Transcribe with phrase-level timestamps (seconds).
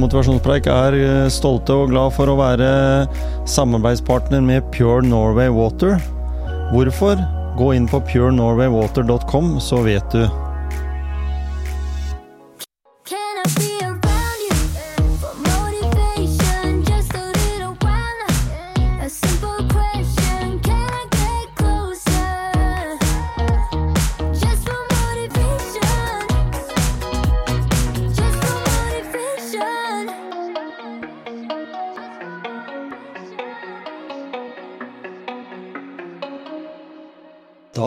[0.00, 2.70] Motivasjonspreik er eh, stolte og glad for å være
[3.50, 5.96] samarbeidspartner med Pure Norway Water.
[6.72, 7.20] Hvorfor?
[7.56, 10.45] Gå inn på purenorwaywater.com, så vet du.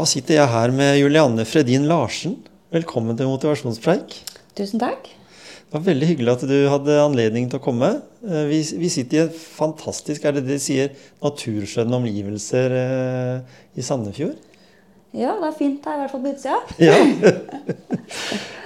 [0.10, 2.38] Sitter jeg her med Julianne Fredin Larsen.
[2.74, 4.16] Velkommen til motivasjonspreik.
[4.58, 5.08] Tusen takk.
[5.70, 7.92] Det var veldig hyggelig at du hadde anledning til å komme.
[8.26, 13.58] Eh, Vi, vi sitter i et fantastisk, er det det de sier, naturskjønne omgivelser eh,
[13.78, 14.38] i Sandefjord.
[15.14, 16.60] Ja, det er fint her, i hvert fall på utsida.
[16.90, 16.98] Ja.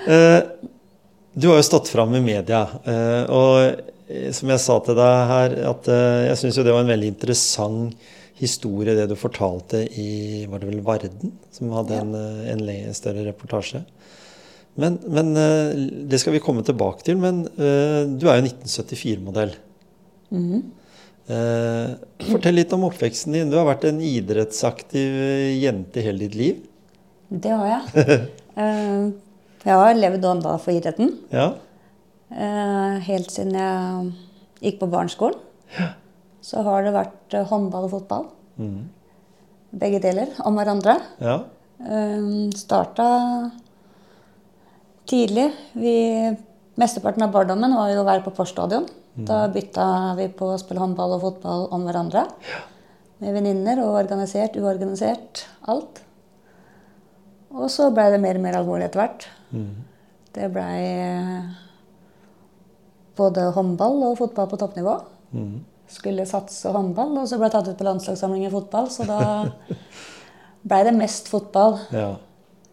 [0.04, 0.40] Eh,
[1.34, 3.56] du har jo stått fram i media, eh, og
[4.12, 5.88] eh, som jeg sa til deg her, at
[6.30, 7.96] jeg syns jo det var en veldig interessant
[8.40, 11.34] historie, det du fortalte i Var det vel Varden?
[11.54, 12.02] Som hadde Ja.
[12.02, 13.84] en, en større reportasje.
[14.76, 15.74] Men, men eh,
[16.10, 17.18] det skal vi komme tilbake til.
[17.22, 19.54] Men eh, du er jo 1974-modell.
[20.34, 20.64] Mhm.
[21.24, 21.92] Eh,
[22.28, 23.52] fortell litt om oppveksten din.
[23.52, 26.64] Du har vært en idrettsaktiv eh, jente hele ditt liv.
[27.30, 28.18] Det har jeg.
[29.64, 31.54] Jeg har levd ånda for idretten Ja.
[33.08, 34.10] helt siden jeg
[34.66, 35.40] gikk på barneskolen.
[36.44, 38.26] Så har det vært eh, håndball og fotball.
[38.60, 38.82] Mm.
[39.84, 41.00] Begge deler om hverandre.
[41.24, 41.42] ja.
[41.84, 43.06] Uh, starta
[45.10, 45.50] tidlig.
[45.76, 45.96] Vi,
[46.80, 48.86] mesteparten av barndommen var jo å være på Porsch stadion.
[49.14, 52.24] Da bytta vi på å spille håndball og fotball om hverandre.
[52.48, 52.62] Ja.
[53.20, 55.44] Med venninner og organisert, uorganisert.
[55.68, 56.00] Alt.
[57.52, 59.28] Og så blei det mer og mer alvorlig etter hvert.
[60.34, 60.80] Det blei
[63.20, 64.98] både håndball og fotball på toppnivå.
[65.36, 65.62] Mhm.
[65.94, 68.90] Skulle satse håndball, og så ble jeg tatt ut på landslagssamling i fotball.
[68.90, 69.20] Så da
[70.68, 71.80] blei det mest fotball.
[71.94, 72.14] ja.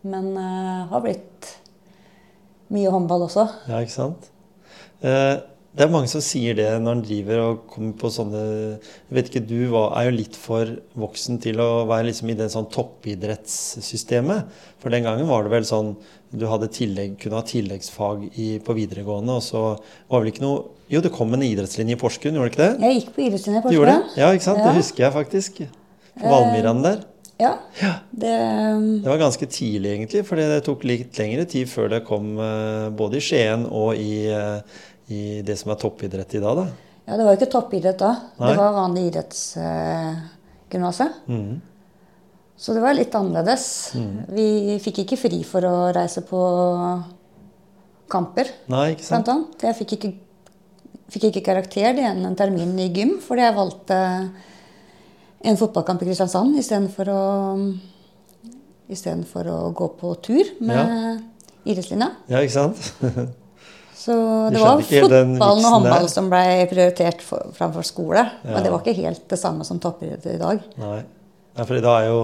[0.00, 1.50] Men uh, har blitt
[2.72, 3.44] mye håndball også.
[3.68, 4.30] Ja, ikke sant?
[5.04, 5.34] Eh,
[5.70, 9.28] det er mange som sier det når en driver og kommer på sånne Jeg vet
[9.30, 12.66] ikke, du var, er jo litt for voksen til å være liksom i det sånn
[12.74, 14.50] toppidrettssystemet.
[14.82, 15.92] For den gangen var det vel sånn
[16.30, 19.62] du tillegg, kunne ha tilleggsfag i, på videregående, og så
[20.10, 20.60] var vel ikke noe
[20.90, 22.86] Jo, det kom en idrettslinje i Porsgrunn, gjorde det ikke det?
[22.86, 23.90] Jeg gikk på idrettslinje i Porsgrunn.
[23.90, 24.18] det?
[24.18, 24.58] Ja, ikke sant?
[24.58, 24.66] Ja.
[24.66, 25.60] Det husker jeg faktisk.
[26.18, 27.04] På Valmyran der.
[27.40, 27.54] Ja.
[28.10, 28.32] Det,
[28.76, 32.34] um, Det var ganske tidlig, egentlig, for det tok litt lengre tid før det kom
[32.36, 36.66] eh, både i Skien og i, eh, i det som er toppidrett i dag, da.
[37.06, 38.12] ja, det var jo ikke toppidrett da.
[38.38, 38.50] Nei.
[38.52, 41.10] Det var vanlig idrettsgymnaset.
[41.26, 41.58] mm.
[42.60, 43.62] Så det var litt annerledes.
[43.96, 44.16] Mm.
[44.36, 46.36] Vi fikk ikke fri for å reise på
[48.12, 49.24] kamper, Nei, ikke sant?
[49.24, 49.62] blant annet.
[49.64, 50.10] Jeg fikk ikke,
[51.14, 53.96] fikk ikke karakter det igjen en termin i gym, fordi jeg valgte
[55.40, 57.22] en fotballkamp i Kristiansand istedenfor å,
[58.92, 61.24] istedenfor å gå på tur med
[61.64, 62.10] idrettslinja.
[62.28, 62.76] Ja, ikke sant?
[64.00, 64.14] Så
[64.52, 66.12] det var fotballen og håndballen håndball der?
[66.12, 68.22] som ble prioritert for, framfor skole.
[68.44, 68.54] Ja.
[68.54, 70.62] Men det var ikke helt det samme som toppidrett i dag.
[70.80, 71.00] Nei.
[71.58, 72.22] Nei, for da er jo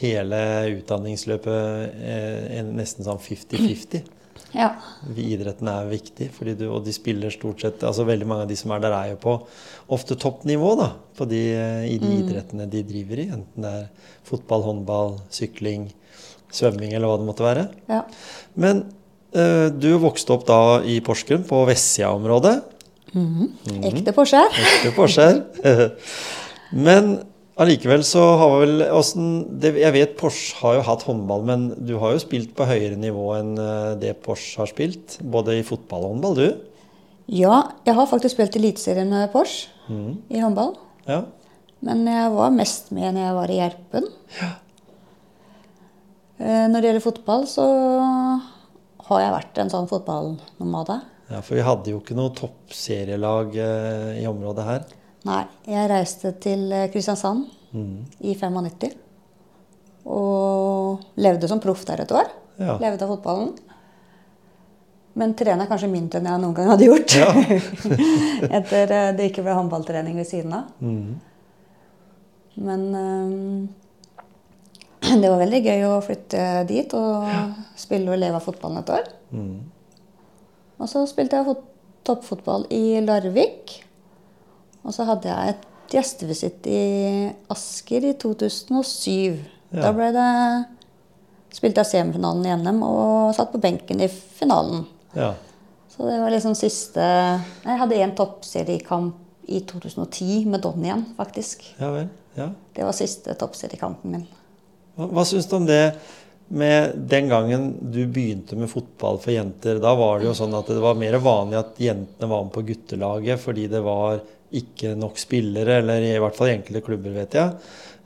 [0.00, 0.40] hele
[0.78, 4.02] utdanningsløpet eh, nesten sånn 50-50.
[4.52, 4.66] Ja.
[5.16, 6.26] Idretten er viktig,
[6.58, 9.12] du, og de spiller stort sett altså Veldig mange av de som er der, er
[9.14, 9.32] jo på
[9.96, 13.30] ofte toppnivå da, på de, eh, i de idrettene de driver i.
[13.32, 15.86] Enten det er fotball, håndball, sykling,
[16.52, 17.64] svømming eller hva det måtte være.
[17.88, 18.02] ja.
[18.60, 18.84] Men
[19.32, 22.58] du vokste opp da i Porsgrunn, på Vestsida-området.
[23.12, 24.40] Ekte Porsche.
[24.62, 25.42] Ekte Porscher.
[26.86, 27.18] Men
[27.60, 29.26] allikevel så har vel åssen
[29.60, 33.26] Jeg vet Porsche har jo hatt håndball, men du har jo spilt på høyere nivå
[33.36, 35.18] enn eh, det Porsche har spilt.
[35.20, 36.48] Både i fotball og håndball, du.
[37.32, 40.16] Ja, jeg har faktisk spilt Eliteserien med Porsche mm.
[40.32, 40.74] i håndball.
[41.06, 41.22] Ja.
[41.84, 44.10] Men jeg var mest med når jeg var i Gjerpen.
[44.40, 44.50] Ja.
[46.42, 47.64] Når det gjelder fotball, så
[49.14, 50.98] har jeg vært en sånn fotballnomade.
[51.32, 54.84] ja, for vi hadde jo ikke noe toppserielag eh, i området her.
[55.28, 57.98] Nei, jeg reiste til eh, Kristiansand mm.
[58.26, 58.96] i 95.
[60.12, 62.30] Og levde som proff der et år.
[62.58, 62.76] Ja.
[62.82, 63.52] Levde av fotballen.
[65.18, 67.14] Men trener kanskje mindre enn jeg noen gang hadde gjort.
[67.20, 67.28] Ja.
[68.58, 70.72] Etter eh, det ikke ble håndballtrening ved siden av.
[70.80, 71.20] Mm.
[72.66, 73.81] Men eh,
[75.22, 77.28] det var veldig gøy å flytte dit og
[77.78, 79.08] spille og leve av fotballen et år.
[79.34, 79.56] Mm.
[80.82, 81.56] Og så spilte jeg
[82.06, 83.76] toppfotball i Larvik.
[84.82, 86.82] Og så hadde jeg et gjestevisitt i
[87.52, 89.38] Asker i 2007.
[89.72, 89.90] Ja.
[89.90, 94.86] Da det spilte jeg semifinalen i NM og satt på benken i finalen.
[95.16, 95.34] ja.
[95.92, 99.18] Så det var liksom siste Jeg hadde én toppseriekamp
[99.52, 101.66] i 2010 med Don igjen, faktisk.
[101.76, 102.06] Ja vel.
[102.34, 102.46] Ja.
[102.72, 104.24] Det var siste toppseriekampen min.
[104.96, 105.84] Hva, hva syns du om det
[106.52, 109.80] med den gangen du begynte med fotball for jenter?
[109.80, 112.64] Da var det jo sånn at det var mer vanlig at jentene var med på
[112.68, 114.20] guttelaget fordi det var
[114.52, 117.54] ikke nok spillere, eller i hvert fall i enkelte klubber, vet jeg.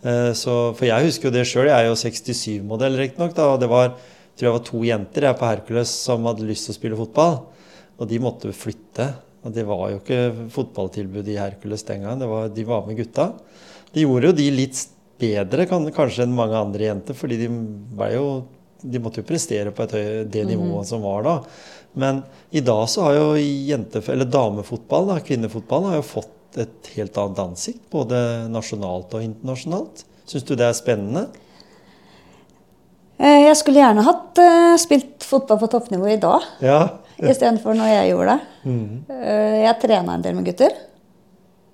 [0.07, 1.67] Eh, Så, for jeg husker jo det sjøl.
[1.67, 3.35] Jeg er jo 67-modell, riktignok.
[3.43, 6.69] Og det var, jeg tror jeg var to jenter jeg på Hercules som hadde lyst
[6.69, 7.41] til å spille fotball.
[7.99, 9.09] Og de måtte flytte.
[9.43, 10.21] Og det var jo ikke
[10.55, 12.29] fotballtilbud i Hercules den gangen.
[12.31, 13.33] Var, de var med gutta.
[13.91, 14.85] De gjorde jo de litt
[15.21, 17.49] bedre kan, kanskje enn mange andre jenter, fordi de,
[17.97, 18.27] ble jo,
[18.83, 21.37] de måtte jo prestere på et det nivået som var da.
[21.97, 22.23] Men
[22.53, 27.17] i dag så har jo jente, eller damefotball, da, kvinnefotballen, har jo fått et helt
[27.21, 28.19] annet ansikt, både
[28.53, 30.05] nasjonalt og internasjonalt.
[30.29, 31.27] Syns du det er spennende?
[33.19, 36.81] Eh, Jeg skulle gjerne hatt uh, spilt fotball på toppnivå i dag Ja.
[37.17, 38.75] istedenfor når jeg gjorde det.
[39.17, 40.75] Eh, Jeg trena en del med gutter.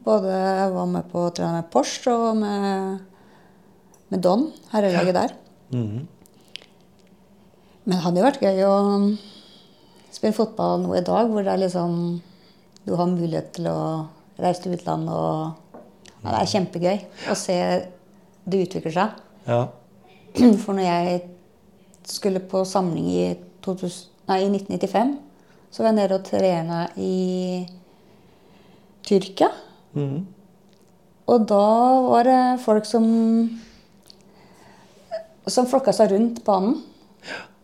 [0.05, 0.31] Både
[0.75, 3.01] var med på å trene med Porsche og med,
[4.13, 5.33] med Don, herrelaget der.
[5.73, 6.03] Mhm.
[7.83, 8.75] Men det hadde jo vært gøy å
[10.13, 12.21] spille fotball nå i dag, hvor det er liksom
[12.87, 14.09] Du har mulighet til å
[14.43, 15.55] reise til utlandet og
[16.23, 16.99] ja, Det er kjempegøy
[17.31, 17.57] å se
[18.45, 19.21] det utvikler seg.
[19.47, 19.61] ja.
[20.63, 21.21] For når jeg
[22.09, 23.25] skulle på samling i,
[23.63, 25.13] 2000, nei, i 1995,
[25.71, 27.67] så var jeg nede og trena i
[29.07, 29.51] Tyrkia.
[29.95, 30.25] Mm.
[31.33, 31.67] Og da
[32.07, 33.05] var det folk som
[35.51, 36.79] som flokka seg rundt banen.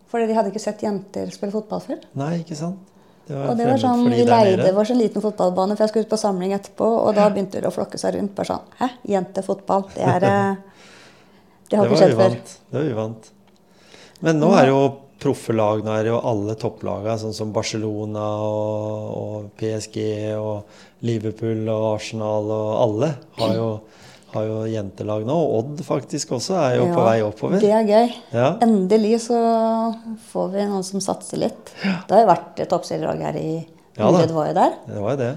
[0.09, 1.99] Fordi de hadde ikke sett jenter spille fotball før.
[2.17, 2.79] Nei, ikke sant?
[3.29, 6.13] Det Og det var sånn, Vi leide vår sånn liten fotballbane, for jeg skulle ut
[6.15, 6.87] på samling etterpå.
[7.05, 8.33] Og da begynte det å flokke seg rundt.
[8.35, 8.87] bare sånn, Hæ?
[9.11, 9.85] Jentefotball?
[9.93, 10.55] Det er eh,
[11.69, 12.39] Det har ikke var skjedd før.
[12.71, 13.29] Det var uvant.
[14.25, 14.81] Men nå er det jo
[15.21, 15.83] proffe lag.
[15.85, 19.99] Nå er det jo alle topplagene, sånn som Barcelona og, og PSG
[20.39, 23.69] og Liverpool og Arsenal og alle har jo,
[24.33, 25.35] har jo jentelag nå.
[25.35, 27.61] Og Odd faktisk også er jo på vei oppover.
[27.63, 28.15] Det er gøy.
[28.35, 28.47] Ja.
[28.65, 29.39] Endelig så
[30.31, 31.73] får vi noen som satser litt.
[31.81, 33.51] Det har jo vært et toppserielag her i
[33.99, 34.75] Ja Det var jo der.
[34.87, 35.33] Det var jo det.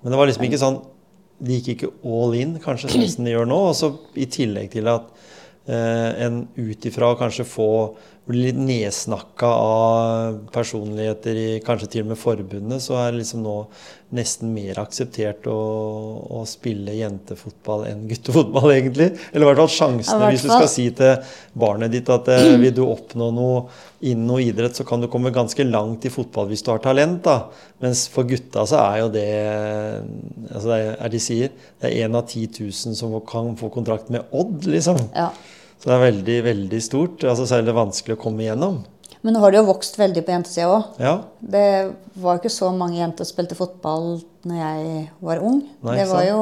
[0.00, 0.82] Men det var liksom ikke sånn
[1.44, 3.60] De gikk ikke all in, kanskje sånn som de gjør nå.
[3.70, 3.90] Og så
[4.20, 5.08] i tillegg til at
[5.66, 7.70] eh, en ut ifra kanskje få
[8.24, 13.42] bli litt nedsnakka av personligheter i kanskje til og med forbundet, så er det liksom
[13.44, 13.58] nå
[14.14, 15.56] nesten mer akseptert å,
[16.38, 19.10] å spille jentefotball enn guttefotball, egentlig.
[19.32, 20.30] Eller i hvert fall sjansene.
[20.32, 23.64] Hvis du skal si til barnet ditt at eh, vil du oppnå noe
[24.04, 27.22] innen noe idrett, så kan du komme ganske langt i fotball hvis du har talent.
[27.26, 27.50] da.
[27.84, 29.28] Mens for gutta så er jo det
[30.52, 34.12] altså det er de sier, det er én av 10 000 som kan få kontrakt
[34.14, 35.00] med Odd, liksom.
[35.12, 35.32] Ja.
[35.84, 37.24] Det er veldig, veldig stort.
[37.28, 38.82] altså Så er det vanskelig å komme igjennom.
[39.24, 40.98] Men nå har det jo vokst veldig på jentesida òg.
[41.00, 41.14] Ja.
[41.40, 41.66] Det
[42.20, 45.62] var ikke så mange jenter som spilte fotball når jeg var ung.
[45.84, 46.40] Nei, det var jo,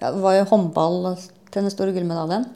[0.00, 0.98] ja, var jo håndball
[1.52, 2.48] til den store gullmedaljen.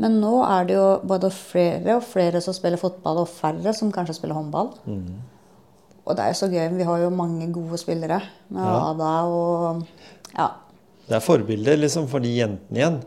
[0.00, 3.92] Men nå er det jo både flere og flere som spiller fotball, og færre som
[3.92, 4.72] kanskje spiller håndball.
[4.88, 5.20] Mm.
[6.02, 6.64] Og det er jo så gøy.
[6.78, 8.22] Vi har jo mange gode spillere.
[8.48, 8.78] Med Ja.
[8.90, 9.86] Ada og
[10.32, 10.48] Ja.
[11.08, 13.02] Det er forbilder liksom for de jentene igjen.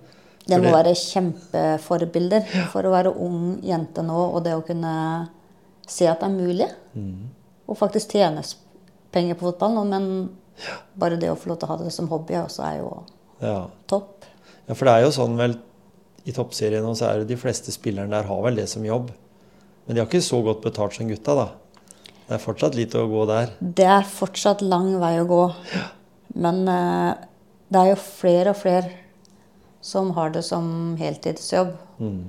[0.45, 4.93] Det må være kjempeforbilder for å være ung jente nå, og det å kunne
[5.87, 6.67] se at det er mulig.
[6.93, 7.31] Mm.
[7.65, 8.43] Og faktisk tjene
[9.15, 10.07] penger på fotball nå, men
[10.97, 12.91] bare det å få lov til å ha det som hobby også er jo
[13.41, 13.67] Ja.
[13.87, 14.25] topp.
[14.67, 15.57] ja, for det er jo sånn vel
[16.25, 19.11] I toppserien nå så er det de fleste spillerne der har vel det som jobb.
[19.85, 21.49] Men de har ikke så godt betalt som gutta, da.
[22.25, 23.51] Det er fortsatt litt å gå der.
[23.61, 25.43] Det er fortsatt lang vei å gå.
[26.33, 27.13] Men uh,
[27.69, 28.89] det er jo flere og flere
[29.85, 30.65] som har det som
[30.99, 31.73] heltidsjobb.
[32.01, 32.21] Mm.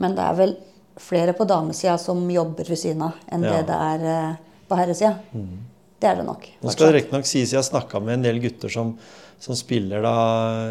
[0.00, 0.54] Men det er vel
[0.98, 3.58] flere på damesida som jobber ved siden av, enn Ja.
[3.58, 4.36] det det er eh,
[4.68, 5.18] på herresida.
[5.98, 6.46] Det er det nok.
[6.62, 8.94] Nå skal det nok riktignok sies jeg har snakka med en del gutter som,
[9.38, 10.14] som spiller da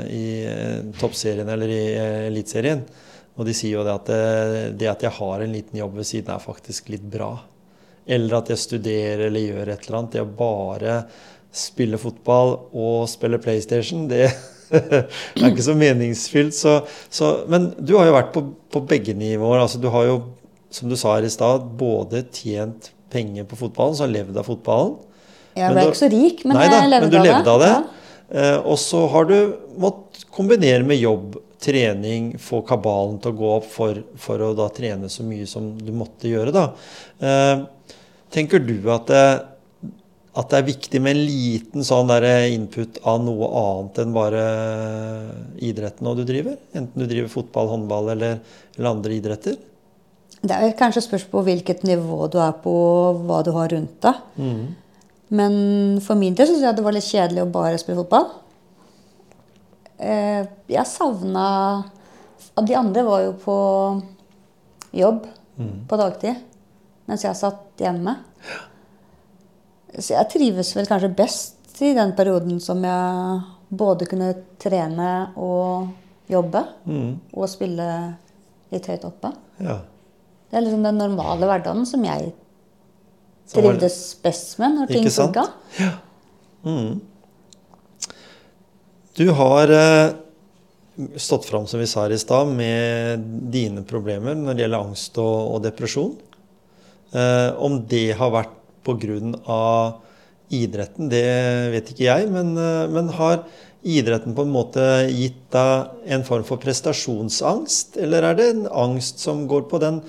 [0.07, 2.81] i eh, toppserien eller i eh, eliteserien.
[3.37, 6.07] Og de sier jo det at det, det at jeg har en liten jobb ved
[6.09, 7.35] siden, er faktisk litt bra.
[8.07, 10.15] Eller at jeg studerer eller gjør et eller annet.
[10.15, 11.01] Det å bare
[11.53, 14.31] spille fotball og spille PlayStation, det
[14.71, 16.55] er ikke så meningsfylt.
[16.57, 16.77] Så,
[17.09, 18.43] så, men du har jo vært på,
[18.73, 19.61] på begge nivåer.
[19.63, 20.17] altså Du har jo,
[20.73, 24.47] som du sa her i stad, både tjent penger på fotballen, så har levd av
[24.49, 24.95] fotballen.
[25.57, 27.31] Jeg ble da- ikke så rik, men Nei da, jeg levde men du av det.
[27.31, 27.69] levde av det.
[27.73, 27.83] Ja.
[28.27, 29.37] Eh, og så har du
[29.79, 34.67] måttet kombinere med jobb, trening, få kabalen til å gå opp for, for å da
[34.75, 36.51] trene så mye som du måtte gjøre.
[36.53, 36.65] da.
[37.17, 37.63] Eh,
[38.35, 39.23] tenker du at det,
[40.37, 44.41] at det er viktig med en liten sånn der input av noe annet enn bare
[45.65, 46.59] idretten nå du driver?
[46.77, 48.37] Enten du driver fotball, håndball eller,
[48.77, 49.57] eller andre idretter?
[50.37, 53.97] Det er kanskje spørs på hvilket nivå du er på, og hva du har rundt
[54.05, 54.19] deg.
[54.37, 54.61] Mm.
[55.39, 55.55] Men
[56.05, 58.29] for min del syns jeg det var litt kjedelig å bare spille fotball.
[59.97, 61.83] Eh, Jeg savna
[62.61, 63.57] De andre var jo på
[64.93, 65.25] jobb
[65.89, 66.37] på dagtid,
[67.09, 68.13] mens jeg satt hjemme.
[69.95, 75.87] Så jeg trives vel kanskje best i den perioden som jeg både kunne trene og
[76.31, 77.19] jobbe, Mm.
[77.33, 77.87] og spille
[78.71, 79.31] litt høyt oppe.
[79.63, 79.77] Ja.
[80.49, 82.33] Det er liksom den normale hverdagen som jeg
[83.47, 85.45] trivdes best med når ting funka.
[85.79, 85.91] Ja.
[86.67, 86.99] Mm.
[89.17, 90.11] Du har eh,
[91.17, 95.17] stått fram, som vi sa her i stad, med dine problemer når det gjelder angst
[95.21, 96.13] og, og depresjon.
[97.15, 98.53] Eh, om det har vært
[98.87, 100.01] pga.
[100.47, 101.25] idretten, det
[101.73, 102.27] vet ikke jeg.
[102.31, 103.41] Men, eh, men har
[103.83, 107.97] idretten på en måte gitt deg en form for prestasjonsangst?
[108.01, 110.01] Eller er det en angst som går på den,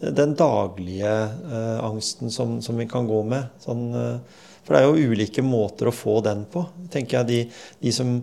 [0.00, 3.52] den daglige eh, angsten som, som vi kan gå med?
[3.64, 6.64] Sånn, eh, for det er jo ulike måter å få den på.
[6.92, 7.40] tenker jeg De,
[7.84, 8.14] de som,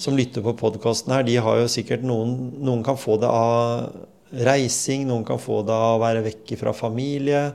[0.00, 3.90] som lytter på podkasten her, de har jo sikkert noen Noen kan få det av
[4.32, 7.50] reising, noen kan få det av å være vekk fra familie.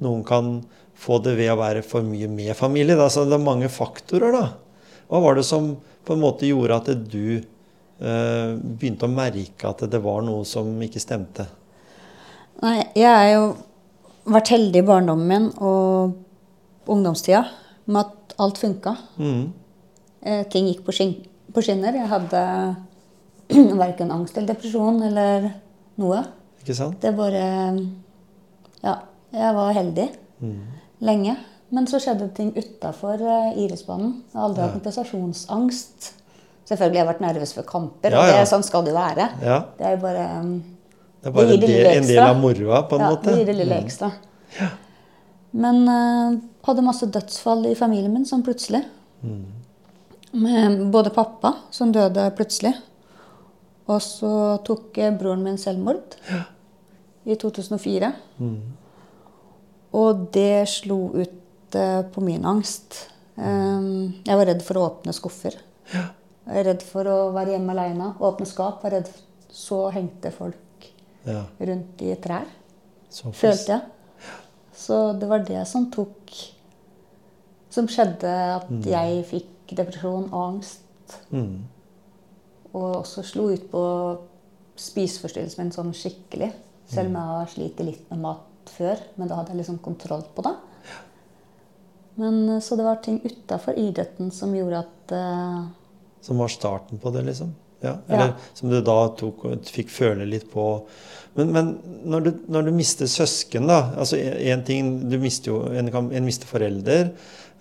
[0.00, 0.60] Noen kan
[1.00, 2.98] få det ved å være for mye med familie.
[2.98, 3.08] Da.
[3.12, 4.44] Så det er mange faktorer, da.
[5.10, 5.72] Hva var det som
[6.06, 10.70] på en måte gjorde at du eh, begynte å merke at det var noe som
[10.84, 11.48] ikke stemte?
[12.60, 13.44] Nei, jeg har jo
[14.30, 17.46] vært heldig i barndommen min og ungdomstida
[17.88, 18.94] med at alt funka.
[19.20, 19.44] Mm.
[20.20, 21.14] Eh, ting gikk på, skin
[21.54, 21.96] på skinner.
[21.96, 22.42] Jeg hadde
[23.84, 25.48] verken angst eller depresjon eller
[26.00, 26.20] noe.
[26.60, 27.00] Ikke sant?
[27.00, 27.46] Det bare
[28.84, 28.94] Ja,
[29.32, 30.06] jeg var heldig
[31.04, 31.36] lenge.
[31.70, 34.16] Men så skjedde ting utafor idrettsbanen.
[34.32, 36.10] Jeg har aldri hatt en prestasjonsangst.
[36.70, 39.26] Selvfølgelig har jeg vært nervøs for kamper, Ja, og det, sånn skal det jo være.
[39.42, 39.56] Ja.
[39.78, 40.52] Det er jo bare um,
[41.20, 43.26] Det er bare Det en det del, en del av moroa, på en ja, måte.
[43.26, 44.10] Ja, det gir det lille ekstra.
[45.64, 46.36] Men uh,
[46.68, 48.84] hadde masse dødsfall i familien min sånn plutselig.
[49.26, 49.42] Mm.
[50.44, 52.76] Med både pappa, som døde plutselig,
[53.90, 56.14] og så tok eh, broren min selvmord
[57.26, 58.12] i 2004.
[58.38, 58.60] Mm.
[59.96, 63.08] Og det slo ut eh, på min angst.
[63.40, 65.56] Um, jeg var redd for å åpne skuffer.
[65.90, 66.04] Jeg
[66.46, 68.12] var redd for å være hjemme aleine.
[68.20, 68.82] Åpne skap.
[68.84, 70.86] Var redd for Så hengte folk
[71.26, 72.46] Ja, rundt i trær,
[73.10, 73.40] såpass.
[73.40, 74.30] følte jeg.
[74.78, 76.30] Så det var det som tok
[77.70, 81.18] Som skjedde at jeg fikk depresjon og angst.
[81.30, 81.66] Mm.
[82.72, 83.82] Og også slo ut på
[84.78, 86.52] spiseforstyrrelsen min sånn skikkelig.
[86.90, 89.00] Selv om jeg har slitt litt med mat før.
[89.18, 90.54] Men da hadde jeg liksom kontroll på det.
[92.20, 95.66] Men eh, Så det var ting utafor idretten som gjorde at uh...
[96.20, 97.54] Som var starten på det, liksom?
[97.80, 97.94] Ja.
[98.08, 98.48] Eller Ja.
[98.54, 100.64] som du da tok, fikk føle litt på.
[101.38, 101.68] Men, men
[102.04, 106.10] når, du, når du mister søsken, da altså en ting, Du mister jo en, kan-
[106.12, 107.12] en mister forelder,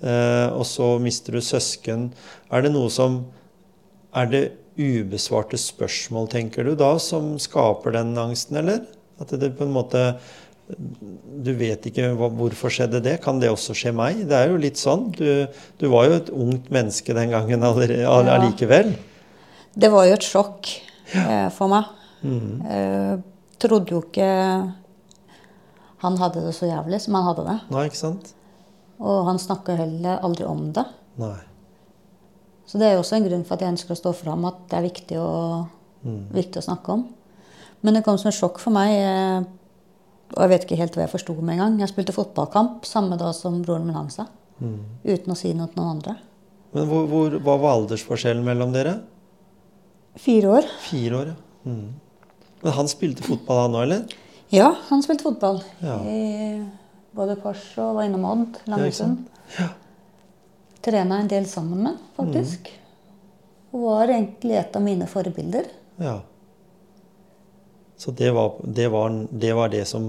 [0.01, 2.09] eh, og så mister du søsken.
[2.51, 3.21] Er det noe som
[4.11, 4.43] Er det
[4.79, 8.79] ubesvarte spørsmål, tenker du da, som skaper den angsten, eller?
[9.21, 10.01] At det på en måte
[10.69, 13.15] Du vet ikke hva, hvorfor skjedde det.
[13.23, 14.23] Kan det også skje meg?
[14.29, 15.07] Det er jo litt sånn.
[15.15, 15.47] Du,
[15.81, 18.93] du var jo et ungt menneske den gangen allikevel.
[18.93, 19.05] Ja.
[19.79, 20.69] Det var jo et sjokk
[21.15, 21.89] eh, for meg.
[22.21, 23.15] Eh,
[23.61, 24.29] trodde jo ikke
[25.99, 27.57] han hadde det så jævlig som han hadde det.
[27.73, 28.33] Nei, ikke sant?
[28.99, 30.85] Og han snakka heller aldri om det.
[31.19, 31.37] Nei.
[32.69, 34.61] Så det er jo også en grunn for at jeg ønsker å stå fram at
[34.69, 35.31] det er viktig å,
[36.35, 37.07] viktig å snakke om.
[37.81, 39.47] Men det kom som et sjokk for meg, eh,
[40.35, 41.77] og jeg vet ikke helt hva jeg forsto med en gang.
[41.81, 44.29] Jeg spilte fotballkamp samme dag som broren min hang seg.
[44.59, 46.17] Uten å si noe til noen andre.
[46.75, 48.99] Men hvor, hvor, hva var aldersforskjellen mellom dere?
[50.19, 50.67] Fire år.
[50.83, 51.69] Fire år, ja.
[51.69, 51.87] Mm.
[52.61, 54.17] Men han spilte fotball han òg, eller?
[54.53, 55.61] Ja, han spilte fotball.
[55.81, 55.97] Ja.
[56.05, 56.59] I
[57.15, 59.39] både Pors og var innom Odd, Ja, ikke sant?
[59.57, 59.69] Ja.
[60.85, 62.69] Trena en del sammen med, faktisk.
[62.69, 63.73] Mm.
[63.73, 65.69] Og var egentlig et av mine forbilder.
[66.01, 66.19] Ja.
[67.99, 70.05] Så det var, det, var, det var det som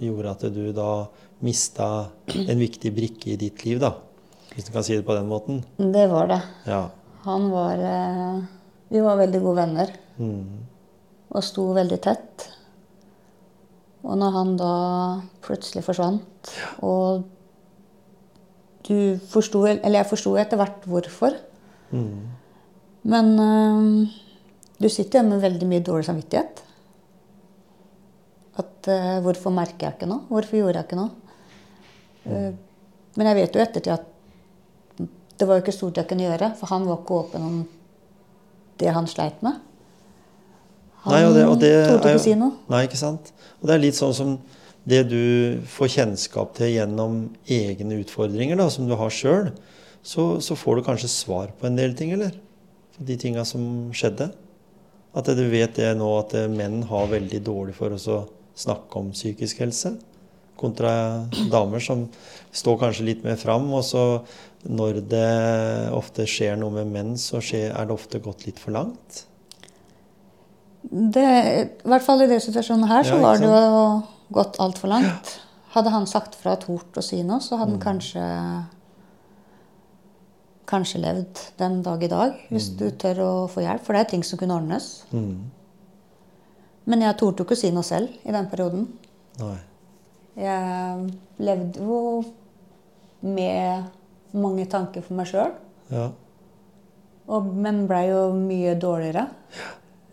[0.00, 1.06] gjorde at du da
[1.44, 3.92] mista en viktig brikke i ditt liv, da?
[4.54, 5.60] Hvis du kan si det på den måten?
[5.76, 6.38] Det var det.
[6.66, 6.86] Ja.
[7.26, 8.38] Han var eh,
[8.88, 10.64] Vi var veldig gode venner Mm.
[11.30, 12.48] og sto veldig tett.
[14.02, 14.70] Og når han da
[15.44, 16.50] plutselig forsvant,
[16.82, 17.22] og
[18.88, 21.36] du forsto Eller jeg forsto etter hvert hvorfor.
[21.92, 22.24] Mm.
[23.04, 24.16] Men eh,
[24.80, 26.64] du sitter igjen med veldig mye dårlig samvittighet.
[28.88, 30.24] At eh, Hvorfor merker jeg ikke noe?
[30.32, 31.10] Hvorfor gjorde jeg ikke noe?
[32.24, 32.52] Eh,
[33.18, 34.14] men jeg vet jo ettertid at
[35.38, 37.58] det var jo ikke stort jeg kunne gjøre, for han var ikke åpen om
[38.80, 39.60] det han sleit med.
[41.04, 42.56] Han Nei, og det, og det torde ikke si noe.
[42.70, 43.30] Nei, ikke sant.
[43.60, 44.32] Og det er litt sånn som
[44.88, 47.20] det du får kjennskap til gjennom
[47.54, 49.52] egne utfordringer, da, som du har sjøl,
[50.02, 52.34] så, så får du kanskje svar på en del ting, eller?
[52.98, 53.62] De tinga som
[53.94, 54.32] skjedde.
[55.18, 58.24] At du vet det nå at menn har veldig dårlig for oss å
[58.58, 59.94] snakke om psykisk helse.
[60.58, 60.90] Kontra
[61.52, 62.06] damer som
[62.50, 63.68] står kanskje litt mer fram.
[63.78, 64.04] Og så
[64.68, 65.26] når det
[65.94, 69.24] ofte skjer noe med menn, så skjer, er det ofte gått litt for langt.
[70.88, 71.22] Det,
[71.84, 73.84] I hvert fall i den situasjonen her så Ja, var det jo
[74.34, 75.36] gått altfor langt.
[75.74, 77.60] Hadde han sagt fra tort å si noe, så Mm.
[77.60, 78.26] hadde han kanskje
[80.68, 83.80] Kanskje levd den dag i dag, hvis du tør å få hjelp.
[83.86, 84.88] For det er ting som kunne ordnes.
[85.16, 85.46] Mm.
[86.88, 88.86] Men jeg torde ikke å si noe selv i den perioden.
[89.42, 89.56] Nei.
[90.38, 92.00] Jeg levde jo
[93.26, 93.88] med
[94.38, 95.52] mange tanker for meg sjøl.
[95.92, 96.08] Ja.
[97.28, 99.26] Men blei jo mye dårligere.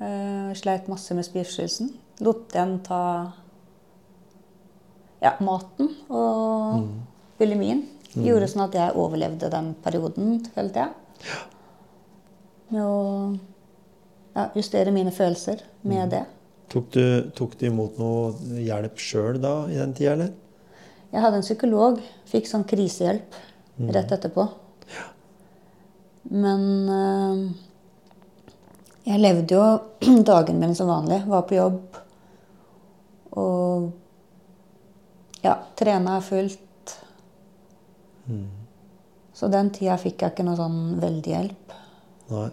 [0.04, 1.94] Eh, sleit masse med spiseforstyrrelsen.
[2.26, 3.02] Lot den ta
[5.24, 6.84] ja, maten og
[7.40, 7.86] bulimien.
[8.16, 11.40] Gjorde sånn at jeg overlevde den perioden, følte jeg.
[12.72, 13.00] Med å
[14.36, 16.24] ja, justere mine følelser med det.
[16.72, 17.04] Tok du,
[17.38, 20.32] tok du imot noe hjelp sjøl da i den tida, eller?
[21.12, 22.00] Jeg hadde en psykolog.
[22.28, 23.38] Fikk sånn krisehjelp
[23.96, 24.48] rett etterpå.
[24.96, 25.06] Ja.
[26.34, 27.44] Men øh,
[29.06, 29.66] jeg levde jo
[30.32, 31.22] dagen min som vanlig.
[31.30, 32.02] Var på jobb
[33.36, 33.92] og
[35.44, 36.94] ja, trena fullt.
[39.36, 41.74] Så den tida fikk jeg ikke noe sånn veldig hjelp.
[42.32, 42.48] Nei.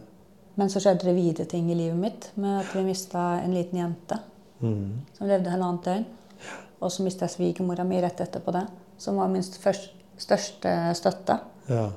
[0.56, 3.78] Men så skjedde det videre ting i livet mitt med at vi mista en liten
[3.78, 4.18] jente
[4.62, 5.00] Mm.
[5.18, 6.04] som levde halvannet døgn.
[6.80, 8.66] Og så mista jeg svigermora mi rett etterpå det,
[8.98, 11.40] som var min først, største støtte.
[11.68, 11.88] Ja.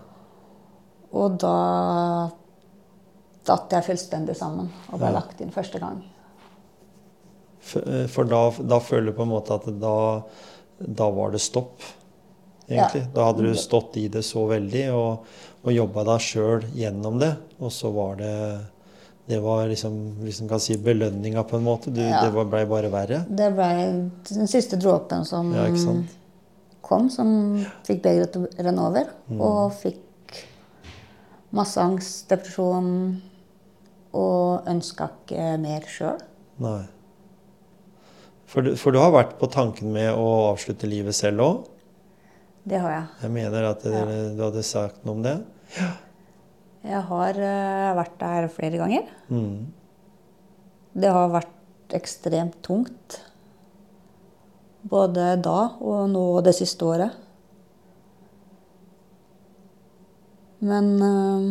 [1.13, 2.31] Og da
[3.45, 5.19] datt jeg fullstendig sammen og ble Ja.
[5.19, 6.03] lagt inn første gang.
[7.59, 10.23] For, eh, for da, da føler du på en måte at da,
[10.79, 11.81] da var det stopp,
[12.69, 13.01] egentlig.
[13.05, 13.11] Ja.
[13.13, 15.25] Da hadde du stått i det så veldig og,
[15.65, 17.33] og jobba deg sjøl gjennom det.
[17.59, 18.33] Og så var det
[19.27, 21.89] Det var liksom, hvis man kan si belønninga på en måte.
[21.91, 22.19] Du, Ja.
[22.29, 23.23] Det blei bare verre.
[23.27, 23.69] Det ble
[24.29, 25.65] den siste dråpen som Ja,
[26.85, 29.07] kom, som fikk begeret til å renne over.
[29.27, 29.41] Mm.
[29.41, 30.43] Og fikk
[31.51, 33.21] masse angst, depresjon,
[34.13, 36.19] og ønska ikke mer sjøl.
[36.61, 36.83] Nei.
[38.45, 41.65] For, du- for du har vært på tanken med å avslutte livet selv òg?
[42.67, 43.07] Det har jeg.
[43.23, 45.35] Jeg mener at dere, du hadde sagt noe om det?
[46.85, 49.07] Jeg har eh, vært der flere ganger.
[49.33, 49.71] Mm.
[51.01, 53.19] Det har vært ekstremt tungt.
[54.85, 57.15] Både da og nå det siste året.
[60.65, 61.47] Men eh,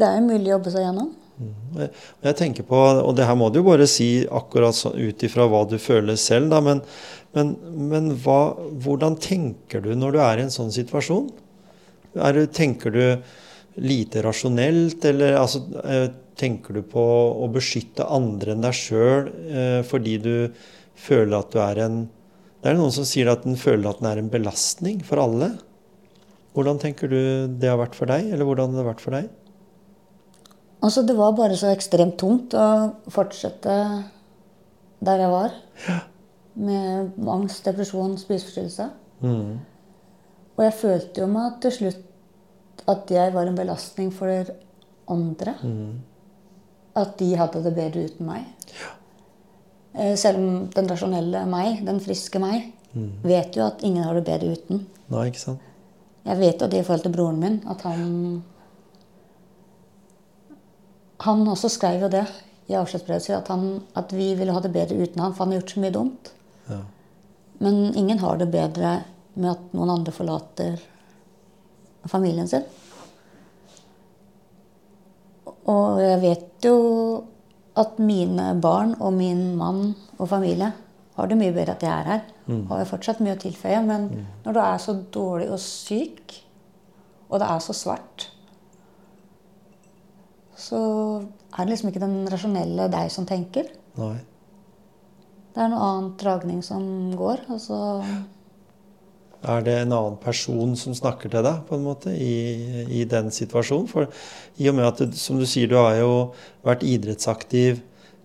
[0.00, 1.12] det er jo mulig å jobbe seg gjennom.
[1.40, 5.22] Og jeg- tenker på, og det her må du jo bare si akkurat sånn ut
[5.24, 6.82] ifra hva du føler selv, da, men,
[7.36, 7.54] men,
[7.88, 11.30] men hva, hvordan tenker du når du er i en sånn situasjon?
[12.18, 13.02] Er tenker du
[13.80, 16.08] lite rasjonelt, eller altså, eh,
[16.40, 17.02] tenker du på
[17.44, 20.34] å beskytte andre enn deg sjøl eh, fordi du
[21.00, 22.00] føler at du er en
[22.60, 25.54] Det er noen som sier at den føler at den er en belastning for alle.
[26.52, 29.30] Hvordan tenker du det har vært for deg, eller hvordan det har vært for deg?
[30.84, 32.66] Altså, det var bare så ekstremt tungt å
[33.12, 33.78] fortsette
[35.00, 35.56] der jeg var.
[36.60, 38.90] Med angst, depresjon, spiseforstyrrelse.
[39.24, 39.56] Mm.
[40.58, 42.06] Og jeg følte jo meg til slutt
[42.90, 44.50] at jeg var en belastning for
[45.10, 45.54] andre.
[46.96, 48.44] At de hadde det bedre uten meg.
[48.80, 50.14] Ja.
[50.16, 52.72] Selv om den rasjonelle meg, den friske meg,
[53.22, 54.84] vet jo at ingen har det bedre uten.
[55.10, 55.60] Nei, ikke sant?
[56.26, 58.42] Jeg vet jo det i forhold til broren min, at han
[61.20, 62.22] Han også skrev jo det
[62.70, 65.52] i avskjedsbrevet sitt, at, han- at vi ville ha det bedre uten han, for han
[65.52, 66.30] har gjort så mye dumt.
[66.70, 66.78] Ja.
[67.60, 68.92] Men ingen har det bedre
[69.36, 70.80] med at noen andre forlater
[72.10, 72.64] familien sin.
[75.70, 76.76] Og jeg vet jo
[77.78, 80.72] at mine barn og min mann og familie
[81.16, 82.22] har det mye bedre at jeg er her.
[82.70, 83.80] Har jo fortsatt mye å tilføye.
[83.86, 84.08] Men
[84.44, 86.34] når du er så dårlig og syk,
[87.30, 88.26] og det er så svart,
[90.60, 90.80] så
[91.20, 93.70] er det liksom ikke den rasjonelle deg som tenker.
[94.00, 94.16] Nei.
[95.50, 96.82] Det er noe annet dragning som
[97.18, 97.44] går.
[97.50, 97.78] Altså
[99.40, 103.30] Er det en annen person som snakker til deg på en måte i, i den
[103.32, 103.86] situasjonen?
[103.88, 104.10] For
[104.60, 106.10] i og med at, du, som du sier, du har jo
[106.66, 107.80] vært idrettsaktiv.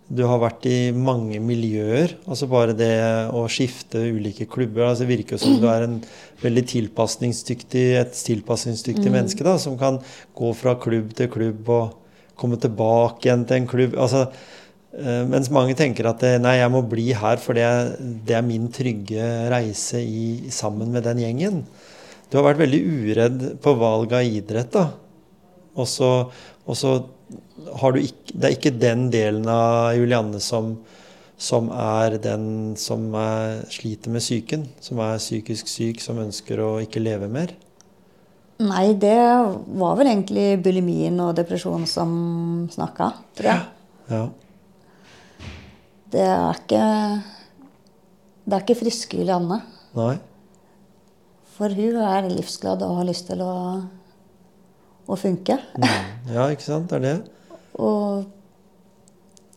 [0.05, 2.17] Du har vært i mange miljøer.
[2.27, 2.91] altså Bare det
[3.33, 5.95] å skifte ulike klubber altså Det virker som du er en
[6.43, 10.01] veldig tilpasningsdyktig, et tilpasningsdyktig menneske da, som kan
[10.37, 11.95] gå fra klubb til klubb og
[12.35, 13.95] komme tilbake igjen til en klubb.
[13.95, 14.27] altså
[15.27, 17.67] Mens mange tenker at eh, nei, jeg må bli her, for det,
[18.27, 21.63] det er min trygge reise i, sammen med den gjengen.
[22.31, 24.87] Du har vært veldig uredd på valg av idrett, da.
[25.75, 26.93] Og så,
[27.81, 30.71] har du ikke Det er ikke den delen av Julianne som,
[31.35, 32.47] som er den
[32.79, 34.65] som er, sliter med psyken.
[34.83, 37.51] Som er psykisk syk, som ønsker å ikke leve mer.
[38.63, 39.19] Nei, det
[39.75, 42.11] var vel egentlig bulimien og depresjon som
[42.71, 43.63] snakka, tror jeg.
[44.09, 44.23] Ja.
[44.23, 44.25] Ja.
[46.11, 46.83] Det er ikke
[48.45, 49.61] Det er ikke friske Julianne.
[49.97, 50.15] Nei.
[51.55, 53.53] For hun er livsglad og har lyst til å,
[55.07, 55.57] å funke.
[56.29, 56.91] Ja, ikke sant?
[56.91, 57.15] Det er det.
[57.79, 58.25] Og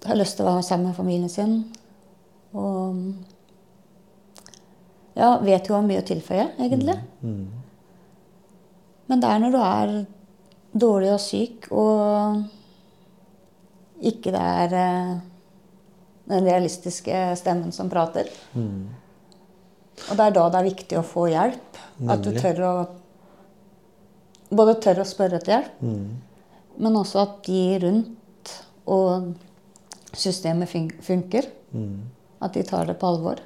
[0.06, 1.58] har lyst til å være sammen med familien sin.
[2.56, 2.96] Og
[5.18, 6.96] ja, vet jo har mye å tilføye, egentlig.
[9.08, 9.94] Men det er når du er
[10.78, 12.44] dårlig og syk, og
[13.98, 15.16] ikke det er eh,
[16.28, 18.28] den realistiske stemmen som prater.
[20.08, 21.82] Og det er da det er viktig å få hjelp.
[22.08, 22.72] At du tør å
[24.48, 25.80] Både tør å spørre etter hjelp,
[26.80, 28.52] men også at de rundt
[28.88, 29.34] og
[30.16, 31.50] systemet fun funker.
[32.40, 33.42] At de tar det på alvor.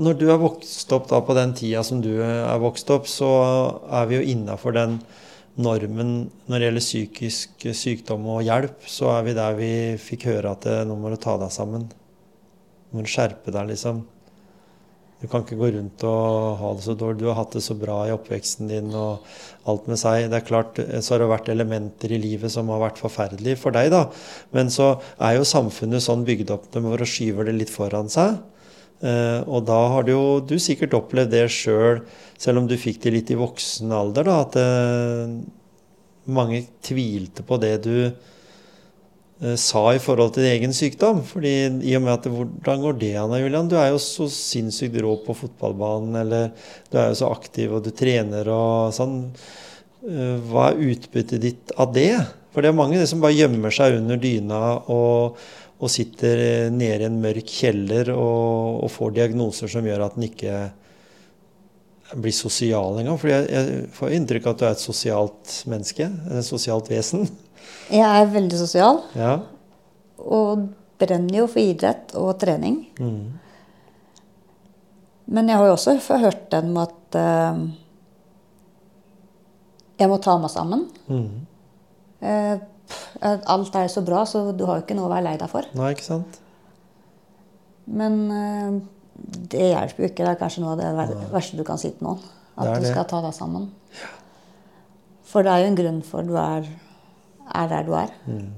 [0.00, 3.28] Når du er vokst opp da på den tida som du er vokst opp, så
[4.00, 4.96] er vi jo innafor den
[5.58, 6.12] normen
[6.46, 8.84] når det gjelder psykisk sykdom og hjelp.
[8.86, 11.88] Så er vi der vi fikk høre at eh, nå må du ta deg sammen.
[11.88, 14.04] Nå må du skjerpe deg, liksom.
[15.18, 17.18] Du kan ikke gå rundt og ha det så dårlig.
[17.18, 19.24] Du har hatt det så bra i oppveksten din og
[19.68, 20.28] alt med seg.
[20.30, 23.58] Det er klart, eh, så har det vært elementer i livet som har vært forferdelige
[23.58, 24.06] for deg, da.
[24.54, 28.38] Men så er jo samfunnet sånn bygd opp for å skyve det litt foran seg.
[28.98, 32.02] Eh, og da har du jo du sikkert opplevd det sjøl,
[32.38, 35.36] selv om du fikk det litt i voksen alder, da, at eh,
[36.34, 41.22] mange tvilte på det du eh, sa i forhold til din egen sykdom.
[41.26, 41.54] fordi
[41.86, 43.70] i og med at Hvordan går det an, Julian?
[43.70, 46.50] Du er jo så sinnssykt rå på fotballbanen, eller
[46.90, 49.22] du er jo så aktiv, og du trener og sånn.
[49.98, 52.14] Hva er utbyttet ditt av det?
[52.54, 55.38] For det er mange det som bare gjemmer seg under dyna og,
[55.78, 60.16] og sitter eh, nede i en mørk kjeller og, og får diagnoser som gjør at
[60.18, 60.54] den ikke
[62.18, 63.18] blir sosial engang.
[63.20, 67.28] For jeg, jeg får inntrykk av at du er et sosialt menneske, et sosialt vesen.
[67.92, 69.34] Jeg er veldig sosial Ja.
[70.18, 72.80] og brenner jo for idrett og trening.
[72.98, 73.38] Mm.
[75.28, 77.60] Men jeg har jo også hørt den med at uh,
[80.00, 80.86] jeg må ta meg sammen.
[81.10, 81.28] Mm.
[82.22, 82.54] Eh,
[82.88, 85.50] pff, alt er så bra, så du har jo ikke noe å være lei deg
[85.52, 85.68] for.
[85.78, 86.40] Nei, ikke sant?
[87.88, 88.78] Men eh,
[89.52, 90.24] det hjelper jo ikke.
[90.24, 92.22] Det er kanskje noe av det verste du kan si til noen.
[92.58, 93.68] At du skal ta deg sammen.
[95.28, 96.68] For det er jo en grunn for at du er,
[97.60, 98.14] er der du er.
[98.26, 98.48] Mm.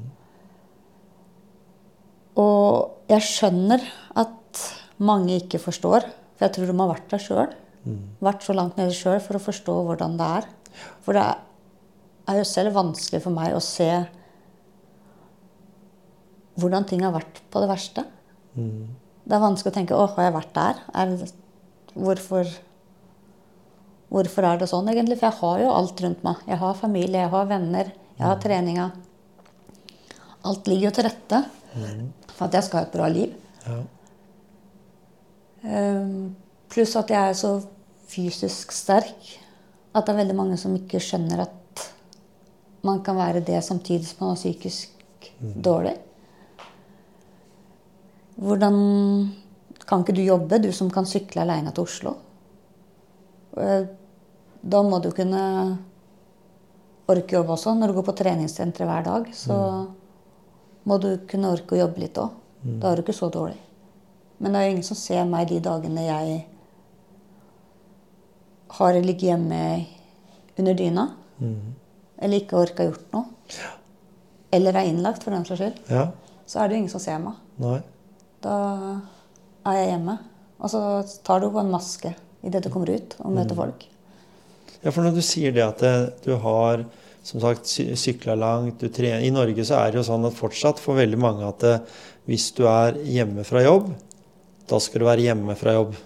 [2.41, 3.85] Og jeg skjønner
[4.23, 4.63] at
[5.03, 6.07] mange ikke forstår.
[6.37, 7.53] For jeg tror de har vært der sjøl.
[7.85, 8.01] Mm.
[8.25, 10.49] Vært så langt nede sjøl for å forstå hvordan det er.
[11.05, 11.27] For det
[12.31, 13.91] er jo selv vanskelig for meg å se
[16.59, 18.05] hvordan ting har vært på det verste.
[18.57, 18.89] Mm.
[19.25, 21.31] Det er vanskelig å tenke 'Å, har jeg vært der?' Er,
[21.95, 22.47] hvorfor,
[24.11, 25.19] hvorfor er det sånn, egentlig?
[25.19, 26.37] For jeg har jo alt rundt meg.
[26.47, 28.93] Jeg har familie, jeg har venner, jeg har treninga.
[30.45, 31.45] Alt ligger jo til rette
[32.35, 33.35] for at jeg skal ha et bra liv.
[33.67, 33.81] Ja.
[35.63, 36.37] Um,
[36.71, 37.61] Pluss at jeg er så
[38.09, 39.39] fysisk sterk
[39.95, 41.85] at det er veldig mange som ikke skjønner at
[42.87, 44.89] man kan være det samtidig som man er psykisk
[45.41, 45.97] dårlig.
[48.41, 48.77] Hvordan
[49.87, 52.15] kan ikke du jobbe, du som kan sykle alene til Oslo?
[53.57, 53.87] Eh,
[54.63, 55.79] Da må du kunne
[57.09, 57.73] orke jobbe også.
[57.79, 59.55] Når du går på treningssenteret hver dag, så
[60.85, 62.31] må du kunne orke å jobbe litt òg.
[62.81, 63.57] Da er du ikke så dårlig.
[64.39, 66.45] Men det er jo ingen som ser meg de dagene jeg
[68.77, 69.87] har ligget hjemme
[70.59, 71.07] under dyna.
[72.21, 73.25] Eller ikke orka gjort noe.
[74.53, 75.81] Eller er innlagt, for den saks skyld.
[75.91, 76.11] ja.
[76.47, 77.35] Så er det jo ingen som ser meg.
[77.63, 77.81] Nei.
[78.45, 78.57] Da
[79.69, 80.17] er jeg hjemme.
[80.61, 80.81] Og så
[81.27, 83.87] tar du på en maske idet du kommer ut og møter folk.
[84.81, 86.85] Ja, for når du sier det at eh, du har
[87.27, 90.97] som sagt sy- sykla langt I Norge så er det jo sånn at fortsatt for
[90.97, 91.83] veldig mange at eh,
[92.31, 93.91] hvis du er hjemme fra jobb,
[94.71, 95.97] da skal du være hjemme fra jobb.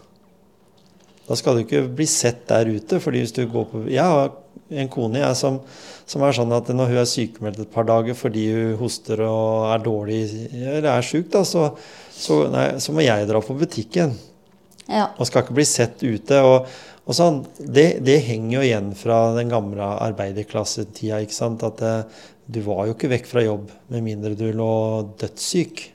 [1.29, 2.99] Da skal du ikke bli sett der ute.
[3.01, 4.33] fordi hvis du går på Jeg har
[4.75, 5.61] en kone jeg, som,
[6.07, 9.71] som er sånn at når hun er sykemeldt et par dager fordi hun hoster og
[9.75, 11.71] er dårlig eller er sjuk, da, så,
[12.15, 14.15] så, nei, så må jeg dra på butikken
[14.89, 15.09] Ja.
[15.19, 16.41] og skal ikke bli sett ute.
[16.45, 16.69] Og,
[17.05, 21.23] og sånn, det, det henger jo igjen fra den gamle arbeiderklassetida.
[21.25, 21.65] ikke sant?
[21.67, 21.97] At det,
[22.47, 24.71] du var jo ikke vekk fra jobb med mindre du lå
[25.21, 25.91] dødssyk.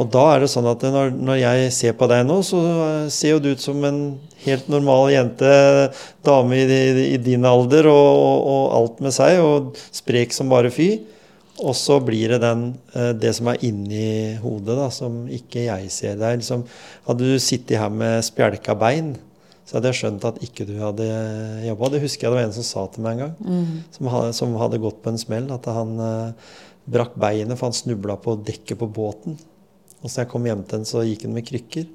[0.00, 3.08] Og da er det sånn at når, når jeg ser på deg nå, så eh,
[3.12, 3.98] ser jo du ut som en
[4.46, 5.50] helt normal jente,
[6.24, 6.78] dame i,
[7.12, 10.94] i, din alder og, og, og alt med seg, og sprek som bare fy.
[11.60, 15.90] Og så blir det den, eh, det som er inni hodet, da, som ikke jeg
[15.92, 16.16] ser.
[16.16, 16.64] Det liksom,
[17.06, 19.14] hadde du sittet her med spjelka bein,
[19.66, 21.06] så hadde jeg skjønt at ikke du hadde
[21.66, 21.92] jobba.
[21.92, 23.34] Det husker jeg det var en som sa til meg en gang,
[23.94, 25.50] som, hadde, som hadde gått på en smell.
[25.54, 26.52] At han eh,
[26.92, 29.36] brakk beinet for han snubla på dekket på båten.
[30.02, 31.86] Og så jeg kom hjem til han, så gikk han med krykker.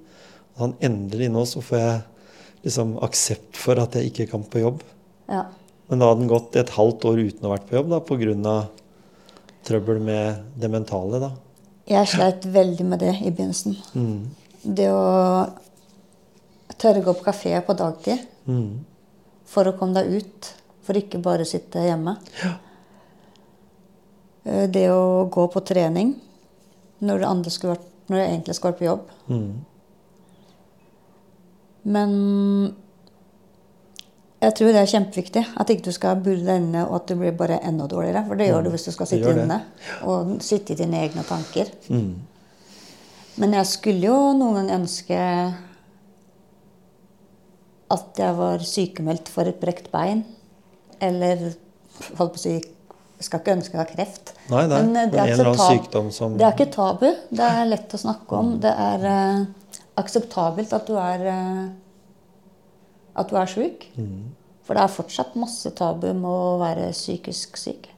[0.55, 1.99] Og han endelig nå så får jeg
[2.63, 4.81] liksom aksept for at jeg ikke kan på jobb.
[5.27, 5.43] Ja.
[5.87, 8.01] Men da hadde han gått et halvt år uten å ha vært på jobb da,
[8.03, 8.57] pga.
[9.65, 11.19] Trøbbel med det mentale.
[11.19, 11.31] da.
[11.87, 13.77] Jeg sleit veldig med det i begynnelsen.
[13.95, 14.27] Mm.
[14.75, 15.47] Det å
[16.77, 18.85] tørre å gå på kafé på dagtid Mm.
[19.45, 20.53] for å komme deg ut.
[20.83, 22.17] For ikke bare å sitte hjemme.
[22.43, 22.53] Ja.
[24.67, 26.13] Det å gå på trening
[27.01, 29.09] når, andre skulle vært, når jeg egentlig skulle vært på jobb.
[29.29, 29.65] Mm.
[31.83, 32.75] Men
[34.47, 37.35] jeg tror det er kjempeviktig at ikke du skal deg inne og at du blir
[37.35, 38.23] bare enda dårligere.
[38.29, 39.59] For det gjør du hvis du skal sitte inne
[40.07, 41.71] og sitte i dine egne tanker.
[41.91, 42.13] Mm.
[43.43, 45.19] Men jeg skulle jo noen gang ønske
[47.97, 50.23] at jeg var sykemeldt for et brekt bein.
[51.03, 51.49] Eller
[52.15, 52.55] holdt på å si
[53.17, 54.31] skal ikke ønske jeg har kreft.
[54.51, 57.07] Nei, nei, Men, det er, en eller annen sykdom som Det er ikke tabu.
[57.33, 58.51] Det er lett å snakke om.
[58.61, 61.63] Det er uh, akseptabelt at du er eh,
[63.17, 63.87] at du er syk.
[63.97, 64.33] Mm.
[64.67, 67.89] For det er fortsatt masse tabu med å være psykisk syk.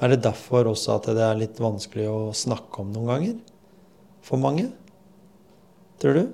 [0.00, 3.38] Er det derfor også at det er litt vanskelig å snakke om noen ganger?
[4.26, 4.68] For mange?
[6.02, 6.24] Tror du?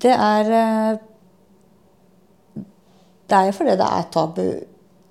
[0.00, 1.00] Det er eh,
[3.30, 4.46] Det er jo fordi det er tabu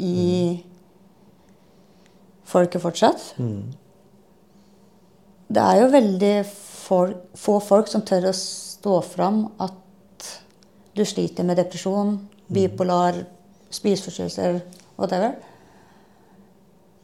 [0.03, 0.15] i
[2.49, 3.35] folket fortsatt.
[3.39, 3.69] Mm.
[5.49, 9.77] Det er jo veldig få folk som tør å stå fram at
[10.95, 12.15] du sliter med depresjon,
[12.49, 13.15] bipolar,
[13.71, 14.61] spiseforstyrrelser,
[14.97, 15.35] whatever.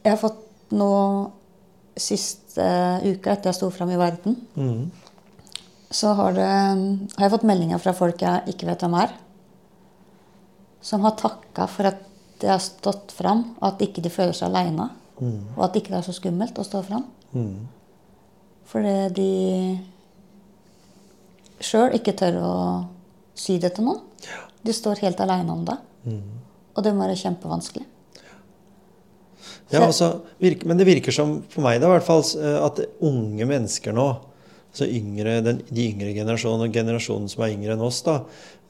[0.04, 0.90] Jeg har fått nå
[1.96, 2.66] siste
[3.06, 4.90] uke etter jeg sto fram i verden, Mm.
[5.90, 6.48] så har, det,
[7.16, 9.14] har jeg fått meldinger fra folk jeg ikke vet hvem er,
[10.82, 12.02] som har takka for at
[12.42, 14.90] jeg har stått fram, og at ikke de føler seg aleine.
[15.56, 17.06] Og at ikke det er så skummelt å stå fram.
[17.32, 17.66] Mm.
[18.68, 19.78] Fordi de
[21.64, 22.52] sjøl ikke tør å
[23.36, 24.00] si det til noen.
[24.64, 25.76] Du står helt aleine om det.
[26.76, 27.86] Og det må være kjempevanskelig.
[29.72, 32.80] Ja, altså, virker, men det virker som, for meg da i hvert fall, eh, at
[33.04, 34.06] unge mennesker nå,
[34.70, 38.20] altså yngre, den, de yngre generasjonene, og generasjonen som er yngre enn oss, da,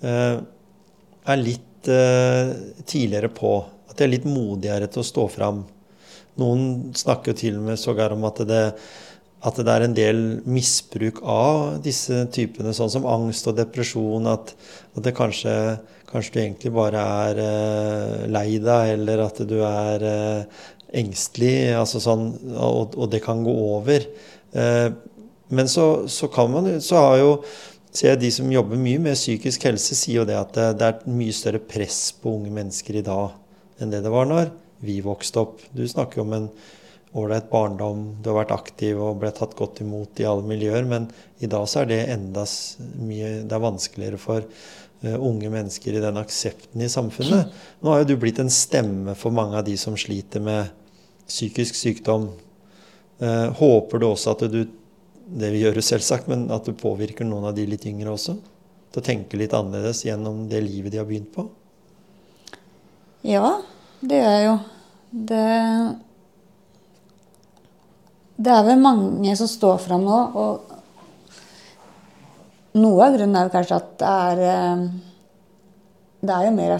[0.00, 0.38] eh,
[1.26, 2.55] er litt eh,
[2.88, 3.59] tidligere på.
[3.90, 5.66] At de er litt modigere til å stå fram.
[6.40, 8.64] Noen snakker jo til og med sågar om at det,
[9.44, 14.27] at det er en del misbruk av disse typene, sånn som angst og depresjon.
[14.31, 14.55] At,
[14.96, 15.53] at det kanskje,
[16.09, 20.64] kanskje du egentlig bare er eh, lei deg, eller at du er eh,
[20.96, 24.09] engstelig, altså sånn, og, og det kan gå over.
[24.57, 24.88] Eh,
[25.55, 27.31] men så, så kan man Så har jo
[27.96, 30.88] ser jeg de som jobber mye med psykisk helse, sier jo det at det, det
[30.88, 33.37] er mye større press på unge mennesker i dag
[33.81, 34.51] enn det det var når
[34.85, 35.62] vi vokste opp.
[35.72, 36.49] Du snakker jo om en
[37.16, 41.09] ålreit barndom, du har vært aktiv og ble tatt godt imot i alle miljøer, men
[41.40, 42.44] i dag så er det enda
[43.00, 47.55] mye Det er vanskeligere for eh, unge mennesker i den aksepten i samfunnet.
[47.81, 50.72] Nå har jo du blitt en stemme for mange av de som sliter med
[51.26, 52.29] psykisk sykdom.
[53.18, 54.66] Eh, håper du også at du
[55.26, 58.37] Det gjør gjøre selvsagt, men at du påvirker noen av de litt yngre også?
[58.94, 61.48] Til å tenke litt annerledes gjennom det livet de har begynt på?
[63.26, 63.57] Ja,
[63.98, 64.52] det gjør jeg jo.
[65.26, 65.48] Det
[68.37, 70.61] Det er vel mange som står fram nå, og
[72.77, 74.83] noe av grunnen er jo kanskje at det er eh,
[76.27, 76.75] Det er jo mer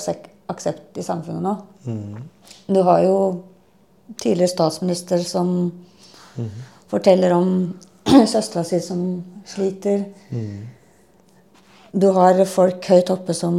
[0.53, 1.55] aksept i samfunnet nå.
[2.69, 3.17] Du har jo
[4.21, 5.73] tidligere statsminister som
[6.91, 7.49] forteller om
[8.33, 9.01] søstera si som
[9.49, 10.05] sliter.
[11.97, 13.57] Du har folk høyt oppe som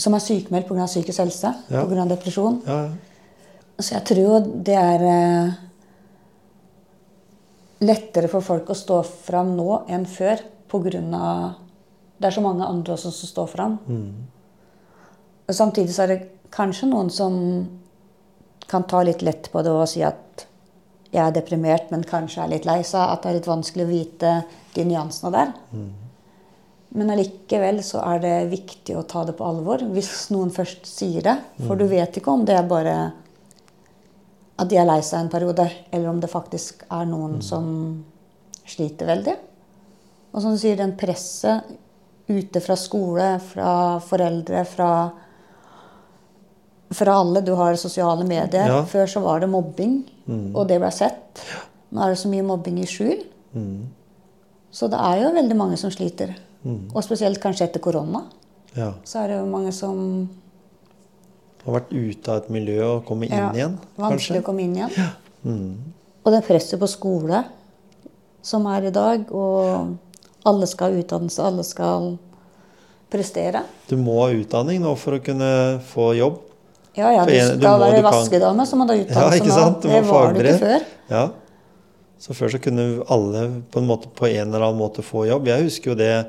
[0.00, 0.86] som er sykemeldt pga.
[0.86, 1.82] psykisk helse, Ja.
[1.84, 2.04] pga.
[2.08, 2.62] depresjon.
[2.66, 2.90] Ja, ja.
[3.80, 5.52] Så jeg tror jo det er eh,
[7.80, 11.54] lettere for folk å stå fram nå enn før pga.
[12.20, 13.78] Det er så mange andre også som står fram.
[13.88, 14.10] Mm.
[15.50, 16.20] Samtidig så er det
[16.54, 17.38] kanskje noen som
[18.70, 20.46] kan ta litt lett på det og si at
[21.10, 23.02] jeg er deprimert, men kanskje er litt lei seg.
[23.02, 24.34] At det er litt vanskelig å vite
[24.76, 25.50] de nyansene der.
[26.90, 31.24] Men allikevel så er det viktig å ta det på alvor hvis noen først sier
[31.26, 31.36] det.
[31.64, 32.96] For du vet ikke om det er bare
[34.60, 37.64] at de er lei seg en periode, eller om det faktisk er noen som
[38.68, 39.36] sliter veldig.
[40.30, 41.70] Og som du sier, den presset
[42.30, 43.72] ute fra skole, fra
[44.04, 44.90] foreldre, fra,
[46.94, 47.42] fra alle.
[47.42, 48.68] Du har sosiale medier.
[48.70, 48.82] Ja.
[48.86, 49.96] Før så var det mobbing,
[50.54, 51.42] og det ble sett.
[51.90, 53.24] Nå er det så mye mobbing i skjul.
[54.70, 56.36] Så det er jo veldig mange som sliter.
[56.68, 58.26] Og spesielt kanskje etter korona.
[58.76, 58.92] Ja.
[59.02, 59.96] Så er det jo mange som
[61.64, 64.40] Har vært ute av et miljø og kommet inn ja, igjen, Vanskelig kanskje?
[64.40, 65.66] å komme inn igjen.
[66.24, 67.42] Og det presset på skole
[68.44, 69.96] som er i dag, og
[70.48, 72.14] alle skal ha utdannelse, alle skal
[73.12, 73.64] prestere.
[73.90, 75.50] Du må ha utdanning nå for å kunne
[75.90, 76.38] få jobb.
[76.96, 79.58] Ja, ja, du skal må- være vaskedame, så må du ha Ja, utdannelse ikke nå.
[79.60, 79.82] sant?
[79.82, 80.84] Du må Det var du ikke før.
[81.10, 81.28] Ja.
[82.18, 85.46] Så før så kunne alle på en, måte, på en eller annen måte få jobb.
[85.46, 86.26] Jeg husker jo det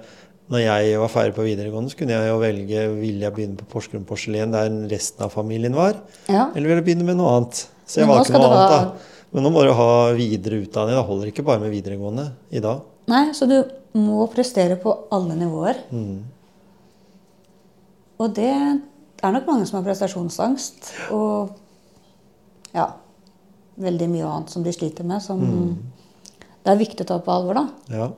[0.51, 3.67] når jeg var ferdig på videregående, så kunne jeg jo velge ville jeg begynne på
[3.71, 5.95] Porsgrunn porselen der resten av familien var,
[6.27, 6.49] Ja.
[6.53, 7.67] eller ville jeg begynne med noe annet.
[7.87, 8.91] Så jeg Men valgte noe annet, da.
[9.31, 10.95] Men nå må du ha videre utdanning.
[10.97, 12.81] Det holder ikke bare med videregående i dag.
[13.07, 13.63] Nei, så du
[13.95, 15.77] må prestere på alle nivåer.
[15.91, 16.23] Mm.
[18.21, 20.91] Og det er nok mange som har prestasjonsangst.
[21.15, 21.55] Og
[22.75, 22.89] ja,
[23.81, 25.77] veldig mye annet som de sliter med, som Mm.
[26.63, 27.67] det er viktig å ta på alvor, da.
[27.89, 28.09] Ja.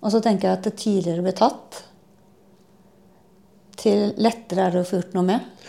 [0.00, 1.84] Og så tenker jeg at det tidligere blir tatt,
[3.80, 5.68] til lettere er det å få gjort noe med.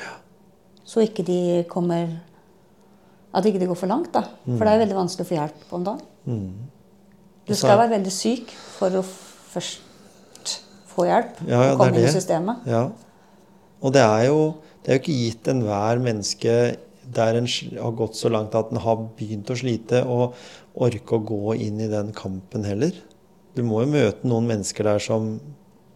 [0.84, 2.10] Så ikke de kommer
[3.32, 4.26] At ikke det går for langt, da.
[4.44, 6.08] For det er veldig vanskelig å få hjelp om dagen.
[6.28, 6.50] Mm.
[7.48, 9.04] Du skal være veldig syk for å
[9.54, 10.52] først
[10.92, 12.68] få hjelp Ja, ja, og komme inn i systemet.
[12.68, 12.82] Ja.
[13.80, 14.42] Og det er jo
[14.82, 16.56] det er jo ikke gitt enhver menneske
[17.16, 20.36] der en har gått så langt at en har begynt å slite, og
[20.74, 22.96] orke å gå inn i den kampen heller.
[23.56, 25.34] Du må jo møte noen mennesker der som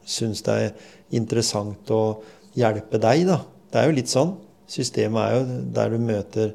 [0.05, 0.73] syns det er
[1.15, 2.21] interessant å
[2.57, 3.39] hjelpe deg, da.
[3.71, 4.35] Det er jo litt sånn.
[4.71, 6.53] Systemet er jo der du møter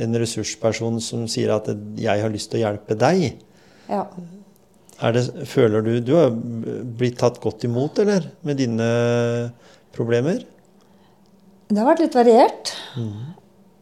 [0.00, 3.34] en ressursperson som sier at 'jeg har lyst til å hjelpe deg'.
[3.88, 4.06] Ja.
[5.02, 8.30] Er det, føler du Du har blitt tatt godt imot, eller?
[8.44, 9.52] Med dine
[9.92, 10.44] problemer?
[11.68, 12.72] Det har vært litt variert.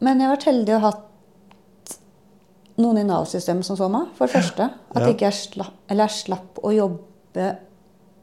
[0.01, 1.08] Men jeg har vært heldig og hatt
[2.79, 4.09] noen i Nav-systemet som så meg.
[4.15, 4.71] For det første.
[4.95, 5.09] At Ja.
[5.13, 7.59] ikke jeg slapp, eller jeg slapp å jobbe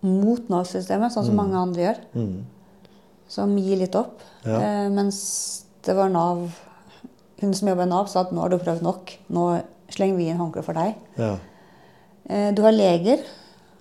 [0.02, 1.98] mot Nav-systemet, sånn som mange andre gjør.
[2.16, 2.44] Mm.
[3.28, 4.20] Som gir litt opp.
[4.46, 4.60] Ja.
[4.62, 6.50] Eh, mens det var Nav
[7.42, 9.12] Hun som jobber i Nav, sa at nå har du prøvd nok.
[9.30, 10.96] Nå slenger vi inn håndkleet for deg.
[11.18, 11.38] Ja.
[12.30, 13.20] Eh, du har leger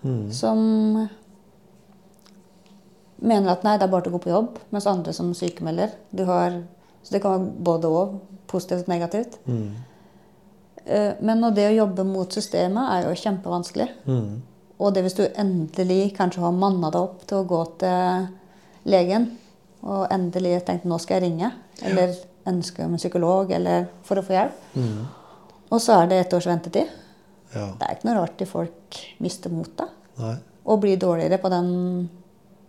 [0.04, 0.32] Mm.
[0.32, 1.08] som
[3.22, 5.92] mener at nei, det er bare til å gå på jobb, mens andre som sykemelder.
[6.14, 6.62] Du har,
[7.02, 9.38] så det kan være både og, positivt og negativt.
[9.46, 9.70] Mm.
[10.86, 13.88] Eh, Men det å jobbe mot systemet er jo kjempevanskelig.
[14.06, 14.42] Mm.
[14.78, 18.26] Og det hvis du endelig kanskje har manna deg opp til å gå til
[18.90, 19.28] legen,
[19.82, 22.14] og endelig tenkt nå skal jeg ringe, eller
[22.46, 25.06] ønske om en psykolog, eller for å få hjelp, Mm.
[25.70, 26.88] og så er det ett års ventetid.
[27.54, 27.66] Ja.
[27.78, 29.88] Det er ikke noe rart de folk mister motet.
[30.66, 32.10] Og blir dårligere på den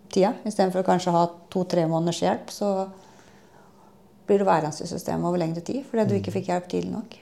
[0.09, 0.33] tida.
[0.45, 2.89] Istedenfor å kanskje ha to-tre måneders hjelp, så
[4.27, 7.17] blir du værende i systemet over lengre tid fordi du ikke fikk hjelp tidlig nok.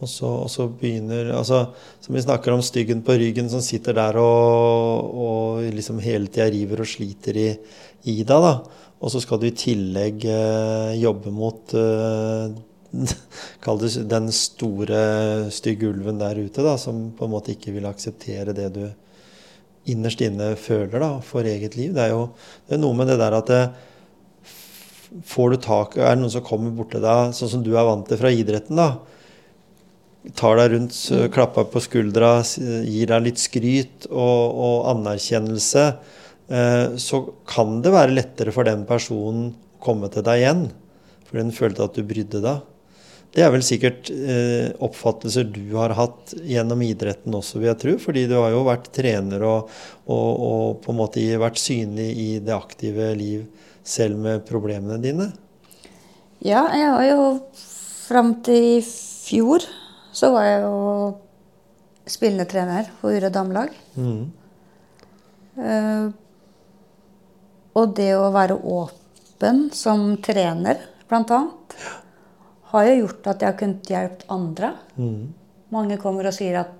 [0.00, 1.66] Og så, og så begynner altså,
[2.00, 6.48] Som vi snakker om styggen på ryggen som sitter der og, og liksom hele tida
[6.52, 7.50] river og sliter i,
[8.08, 8.46] i deg.
[8.46, 8.54] da.
[9.00, 12.56] Og så skal du i tillegg eh, jobbe mot eh,
[13.64, 15.02] Kall det den store,
[15.54, 18.82] stygge ulven der ute, da, som på en måte ikke vil akseptere det du
[19.90, 21.94] innerst inne føler da, for eget liv.
[21.94, 22.24] Det er jo
[22.66, 23.62] det er noe med det der at det,
[25.26, 28.04] Får du tak Er det noen som kommer borti deg, sånn som du er vant
[28.06, 29.00] til fra idretten, da?
[30.36, 30.96] Tar deg rundt,
[31.32, 32.40] klapper på skuldra,
[32.84, 35.84] gir deg litt skryt og, og anerkjennelse,
[36.52, 40.66] eh, så kan det være lettere for den personen å komme til deg igjen.
[41.28, 42.66] For den følte at du brydde deg.
[43.30, 47.96] Det er vel sikkert eh, oppfattelser du har hatt gjennom idretten også, vil jeg tro.
[48.02, 49.70] Fordi du har jo vært trener og,
[50.10, 53.46] og, og på en måte vært synlig i det aktive liv
[53.86, 55.30] selv med problemene dine.
[56.42, 57.26] Ja, jeg var jo
[58.10, 59.62] Fram til i fjor
[60.12, 60.80] så var jeg jo
[62.10, 63.74] spillende trener for Ure damelag.
[63.96, 64.22] Mm.
[65.60, 66.10] Uh,
[67.78, 70.80] og det å være åpen som trener,
[71.10, 71.76] blant annet,
[72.70, 74.72] har jo gjort at jeg har kunnet hjelpe andre.
[74.98, 75.32] Mm.
[75.74, 76.76] Mange kommer og sier at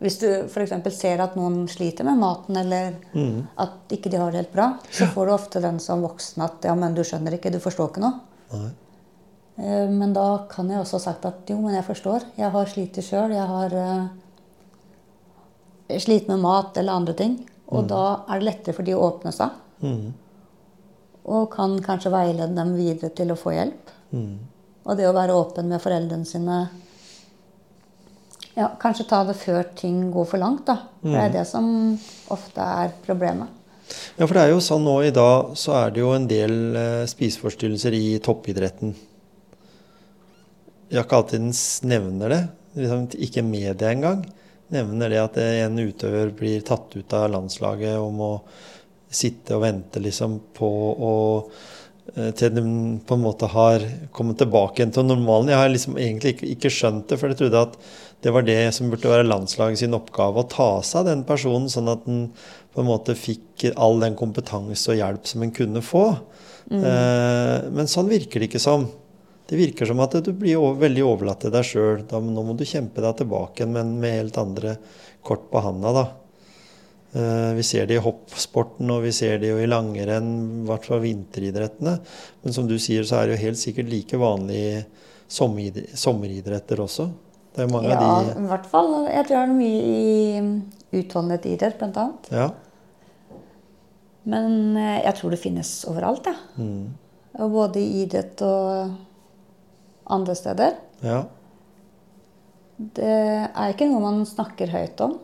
[0.00, 0.72] hvis du f.eks.
[0.96, 3.46] ser at noen sliter med maten, eller Mm.
[3.60, 6.64] at ikke de har det helt bra, så får du ofte den som voksen at
[6.64, 8.20] ja, men du skjønner ikke, du forstår ikke noe.
[8.54, 8.70] Nei.
[9.60, 12.26] Eh, Men da kan jeg også ha sagt at jo, men jeg forstår.
[12.38, 13.34] Jeg har slitt sjøl.
[13.36, 14.08] Jeg har uh,
[16.00, 17.38] slitt med mat eller andre ting.
[17.70, 19.50] Og da er det lettere for de å åpne seg.
[19.84, 20.08] Mm.
[21.30, 23.92] Og kan kanskje veilede dem videre til å få hjelp.
[24.10, 24.38] Mm.
[24.88, 26.56] Og det å være åpen med foreldrene sine
[28.56, 30.64] ja, Kanskje ta det før ting går for langt.
[30.66, 30.80] da.
[30.98, 31.68] For det er det som
[32.34, 33.56] ofte er problemet.
[34.18, 36.76] Ja, for det er jo sånn nå i dag så er det jo en del
[36.78, 38.92] eh, spiseforstyrrelser i toppidretten.
[40.90, 42.40] Jack Altidens nevner det,
[42.74, 44.24] liksom, ikke media engang.
[44.74, 48.32] Nevner det at en utøver blir tatt ut av landslaget om å
[49.10, 51.14] sitte og vente liksom på å
[52.14, 52.62] eh, til de
[53.06, 53.82] på en måte har
[54.14, 55.50] kommet tilbake igjen til normalen.
[55.50, 57.78] Jeg har liksom egentlig ikke, ikke skjønt det, for jeg trodde at
[58.22, 61.70] det var det som burde være landslaget sin oppgave, å ta seg av den personen,
[61.72, 62.28] sånn at den
[62.70, 66.04] på en måte fikk all den kompetanse og hjelp som en kunne få.
[66.70, 68.86] Eh, men sånn virker det ikke som.
[69.50, 72.04] Det virker som at du blir veldig overlatt til deg sjøl.
[72.06, 74.76] Nå må du kjempe deg tilbake men med helt andre
[75.26, 76.04] kort på handa, da.
[77.12, 80.30] Eh, vi ser det i hoppsporten, og vi ser det jo i langrenn,
[80.62, 81.96] i hvert fall vinteridrettene.
[82.44, 84.70] Men som du sier, så er det jo helt sikkert like vanlig i
[85.30, 87.10] sommeridretter også.
[87.50, 88.94] Det er mange Ja, av de i hvert fall.
[89.10, 92.30] Jeg tror det er mye i utholdenhet idrett, blant annet.
[92.30, 92.48] Ja.
[94.30, 96.38] Men eh, jeg tror det finnes overalt, jeg.
[96.62, 96.94] Mm.
[97.50, 98.94] Både i idrett og
[100.10, 100.74] andre steder.
[101.02, 101.22] ja.
[102.80, 105.18] Det er ikke noe man snakker høyt om.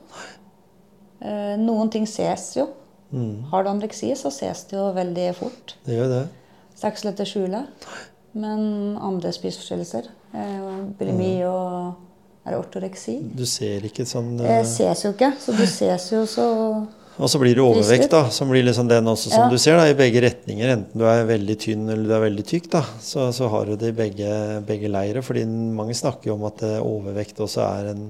[1.24, 2.66] Eh, Noen ting ses jo.
[3.08, 3.46] Mm.
[3.48, 5.72] Har du anoreksi, så ses det jo veldig fort.
[5.86, 6.18] Det gjør det.
[6.74, 7.62] Så det er ikke så lett å skjule.
[8.36, 8.66] Men
[9.00, 10.66] andre spiseforstyrrelser, eh,
[10.98, 11.48] bulimi Mm.
[11.48, 11.94] og
[12.44, 14.44] er det ortoreksi, Du ser ikke sånn uh...
[14.44, 15.32] Jeg ses jo ikke.
[15.40, 16.46] Så du ses jo så
[17.16, 18.26] Og så blir det overvekt, da.
[18.34, 19.48] Som blir liksom den også, som Ja.
[19.48, 20.68] du ser, da, i begge retninger.
[20.74, 22.82] Enten du er veldig tynn eller du er veldig tykk, da.
[23.00, 24.30] Så, så har du det i begge,
[24.68, 25.22] begge leire.
[25.24, 28.06] Fordi mange snakker jo om at eh, overvekt også er en,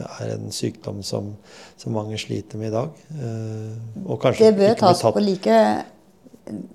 [0.00, 1.34] er en sykdom som,
[1.76, 2.88] som mange sliter med i dag.
[3.12, 5.60] Eh, og kanskje Det bør tas på like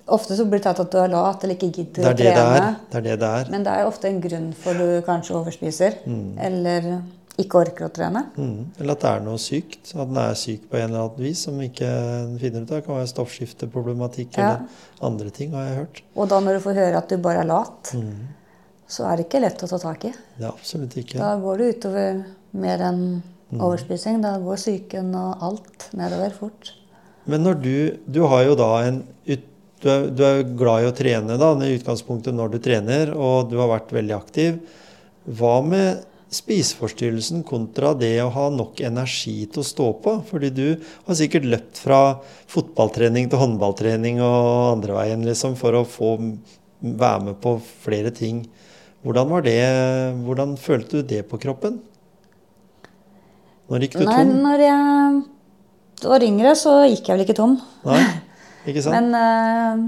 [0.07, 2.68] Ofte så blir det tatt at du er lat eller ikke gidder er å trene.
[2.93, 3.49] Det er det det er.
[3.51, 5.97] Men det er ofte en grunn for du kanskje overspiser.
[6.39, 7.01] Eller
[7.38, 8.21] ikke orker å trene.
[8.38, 8.71] Mm.
[8.79, 9.91] Eller at det er noe sykt.
[9.95, 11.89] At den er syk på en eller annen vis som ikke
[12.39, 12.77] finner ut av.
[12.79, 14.45] Det kan være stoffskifteproblematikk Ja.
[14.45, 16.01] eller andre ting, har jeg hørt.
[16.15, 18.27] Og da når du får høre at du bare er lat, Mm.
[18.88, 20.13] så er det ikke lett å ta tak i.
[20.38, 21.17] Det er absolutt ikke.
[21.19, 23.59] Da går det utover mer enn Mm.
[23.61, 24.21] overspising.
[24.21, 26.71] Da går psyken og alt nedover fort.
[27.27, 29.39] Men når du Du har jo da en ut,
[29.81, 33.49] du, er, du er glad i å trene, da, i utgangspunktet når du trener, og
[33.49, 34.59] du har vært veldig aktiv.
[35.29, 36.05] Hva med
[36.36, 40.13] spiseforstyrrelsen kontra det å ha nok energi til å stå på?
[40.29, 40.65] Fordi du
[41.07, 41.99] har sikkert løpt fra
[42.51, 46.15] fotballtrening til håndballtrening og andre veien liksom, for å få
[46.86, 47.55] være med på
[47.86, 48.43] flere ting.
[49.05, 49.57] Hvordan var det?
[50.25, 51.79] Hvordan følte du det på kroppen?
[53.69, 54.33] Når gikk du Nei, tom?
[54.45, 57.57] når jeg var yngre, så gikk jeg vel ikke tom.
[57.88, 58.01] Nei?
[58.69, 58.97] Ikke sant?
[58.97, 59.81] Men uh,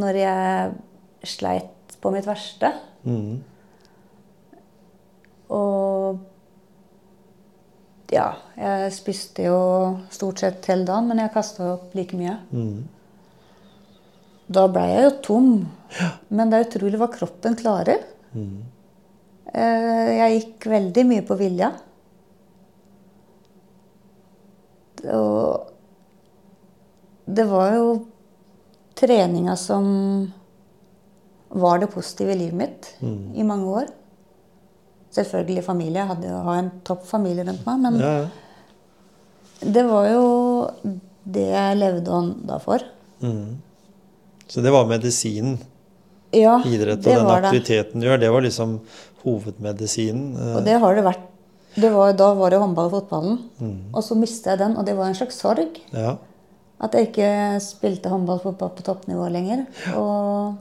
[0.00, 3.38] når jeg sleit på mitt verste, Mhm.
[5.50, 6.18] Og
[8.10, 9.58] Ja, jeg spiste jo
[10.10, 12.32] stort sett hele dagen, men jeg kasta opp like mye.
[12.50, 12.80] Mm.
[14.50, 15.50] Da ble jeg jo tom.
[16.34, 18.02] Men det er utrolig hva kroppen klarer.
[18.34, 18.56] Mhm.
[19.54, 21.70] Eh, Jeg gikk veldig mye på vilja.
[25.10, 25.70] Og
[27.30, 27.86] det var jo
[28.98, 29.86] treninga som
[31.50, 33.34] var det positive i livet mitt Mm.
[33.34, 33.86] i mange år.
[35.10, 35.98] Selvfølgelig familie.
[36.04, 37.80] Jeg hadde jo en topp familie rundt meg.
[37.86, 38.28] Men Ja, ja.
[39.74, 40.70] det var jo
[41.26, 42.84] det jeg levde ånda for.
[43.20, 43.56] Mm.
[44.50, 45.58] Så det var medisinen.
[46.32, 47.50] Ja, Idrett og den var det.
[47.50, 48.76] aktiviteten du gjør, det var liksom
[49.24, 50.36] hovedmedisinen.
[50.38, 51.26] eh, Og det har det vært.
[51.74, 53.38] Det var, da var det håndball og fotballen.
[53.60, 53.76] Mm.
[53.94, 55.78] Og så mista jeg den, og det var en slags sorg.
[55.94, 56.16] Ja.
[56.80, 59.66] At jeg ikke spilte håndball og fotball på toppnivå lenger.
[59.98, 60.54] Og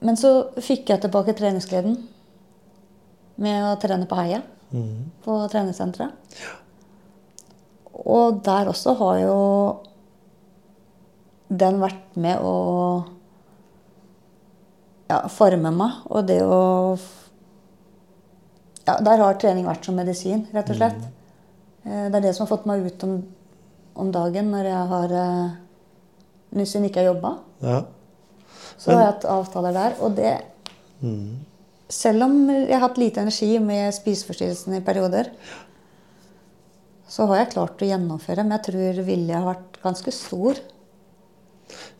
[0.00, 0.30] Men så
[0.60, 1.98] fikk jeg tilbake treningsgleden
[3.40, 5.10] med å trene på Heia, Mm.
[5.24, 6.12] på treningssenteret.
[8.06, 9.38] Og der også har jo
[11.50, 12.52] den vært med å
[15.10, 16.04] ja, forme meg.
[16.10, 16.60] Og det å
[18.86, 21.02] Ja, der har trening vært som medisin, rett og slett.
[21.84, 22.10] Mm.
[22.10, 23.12] Det er det som har fått meg ut om,
[23.94, 25.50] om dagen når jeg har eh,
[26.88, 27.38] ikke har jobba.
[27.62, 27.82] ja.
[28.80, 29.96] Så har jeg hatt avtaler der.
[30.00, 30.34] Og det
[31.00, 31.46] Mhm.
[31.90, 35.30] Selv om jeg har hatt lite energi med spiseforstyrrelsen i perioder,
[37.08, 38.44] så har jeg klart å gjennomføre.
[38.44, 40.60] Men jeg tror viljen har vært ganske stor.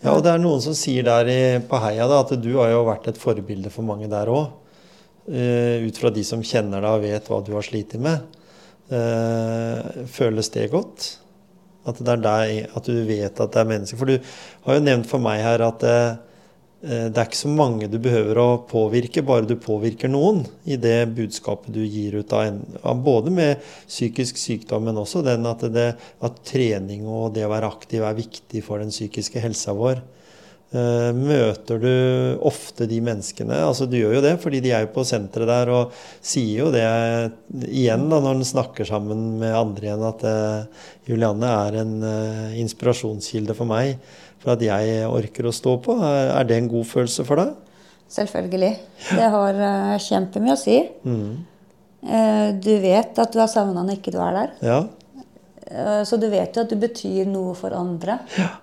[0.02, 2.70] ja, og det er noen som sier der i, på Heia da, at du har
[2.70, 4.52] jo vært et forbilde for mange der òg.
[5.30, 8.20] ut fra de som kjenner deg og vet hva du har slitt med.
[8.90, 11.18] Uh, føles det godt?
[11.86, 13.98] At, det er deg, at du vet at det er mennesker?
[13.98, 14.18] For du
[14.66, 16.18] har jo nevnt for meg her at eh, eh,
[16.80, 21.10] det er ikke så mange du behøver å påvirke, bare du påvirker noen i det
[21.12, 25.90] budskapet du gir ut av, en, både med psykisk sykdom, men også den at, det,
[26.24, 30.00] at trening og det å være aktiv er viktig for den psykiske helsa vår.
[30.70, 31.94] Eh, Møter du
[32.46, 33.56] ofte de menneskene?
[33.66, 36.68] Altså Du gjør jo det, fordi de er jo på senteret der og sier jo
[36.70, 36.84] det
[37.66, 42.58] igjen da når en snakker sammen med andre igjen, at eh, Julianne er en eh,
[42.62, 43.96] inspirasjonskilde for meg
[44.40, 45.96] for at jeg orker å stå på.
[46.00, 47.54] Er det en god følelse for deg?
[48.10, 48.72] Selvfølgelig.
[49.12, 50.78] Det har uh, kjempemye å si.
[52.00, 54.54] Eh, du vet at du har savna når ikke du er der.
[54.64, 54.80] Ja.
[55.68, 58.18] Eh, så du vet jo at du betyr noe for andre.
[58.40, 58.54] Ja.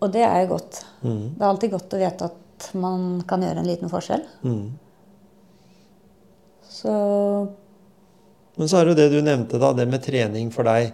[0.00, 0.82] Og det er jo godt.
[1.02, 4.24] Det er alltid godt å vite at man kan gjøre en liten forskjell.
[4.44, 4.66] Mm.
[6.68, 6.92] Så
[8.56, 10.92] Men så er det jo det du nevnte, da, det med trening for deg.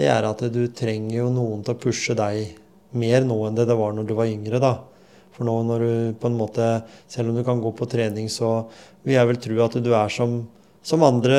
[0.00, 2.54] Det er at du trenger jo noen til å pushe deg
[2.96, 4.78] mer nå enn det det var når du var yngre, da.
[5.36, 6.64] For nå når du på en måte
[7.08, 8.64] Selv om du kan gå på trening, så
[9.04, 10.40] vil jeg vel tro at du er som,
[10.82, 11.38] som andre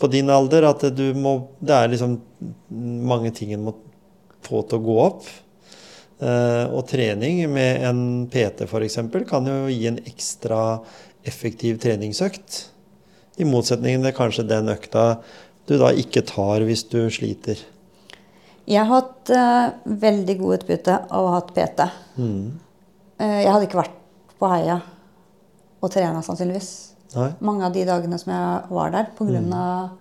[0.00, 0.66] på din alder.
[0.70, 2.18] At du må Det er liksom
[3.04, 3.76] mange ting en må
[4.44, 5.28] få til å gå opp.
[6.24, 9.00] Eh, og trening med en PT f.eks.
[9.28, 10.80] kan jo gi en ekstra
[11.24, 12.64] effektiv treningsøkt.
[13.40, 15.20] I motsetning til kanskje den økta
[15.68, 17.60] du da ikke tar hvis du sliter.
[18.64, 21.86] Jeg har hatt uh, veldig god utbytte av å ha hatt PT.
[23.20, 23.98] Eh, jeg hadde ikke vært
[24.40, 24.78] på Heia
[25.84, 26.70] og trena sannsynligvis.
[27.14, 27.28] Nei?
[27.44, 29.92] Mange av de dagene som jeg var der, på grunn av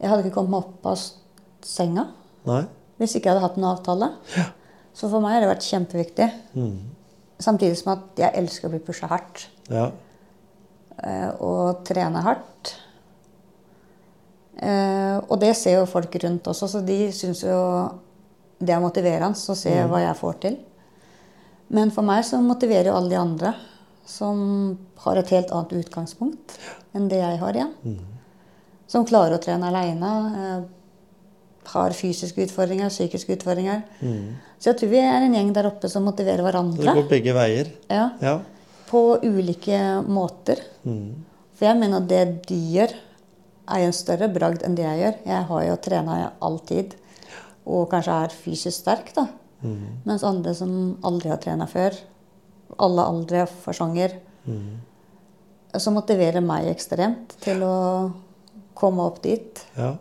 [0.00, 0.96] Jeg hadde ikke kommet meg opp av
[1.64, 2.02] senga
[2.48, 2.64] Nei?
[2.98, 4.08] hvis ikke jeg hadde hatt en avtale.
[4.94, 6.26] Så for meg har det vært kjempeviktig.
[7.42, 9.46] Samtidig som at jeg elsker å bli pusha hardt.
[9.70, 9.88] Ja.
[10.98, 12.74] Uh, og trene hardt.
[14.62, 17.58] Eh, og det ser jo folk rundt også, så de syns jo
[18.64, 20.58] det er motiverende å se hva jeg får til.
[21.74, 23.54] Men for meg så motiverer jo alle de andre
[24.06, 26.58] som har et helt annet utgangspunkt
[26.94, 27.98] enn det jeg har igjen.
[28.86, 30.10] Som klarer å trene aleine.
[30.38, 30.64] Eh,
[31.74, 33.78] har fysiske utfordringer, psykiske utfordringer.
[34.60, 36.84] Så jeg tror vi er en gjeng der oppe som motiverer hverandre.
[36.84, 37.70] Det går begge veier.
[37.88, 38.34] Ja Ja.
[38.90, 40.60] på ulike måter.
[40.84, 42.92] For jeg mener at det de gjør,
[43.70, 45.18] er jo en større bragd enn det jeg gjør.
[45.30, 46.96] Jeg har jo trena alltid
[47.64, 49.28] og kanskje er fysisk sterk, da.
[50.04, 50.72] Mens andre som
[51.06, 51.96] aldri har trena før,
[52.84, 54.18] alle aldre fasonger,
[55.80, 57.76] som motiverer meg ekstremt til å
[58.76, 59.64] komme opp dit.
[59.78, 59.94] ja.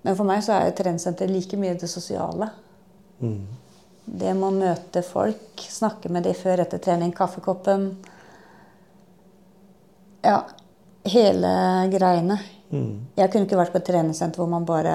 [0.00, 2.46] Men for meg så er treningssenter like mye det sosiale.
[3.20, 7.90] Det med å møte folk, snakke med dem før etter trening, kaffekoppen
[10.24, 10.38] Ja,
[11.04, 11.50] hele
[11.92, 12.38] greiene.
[12.70, 14.94] Jeg kunne ikke vært på et treningssenter hvor man bare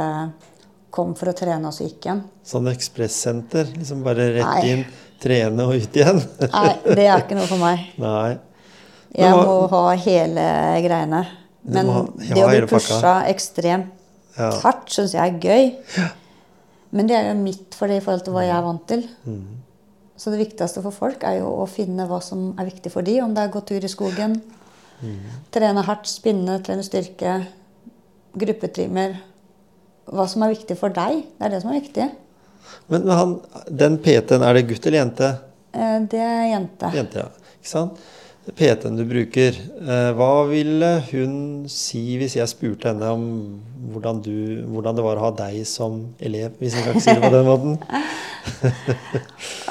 [0.96, 2.22] kom for å trene, og så gikk igjen.
[2.48, 3.68] Sånn ekspressenter.
[3.76, 4.70] Liksom bare rett Nei.
[4.72, 4.84] inn,
[5.20, 6.22] trene og ut igjen.
[6.54, 7.84] Nei, det er ikke noe for meg.
[8.00, 8.38] Nei.
[9.16, 10.46] Jeg må ha hele
[10.86, 11.20] greiene.
[11.66, 13.92] Men må det å bli pusha ekstremt
[14.38, 14.50] Ja.
[14.64, 16.10] hardt syns jeg er gøy.
[16.96, 19.06] Men det er jo mitt for det i forhold til hva jeg er vant til.
[19.28, 19.46] Mm.
[20.20, 23.18] Så det viktigste for folk er jo å finne hva som er viktig for de,
[23.24, 24.40] Om det er gå tur i skogen,
[25.04, 25.18] Mm.
[25.52, 27.34] trene hardt, spinne, trene styrke,
[28.40, 29.18] gruppetrimer.
[30.12, 31.24] Hva som er viktig for deg.
[31.38, 32.10] Det er det som er viktig.
[32.92, 33.38] Men han,
[33.70, 35.32] den PT-en, er det gutt eller jente?
[35.74, 36.92] Eh, Det er jente.
[36.96, 37.50] Jente, ja.
[37.60, 38.06] Ikke sant?
[38.46, 41.32] PT-en du bruker, eh, hva ville hun
[41.72, 43.24] si hvis jeg spurte henne om
[43.90, 47.24] hvordan, du, hvordan det var å ha deg som elev, hvis jeg kan si det
[47.26, 47.80] på den måten?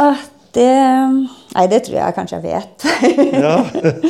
[0.03, 0.19] Ah,
[0.57, 0.67] det
[1.55, 2.85] Nei, det tror jeg kanskje jeg vet.
[3.45, 3.57] Ja,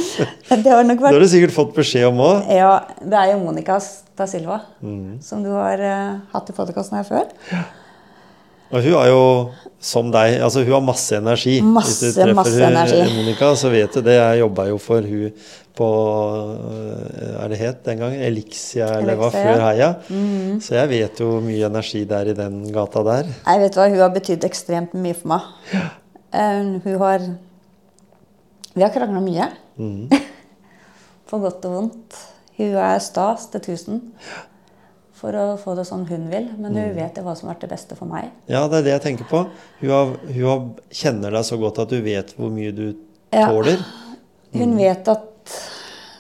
[0.65, 2.47] det har nok Det har vært du sikkert fått beskjed om òg.
[2.57, 2.71] Ja,
[3.05, 3.77] det er jo Monica
[4.17, 5.19] da Silva, Mm.
[5.25, 7.27] som du har uh, hatt i podkasten her før.
[8.75, 9.25] Og hun er jo
[9.85, 11.59] som deg, altså hun har masse energi.
[11.63, 13.03] Masse, Hvis du treffer masse hun, energi.
[13.19, 14.17] Monica, så vet du det.
[14.17, 15.35] Jeg jobba jo for hun
[15.75, 15.89] på
[16.71, 18.23] øh, Er det het den gangen?
[18.25, 19.29] Elixia, eller hva?
[19.35, 19.67] Før ja.
[19.69, 19.91] Heia.
[20.65, 23.29] Så jeg vet jo mye energi der i den gata der.
[23.45, 25.93] Jeg vet hva, Hun har betydd ekstremt mye for meg.
[26.35, 27.21] Eh, hun har
[28.75, 29.51] Vi har krangla mye.
[29.75, 30.07] Mm.
[31.27, 32.15] På godt og vondt.
[32.59, 33.97] Hun er stas til tusen
[35.19, 36.47] for å få det sånn hun vil.
[36.59, 36.79] Men Mm.
[36.85, 38.29] hun vet hva som har vært det beste for meg.
[38.47, 39.41] Ja, det er det jeg tenker på.
[39.81, 40.63] Hun, har, hun har,
[40.95, 42.95] kjenner deg så godt at du vet hvor mye du
[43.33, 43.49] Ja.
[43.49, 43.83] tåler.
[44.55, 45.59] Hun vet at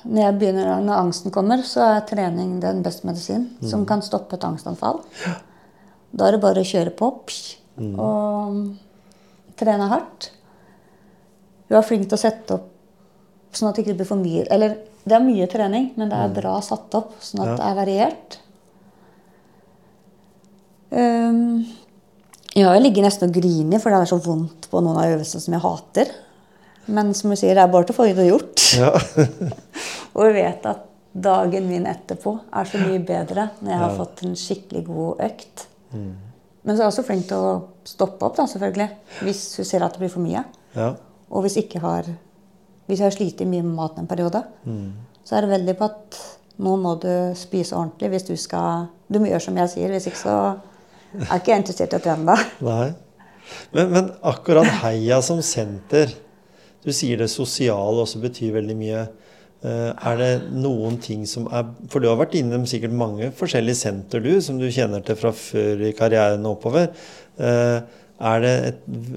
[0.04, 4.34] når, jeg begynner, når angsten kommer, så er trening den beste medisin som kan stoppe
[4.34, 4.98] et angstanfall.
[6.12, 7.56] Da er det bare å kjøre på psh,
[7.98, 8.74] og
[9.56, 10.30] trene hardt.
[11.68, 12.70] Hun er flink til å sette opp
[13.54, 14.76] sånn at det ikke blir for mye Eller
[15.06, 16.34] det er mye trening, men det er Mm.
[16.40, 17.56] bra satt opp, sånn at Ja.
[17.56, 18.38] det er variert.
[20.90, 21.64] Um,
[22.54, 25.56] jeg ligger nesten og griner, for det er så vondt på noen av øvelsene som
[25.56, 26.12] jeg hater.
[26.86, 28.64] Men som du sier, det er bare til å få det gjort.
[28.78, 28.90] Ja.
[30.14, 30.84] Og jeg vet at
[31.14, 33.96] dagen min etterpå er så mye bedre når jeg har Ja.
[33.98, 35.66] fått en skikkelig god økt.
[35.94, 38.88] Men så er jeg også flink til å stoppe opp, da, selvfølgelig.
[39.26, 40.44] Hvis hun ser at det blir for mye.
[40.76, 40.94] ja.
[41.34, 42.06] Og hvis, ikke har,
[42.86, 44.42] hvis jeg har slitt mye med maten en periode,
[45.24, 46.18] så er det veldig på at
[46.62, 50.06] nå må du spise ordentlig hvis du skal Du må gjøre som jeg sier, hvis
[50.06, 50.34] ikke så
[51.16, 52.94] er ikke jeg interessert i å trene deg.
[53.74, 56.08] Men, men akkurat Heia som senter
[56.84, 59.02] Du sier det sosiale også betyr veldig mye.
[59.64, 63.80] Eh, Er det noen ting som er For du har vært innom sikkert mange forskjellige
[63.82, 66.88] senter, du, som du kjenner til fra før i karrieren og oppover.
[67.38, 68.76] Eh, Er, det et,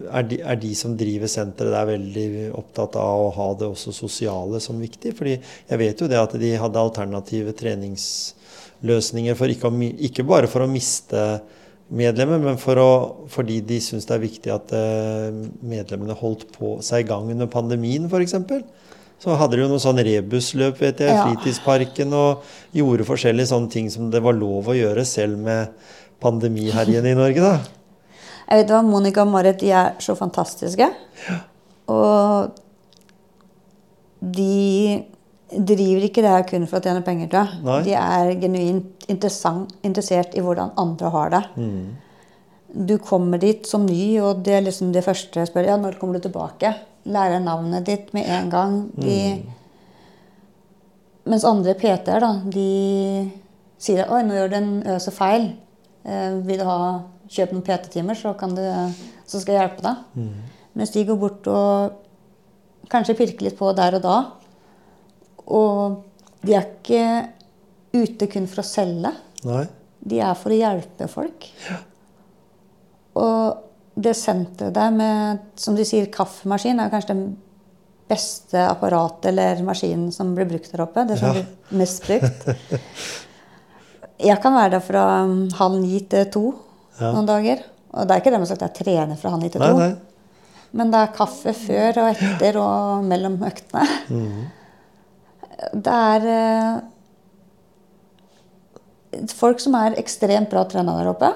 [0.09, 3.93] er, de, er de som driver senteret der veldig opptatt av å ha det også
[3.93, 5.13] sosiale som viktig?
[5.15, 5.35] Fordi
[5.69, 10.65] jeg vet jo det at de hadde alternative treningsløsninger for ikke, å, ikke bare for
[10.65, 11.21] å miste
[11.93, 12.89] medlemmer, men for å,
[13.31, 15.29] fordi de syns det er viktig at eh,
[15.61, 18.35] medlemmene holdt på seg i gang under pandemien, f.eks.
[19.23, 21.23] Så hadde de jo noe sånn rebusløp vet jeg, i Ja.
[21.29, 22.43] fritidsparken og
[22.75, 25.69] gjorde forskjellige sånne ting som det var lov å gjøre selv med
[26.21, 27.41] pandemiherjen i Norge.
[27.45, 27.57] da.
[28.47, 30.87] Jeg vet hva, Monica og Marit de er så fantastiske.
[31.27, 31.37] Ja.
[31.91, 32.55] Og
[34.19, 35.03] de
[35.51, 37.29] driver ikke det her kun for å tjene penger.
[37.31, 37.61] Tror jeg.
[37.67, 37.79] Nei.
[37.85, 41.43] De er genuint interessert i hvordan andre har det.
[42.87, 45.99] Du kommer dit som ny, og det er liksom det første jeg spør ja, når
[45.99, 46.73] kommer du tilbake.
[47.07, 48.81] Lærer navnet ditt med en gang.
[48.99, 49.19] De,
[51.27, 53.27] Mens andre PT-er, da, de
[53.83, 55.49] sier oi, nå gjør du en øse feil.
[56.07, 56.77] Eh, vil du ha,
[57.29, 58.33] kjøpe noen PT-timer, så,
[59.27, 60.27] så skal jeg hjelpe deg.
[60.77, 62.03] Mens de går bort og
[62.91, 64.17] kanskje pirker litt på der og da.
[65.47, 66.03] Og
[66.45, 67.01] de er ikke
[67.97, 69.11] ute kun for å selge.
[69.47, 69.63] Nei?
[70.07, 71.49] De er for å hjelpe folk.
[73.17, 73.63] Og
[73.97, 77.23] det senteret der med, som de sier, kaffemaskin, er kanskje den
[78.07, 81.03] beste apparatet eller maskinen som blir brukt der oppe.
[81.09, 81.41] Det som Ja.
[81.41, 82.45] blir mest brukt.
[84.27, 86.45] Jeg kan være der fra um, halv ni til to
[86.99, 87.11] Ja.
[87.13, 87.63] noen dager.
[87.93, 89.77] Og det er ikke det med at jeg trener fra halv ni til Nei, to.
[89.79, 89.95] nei.
[90.77, 93.85] Men det er kaffe før og etter og mellom øktene.
[95.73, 96.79] Det er eh,
[99.33, 101.31] folk som er ekstremt bra trena der oppe.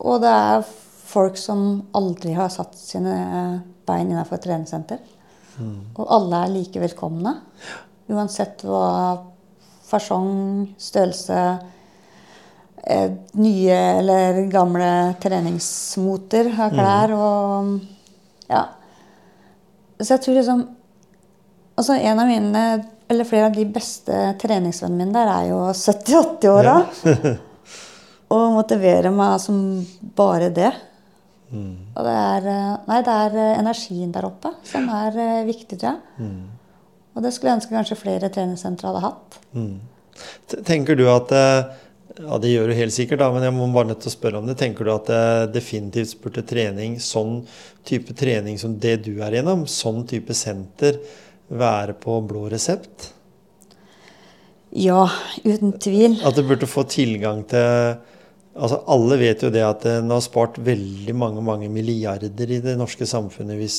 [0.00, 0.64] Og det er
[1.12, 3.14] folk som aldri har satt sine
[3.86, 4.98] bein innenfor et treningssenter.
[5.62, 7.34] Og alle er like velkomne.
[8.12, 9.20] Uansett hva
[9.86, 11.38] fasong, størrelse,
[13.38, 17.76] nye eller gamle treningsmoter av klær og
[18.50, 18.64] Ja.
[20.00, 20.64] Så jeg tror liksom
[21.72, 22.62] Altså en av mine,
[23.08, 26.74] eller flere av de beste treningsvennene mine der er jo 70-80-åra.
[28.34, 29.56] og motiverer meg som
[30.18, 30.68] bare det.
[31.52, 35.80] Og det er, eh, nei, det er eh, energien der oppe som er eh, viktig,
[35.80, 36.28] tror jeg.
[37.12, 39.40] Og det skulle jeg ønske kanskje flere treningssentre hadde hatt.
[39.52, 39.74] Mm.
[40.64, 41.72] Tenker du at eh,
[42.18, 44.40] Ja, det gjør du helt sikkert, da, men jeg må bare nødt til å spørre
[44.42, 44.58] om det.
[44.60, 47.40] Tenker du at det definitivt burde trening, sånn
[47.88, 51.00] type trening som det du er gjennom, sånn type senter,
[51.52, 53.10] være på blå resept?
[54.76, 55.06] Ja,
[55.44, 56.18] uten tvil.
[56.24, 58.00] At du burde få tilgang til
[58.52, 62.74] Altså Alle vet jo det at en har spart veldig mange mange milliarder i det
[62.76, 63.78] norske samfunnet hvis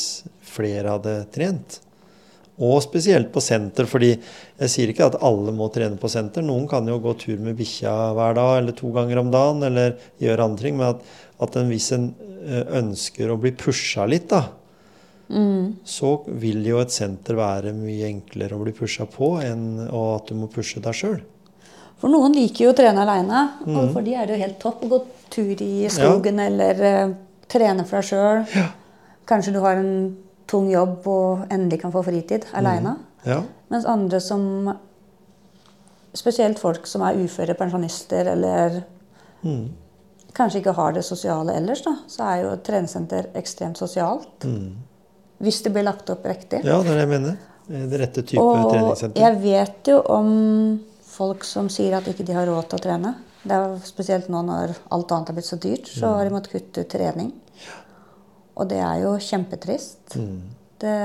[0.50, 1.83] flere hadde trent.
[2.62, 6.46] Og spesielt på senter, fordi jeg sier ikke at alle må trene på senter.
[6.46, 9.96] Noen kan jo gå tur med bikkja hver dag eller to ganger om dagen eller
[10.22, 10.78] gjøre andre ting.
[10.78, 11.08] Men at,
[11.42, 12.12] at en, hvis en
[12.46, 14.44] eh, ønsker å bli pusha litt, da,
[15.88, 20.36] så vil jo et senter være mye enklere å bli pusha på enn at du
[20.38, 21.22] må pushe deg sjøl.
[21.98, 24.84] For noen liker jo å trene aleine, og for de er det jo helt topp
[24.84, 25.00] å gå
[25.34, 27.14] tur i skogen eller uh,
[27.50, 28.68] trene for deg sjøl.
[29.30, 29.94] Kanskje du har en
[30.54, 32.96] tung jobb og endelig kan få fritid aleine.
[33.28, 33.42] Ja.
[33.74, 34.74] Mens andre som
[36.14, 38.76] Spesielt folk som er uføre pensjonister eller
[40.38, 44.46] kanskje ikke har det sosiale ellers, da, så er jo et treningssenter ekstremt sosialt.
[45.42, 46.62] Hvis det blir lagt opp riktig.
[46.64, 47.40] Ja, det er det jeg mener.
[47.66, 49.24] Det rette type Og treningssenter.
[49.24, 50.30] jeg vet jo om
[51.14, 53.16] folk som sier at ikke de har råd til å trene.
[53.44, 56.36] Det er jo Spesielt nå når alt annet er blitt så dyrt, så har de
[56.38, 57.34] måttet kutte ut trening.
[58.56, 60.18] Og det er jo kjempetrist.
[60.82, 60.96] Det,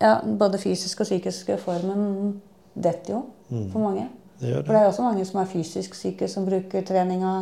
[0.00, 2.40] ja, både fysisk og psykisk formen
[2.74, 3.24] detter jo
[3.72, 4.08] for mange.
[4.38, 7.32] Det gjør For det er også mange som er fysisk syke, som bruker treninga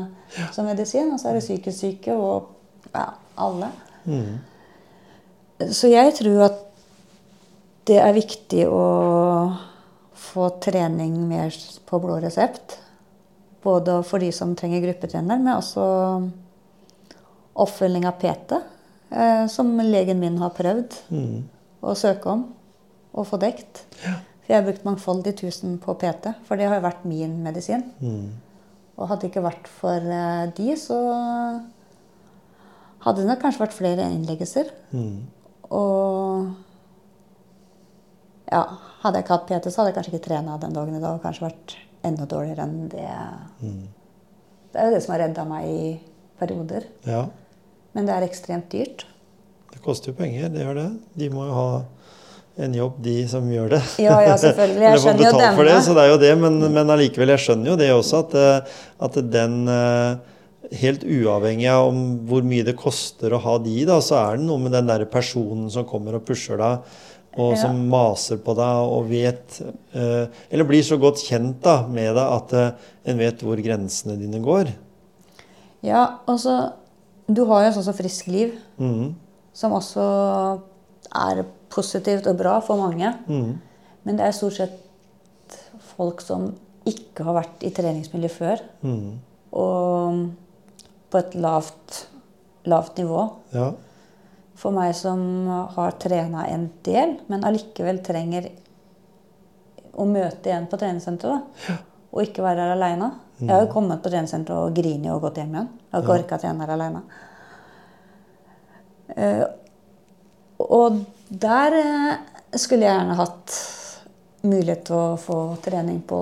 [0.53, 1.13] som medisin.
[1.13, 2.49] Og så er det psykisk syke og
[2.95, 3.71] ja, alle.
[5.73, 6.63] Så jeg tror at
[7.87, 8.83] det er viktig å
[10.17, 11.55] få trening mer
[11.87, 12.79] på blå resept.
[13.63, 15.85] Både for de som trenger gruppetrener, men også
[17.65, 18.59] oppfølging av PT.
[19.11, 21.45] Eh, som legen min har prøvd Mm.
[21.83, 22.47] å søke om
[23.15, 23.85] og få dekt.
[24.01, 27.85] For jeg har brukt mangfoldig tusen på PT, for det har jo vært min medisin.
[28.01, 28.33] Mm.
[28.99, 30.99] Og hadde det ikke vært for eh, de, så
[33.07, 34.71] hadde det nok kanskje vært flere innleggelser.
[34.93, 35.27] Mm.
[35.71, 36.53] Og
[38.53, 38.63] ja,
[39.03, 41.17] hadde jeg ikke hatt PT, så hadde jeg kanskje ikke trena den dagen i dag.
[41.19, 41.77] Og kanskje vært
[42.07, 43.09] enda dårligere enn det.
[44.73, 45.89] Det er jo det som har redda meg i
[46.39, 46.87] perioder.
[47.09, 47.25] Ja.
[47.97, 49.07] Men det er ekstremt dyrt.
[49.73, 50.89] Det koster jo penger, det gjør det.
[51.17, 51.69] De må jo ha
[52.67, 53.83] en jobb, de som gjør det.
[54.01, 54.85] Ja, ja, selvfølgelig.
[54.87, 56.31] Jeg skjønner jo betalt for det, så det er jo det.
[56.41, 60.33] Men, men allikevel, jeg skjønner jo det også, at, eh, at den eh,
[60.81, 64.49] Helt uavhengig av om hvor mye det koster å ha de, da, så er det
[64.49, 66.89] noe med den der personen som kommer og pusher deg,
[67.37, 67.61] og Ja.
[67.61, 72.35] som maser på deg og vet eh, Eller blir så godt kjent da, med deg
[72.41, 72.57] at
[73.13, 74.73] en vet hvor grensene dine går.
[75.87, 76.57] Ja, altså
[77.27, 79.15] Du har jo sånn som Frisk liv, mm.
[79.57, 80.03] som også
[81.17, 83.13] er positivt og bra for mange.
[83.27, 83.57] Mm.
[84.07, 85.57] Men det er stort sett
[85.97, 86.53] folk som
[86.87, 88.63] ikke har vært i treningsmiljø før.
[88.87, 89.17] Mm.
[89.59, 90.21] Og
[91.11, 91.99] på et lavt,
[92.71, 93.25] lavt nivå.
[93.55, 93.73] Ja.
[94.57, 95.21] For meg som
[95.75, 98.49] har trena en del, men allikevel trenger
[99.97, 101.67] å møte igjen på treningssenteret.
[101.67, 101.79] Ja.
[102.15, 103.11] Og ikke være her aleine.
[103.39, 105.69] Jeg har jo kommet på treningssenteret og grinet og gått hjem igjen.
[105.87, 107.01] Jeg har ikke orka å trene her
[109.17, 109.45] Uh,
[110.59, 110.97] og
[111.29, 113.53] der eh, skulle jeg gjerne hatt
[114.47, 116.19] mulighet til å få trening på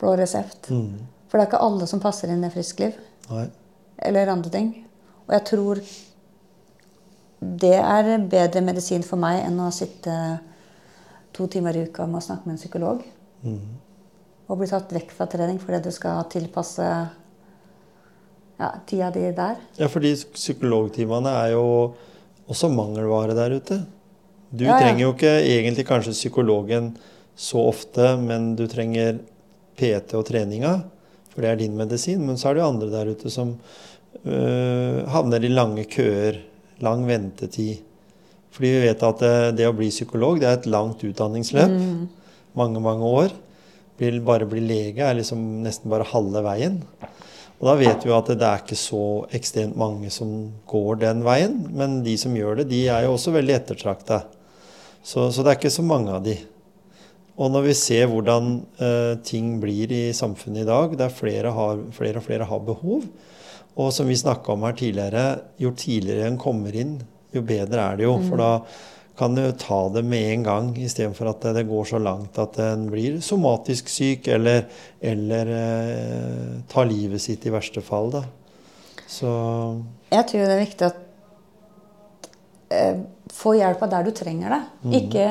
[0.00, 0.70] blå resept.
[0.72, 1.04] Mm.
[1.28, 2.96] For det er ikke alle som passer inn i friskliv
[3.28, 3.46] Nei.
[4.08, 4.72] eller andre ting.
[5.26, 5.80] Og jeg tror
[7.64, 10.14] det er bedre medisin for meg enn å sitte
[11.34, 13.02] to timer i uka med å snakke med en psykolog.
[13.42, 13.80] Mhm.
[14.48, 16.84] Og bli tatt vekk fra trening fordi du skal tilpasse
[18.60, 19.56] ja, tida di der.
[19.80, 21.64] Ja, fordi psykologtimene er jo
[22.50, 23.80] også mangelvare der ute.
[24.54, 24.80] Du Ja, ja.
[24.84, 26.92] trenger jo ikke egentlig kanskje psykologen
[27.34, 29.16] så ofte, men du trenger
[29.74, 30.84] PT og treninga,
[31.32, 32.20] for det er din medisin.
[32.26, 33.56] Men så er det jo andre der ute som
[34.24, 36.38] øh, havner i lange køer,
[36.84, 37.80] lang ventetid.
[38.54, 41.74] Fordi vi vet at det, det å bli psykolog, det er et langt utdanningsløp.
[42.54, 43.34] Mange, mange år.
[43.98, 46.80] Blir, bare bli lege er liksom nesten bare halve veien.
[47.60, 49.04] Og da vet vi jo at det er ikke så
[49.36, 50.32] ekstremt mange som
[50.68, 51.60] går den veien.
[51.72, 54.24] Men de som gjør det, de er jo også veldig ettertrakta.
[55.04, 56.34] Så, så det er ikke så mange av de.
[57.34, 61.80] Og når vi ser hvordan eh, ting blir i samfunnet i dag, der flere, har,
[61.94, 63.06] flere og flere har behov,
[63.74, 65.24] og som vi snakka om her tidligere,
[65.58, 66.98] jo tidligere en kommer inn,
[67.34, 68.14] jo bedre er det jo.
[68.28, 68.50] For da
[69.18, 72.88] kan du ta det med en gang, istedenfor at det går så langt at en
[72.90, 74.64] blir somatisk syk eller,
[74.98, 78.10] eller eh, tar livet sitt i verste fall.
[78.10, 78.24] Da.
[79.06, 79.30] Så
[80.10, 80.98] Jeg tror det er viktig at
[82.74, 84.62] eh, få hjelpa der du trenger det.
[84.98, 85.28] Ikke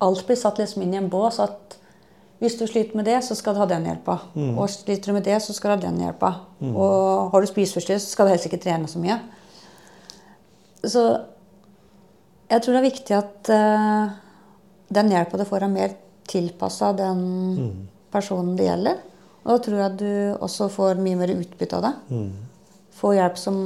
[0.00, 1.76] alt blir satt liksom inn i en bås at
[2.40, 4.14] hvis du sliter med det, så skal du ha den hjelpa.
[4.56, 6.30] Og sliter du med det, så skal du ha den hjelpa.
[6.72, 9.18] Og har du spiseforstyrrelse, så skal du helst ikke trene så mye.
[10.88, 11.02] Så
[12.50, 14.12] jeg tror det er viktig at uh,
[14.90, 15.96] den hjelpa du får, er mer
[16.30, 17.22] tilpassa den
[18.10, 19.02] personen det gjelder.
[19.44, 21.92] Og da tror jeg at du også får mye mer utbytte av det.
[23.00, 23.56] Få hjelp som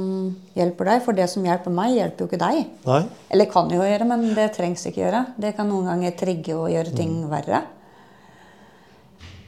[0.55, 2.61] hjelper deg, for det som hjelper meg, hjelper jo ikke deg.
[2.85, 3.01] nei.
[3.35, 5.25] Eller kan jo gjøre, men det trengs ikke gjøre.
[5.41, 7.65] Det kan noen ganger trigge og gjøre ting verre.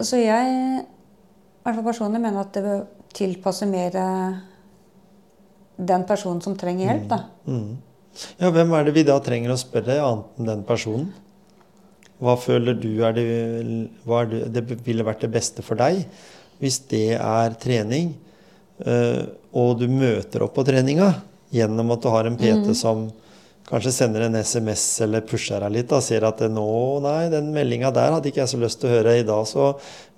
[0.03, 2.83] Så jeg, i hvert fall personlig, mener at det bør
[3.17, 4.41] tilpasse mer eh,
[5.77, 7.07] den personen som trenger hjelp.
[7.13, 7.21] da.
[8.41, 11.09] Ja, hvem er det vi da trenger å spørre, annet enn den personen?
[12.17, 16.01] Hva føler du er det, er det, det ville vært det beste for deg?
[16.57, 18.15] Hvis det er trening,
[18.81, 19.21] eh,
[19.53, 21.11] og du møter opp på treninga
[21.53, 23.05] gjennom at du har en PT som
[23.67, 26.67] kanskje sender en SMS eller pusher deg litt, og ser at nå,
[27.03, 29.17] nei, den meldinga der hadde ikke jeg så lyst til å høre.
[29.19, 29.73] I dag så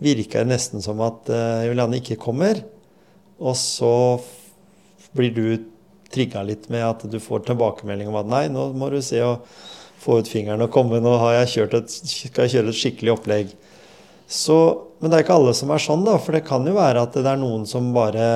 [0.06, 2.62] virker det nesten som at uh, Juliane ikke kommer.
[3.39, 3.93] Og så
[5.18, 5.45] blir du
[6.14, 9.45] trigga litt med at du får tilbakemelding om at nei, nå må du se og
[9.99, 13.51] få ut fingeren og komme, nå jeg et, skal jeg kjøre et skikkelig opplegg.
[14.30, 14.55] Så,
[15.01, 17.18] men det er ikke alle som er sånn, da, for det kan jo være at
[17.18, 18.28] det er noen som bare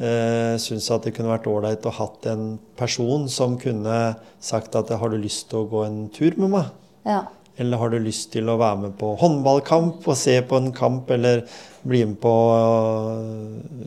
[0.00, 3.98] eh, syns at det kunne vært ålreit å hatt en person som kunne
[4.40, 6.72] sagt at har du lyst til å gå en tur med meg?
[7.08, 7.22] Ja.
[7.58, 11.10] Eller har du lyst til å være med på håndballkamp og se på en kamp,
[11.10, 11.42] eller
[11.88, 12.34] bli med på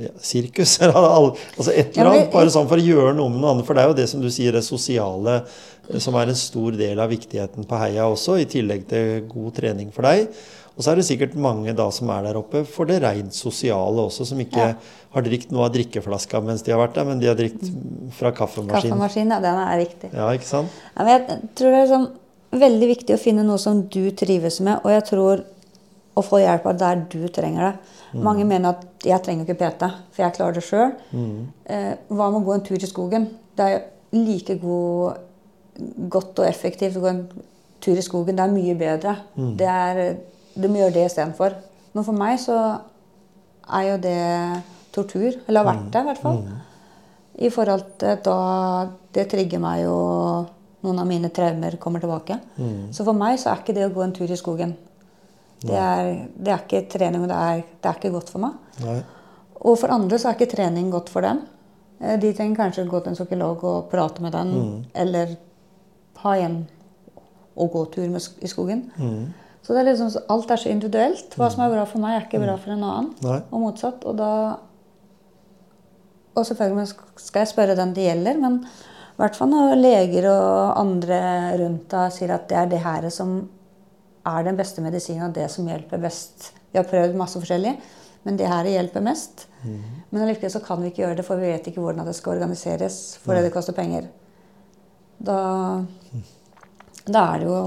[0.03, 0.78] ja, sirkus?
[0.84, 0.97] eller
[1.32, 3.67] altså et eller annet, bare sånn for å gjøre noe med noe annet.
[3.67, 5.41] For det er jo det som du sier, det sosiale,
[5.88, 9.53] eh, som er en stor del av viktigheten på heia også, i tillegg til god
[9.61, 10.28] trening for deg.
[10.72, 14.07] Og så er det sikkert mange da som er der oppe for det rent sosiale
[14.07, 14.74] også, som ikke Ja.
[15.13, 17.67] har drikt noe av drikkeflaska mens de har vært der, men de har drikt
[18.15, 18.95] fra kaffemaskinen.
[18.95, 20.11] Kaffemaskinen, ja, den er viktig.
[20.15, 20.72] Ja, ikke sant?
[20.95, 22.07] Ja, men jeg tror det er sånn
[22.52, 25.43] veldig viktig å finne noe som du trives med, og jeg tror
[26.20, 27.74] å få hjelp av der du trenger det.
[28.28, 30.91] Mange mener at jeg trenger ikke PT, for jeg klarer det sjøl.
[31.66, 33.30] Eh, hva med å gå en tur i skogen?
[33.56, 35.22] Det er like god,
[36.12, 37.22] godt og effektivt å gå en
[37.82, 38.36] tur i skogen.
[38.36, 39.16] Det er mye bedre.
[39.58, 40.02] Det er,
[40.56, 41.56] du må gjøre det istedenfor.
[41.95, 42.58] Men for meg så
[43.72, 44.20] er jo det
[44.91, 45.39] tortur.
[45.47, 46.41] Eller har vært det, i hvert fall.
[47.41, 48.38] I forhold til da
[49.16, 49.95] Det trigger meg jo
[50.82, 52.40] Noen av mine traumer kommer tilbake.
[52.92, 54.72] Så for meg så er ikke det å gå en tur i skogen
[55.62, 56.08] Det er,
[56.42, 58.56] det er ikke trening, og det er, det er ikke godt for meg.
[58.82, 58.96] Nei.
[59.62, 61.44] Og for andre så er ikke trening godt for dem.
[62.02, 64.56] Eh, De trenger kanskje gå til en psykolog og prate med den,
[64.96, 65.36] eller
[66.24, 66.64] ha en
[67.56, 68.88] og gå tur med, i skogen.
[69.62, 71.36] Så det er liksom, alt er så individuelt.
[71.38, 73.12] Hva som er bra for meg, er ikke bra for en annen.
[73.22, 73.40] Nei.
[73.52, 74.02] Og motsatt.
[74.10, 74.32] Og da
[76.34, 76.88] Og selvfølgelig
[77.20, 78.62] skal jeg spørre den det gjelder, men
[79.12, 81.20] i hvert fall når leger og andre
[81.62, 83.36] rundt deg sier at det er det her som
[84.28, 86.51] er den beste medisinen og det som hjelper best.
[86.72, 87.76] Vi har prøvd masse forskjellig,
[88.24, 89.47] men det her hjelper mest.
[89.64, 92.38] Men allikevel så kan vi ikke gjøre det, for vi vet ikke hvordan det skal
[92.38, 94.07] organiseres fordi det koster penger.
[95.22, 95.39] Da,
[97.05, 97.57] da er det jo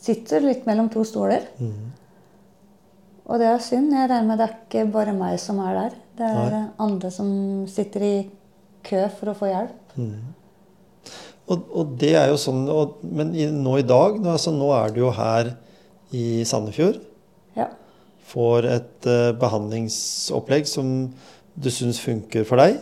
[0.00, 1.42] Sitter litt mellom to stoler.
[3.28, 3.92] Og det er synd.
[3.92, 5.98] Jeg regner med det er ikke bare meg som er der.
[6.16, 6.62] Det er Nei.
[6.80, 7.28] andre som
[7.68, 8.14] sitter i
[8.86, 9.96] kø for å få hjelp.
[11.50, 14.70] Og, og det er jo sånn og, Men i, nå i dag, nå, altså, nå
[14.76, 15.54] er du jo her
[16.14, 17.00] i Sandefjord.
[17.58, 17.68] Ja.
[18.30, 21.10] Får et uh, behandlingsopplegg som
[21.60, 22.78] du syns funker for deg.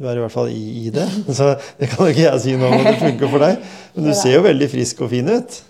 [0.00, 1.06] Du er i hvert fall i, i det,
[1.38, 3.70] så det kan jo ikke jeg si noe om det funker for deg.
[3.94, 5.60] Men du ser jo veldig frisk og fin ut.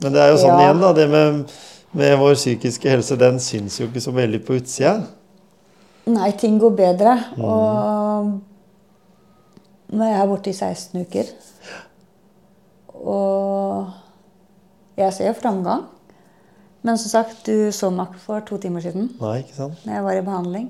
[0.00, 0.64] Men det er jo sånn Ja.
[0.64, 0.92] igjen, da.
[0.96, 1.56] Det med,
[2.00, 4.96] med vår psykiske helse, den syns jo ikke så veldig på utsida.
[6.06, 7.12] Nei, ting går bedre.
[7.38, 8.30] Og
[9.90, 11.30] nå er jeg borte i 16 uker.
[13.00, 13.90] Og
[15.00, 15.86] jeg ser jo framgang.
[16.82, 19.82] Men som sagt, du så meg for to timer siden Nei, ikke sant?
[19.84, 20.68] når jeg var i behandling.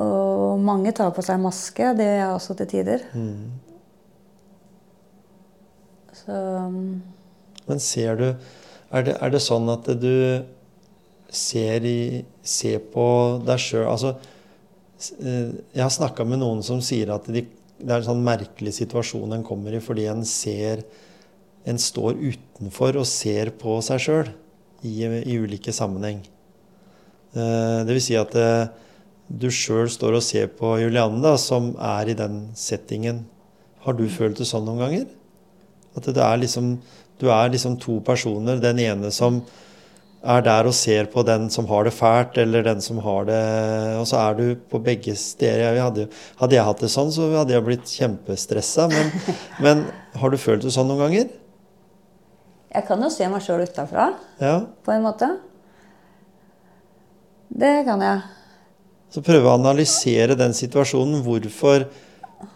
[0.00, 1.94] Og mange tar på seg maske.
[1.96, 3.06] Det gjør jeg også til tider.
[6.20, 6.36] Så
[7.66, 8.26] Men ser du
[8.90, 10.10] Er det, er det sånn at du
[11.30, 13.06] ser, i, ser på
[13.46, 14.14] deg sjøl Altså,
[15.22, 17.44] eh, jeg har snakka med noen som sier at de,
[17.80, 20.84] det er en sånn merkelig situasjon en kommer i fordi en ser
[21.68, 24.28] En står utenfor og ser på seg sjøl
[24.80, 26.22] i, i ulike sammenheng.
[27.36, 28.70] Eh, Det vil si at eh,
[29.28, 33.26] du sjøl står og ser på Julianne, da, som er i den settingen.
[33.84, 35.04] Har du følt det sånn noen ganger?
[35.96, 36.78] At det er liksom,
[37.20, 38.56] du er liksom to personer.
[38.62, 39.42] Den ene som
[40.22, 43.40] er der og ser på den som har det fælt, eller den som har det
[44.00, 45.72] Og så er du på begge steder.
[45.74, 46.08] Jeg hadde,
[46.40, 48.88] hadde jeg hatt det sånn, så hadde jeg blitt kjempestressa.
[48.92, 49.12] Men,
[49.64, 49.84] men
[50.20, 51.30] har du følt det sånn noen ganger?
[52.70, 54.60] jeg kan jo se meg sjøl utafra, Ja.
[54.86, 55.26] på en måte.
[57.50, 58.20] Det kan jeg.
[59.10, 61.24] Så prøve å analysere den situasjonen.
[61.26, 61.88] Hvorfor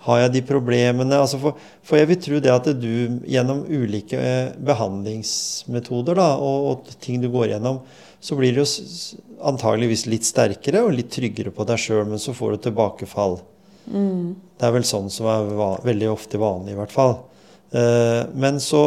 [0.06, 1.18] har jeg de problemene?
[1.18, 6.68] Altså for, for jeg vil tro det at du gjennom ulike eh, behandlingsmetoder da, og,
[6.70, 7.82] og ting du går gjennom,
[8.24, 8.62] så blir du
[9.44, 13.38] antageligvis litt sterkere og litt tryggere på deg sjøl, men så får du tilbakefall.
[14.56, 15.50] Det er vel sånn som er
[15.84, 17.18] veldig ofte vanlig, i hvert fall.
[17.74, 18.84] Eh, men så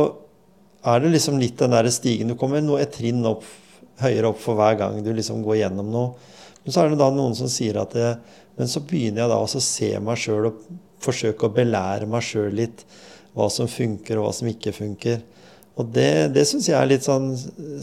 [0.87, 2.31] er det liksom litt den der stigen.
[2.31, 3.45] Du kommer noe et trinn opp,
[4.01, 6.33] høyere opp for hver gang du liksom går gjennom noe.
[6.63, 8.17] Men så er det da noen som sier at det,
[8.57, 10.61] Men så begynner jeg da også å se meg sjøl og
[11.03, 12.85] forsøke å belære meg sjøl litt
[13.37, 15.19] hva som funker, og hva som ikke funker.
[15.77, 17.27] Og det, det syns jeg er litt sånn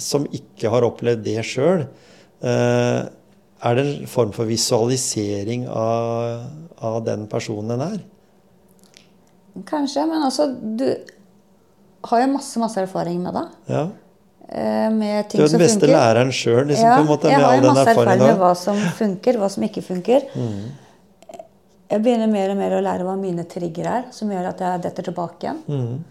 [0.03, 1.85] Som ikke har opplevd det sjøl.
[2.43, 3.03] Eh,
[3.65, 6.43] er det en form for visualisering av,
[6.83, 8.01] av den personen en er?
[9.69, 10.89] Kanskje, men altså Du
[12.11, 13.45] har jo masse, masse erfaring med det.
[13.71, 13.85] Ja.
[14.45, 15.95] som Med Du er som den beste funker.
[15.95, 18.51] læreren sjøl, liksom, Ja, på en måte, jeg har all jo masse erfaring med hva
[18.59, 20.27] som funker, hva som ikke funker.
[20.35, 20.65] Mm.
[21.91, 24.83] Jeg begynner mer og mer å lære hva mine trigger er, som gjør at jeg
[24.87, 25.59] detter tilbake igjen.
[25.69, 26.05] Mm.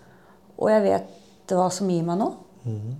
[0.61, 2.35] Og jeg vet hva som gir meg noe.
[2.63, 2.91] Mm.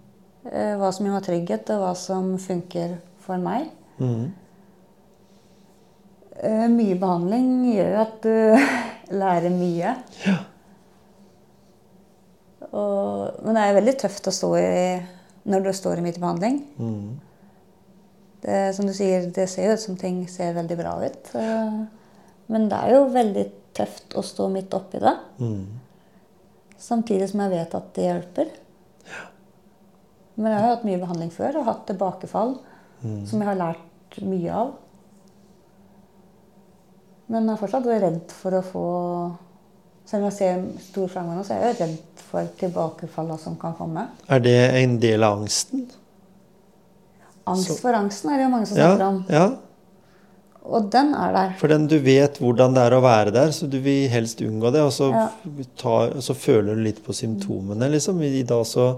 [0.82, 3.70] Hva som gir meg trygghet, og hva som funker for meg.
[4.02, 4.26] Mm.
[6.44, 8.34] Eh, Mye behandling gjør at du
[9.22, 9.94] lærer mye.
[12.74, 14.72] Og, men det er veldig tøft å stå i
[15.52, 16.62] når du står i midt i behandling.
[16.80, 17.10] Mm.
[18.44, 21.30] Det, som du sier, det ser jo ut som ting ser veldig bra ut.
[21.40, 21.84] eh,
[22.52, 25.14] Men det er jo veldig tøft å stå midt oppi det.
[25.40, 25.64] Mm.
[26.84, 28.52] Samtidig som jeg vet at det hjelper.
[30.36, 32.56] Men jeg har hatt mye behandling før og hatt tilbakefall
[33.04, 34.72] som jeg har lært mye av.
[37.32, 38.86] Men jeg er fortsatt redd for å få
[40.04, 43.54] Selv om jeg ser stor framgang nå, så er jeg jo redd for tilbakefallene som
[43.56, 44.02] kan komme.
[44.28, 45.86] Er det en del av angsten?
[47.48, 49.22] Angst for angsten er det jo mange som Ja, snakker om.
[49.32, 49.46] ja.
[50.64, 51.56] Og den er der.
[51.60, 54.72] For den, du vet hvordan det er å være der, så du vil helst unngå
[54.72, 54.84] det.
[54.86, 55.28] Og så, Ja.
[55.78, 58.22] tar, så føler du litt på symptomene, liksom.
[58.24, 58.96] I dag så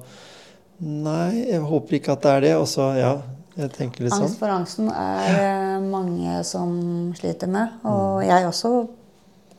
[0.77, 2.55] Nei, jeg håper ikke at det er det.
[2.59, 3.21] Og så, ja.
[3.55, 4.25] Jeg tenker litt sånn.
[4.27, 5.79] Angst for angsten er ja.
[5.79, 6.73] mange som
[7.15, 7.77] sliter med.
[7.87, 8.71] Og jeg også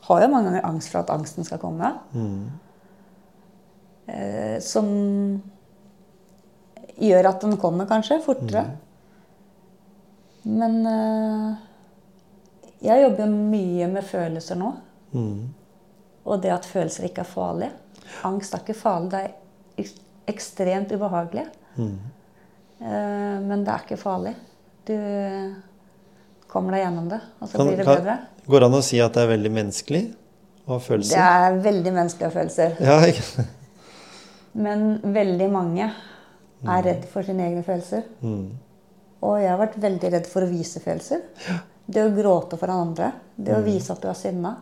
[0.07, 1.89] har jo mange ganger angst for at angsten skal komme.
[2.13, 2.51] Mm.
[4.13, 4.91] Eh, som
[7.01, 8.67] gjør at den kommer kanskje fortere.
[10.45, 11.66] Men eh,
[12.83, 14.73] jeg jobber mye med følelser nå.
[15.13, 15.47] Mm.
[16.27, 17.71] Og det at følelser ikke er farlige.
[18.27, 19.09] Angst er ikke farlig.
[19.11, 19.93] Det er
[20.27, 21.47] ekstremt ubehagelig.
[21.77, 21.95] Mm.
[22.81, 24.35] Eh, men det er ikke farlig.
[24.87, 24.95] Du
[26.47, 28.17] kommer deg gjennom det, og så Kan, blir det kan, bedre.
[28.47, 30.03] går det an å si at det er veldig menneskelig
[30.67, 32.77] å ha Det er veldig menneskelige følelser.
[32.83, 33.47] Ja, ikke?
[34.67, 35.89] Men veldig mange
[36.67, 38.07] er redd for sine egne følelser.
[38.21, 38.55] Mm.
[39.27, 41.23] Og jeg har vært veldig redd for å vise følelser.
[41.87, 43.11] Det å gråte for andre.
[43.35, 44.55] Det å vise at du er sinna.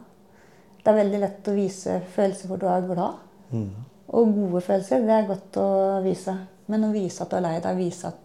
[0.77, 3.23] Det er veldig lett å vise følelser hvor du er glad.
[3.49, 3.69] Mm.
[4.13, 5.69] Og gode følelser, det er godt å
[6.05, 6.35] vise.
[6.69, 8.19] Men å vise at du er lei deg, vise at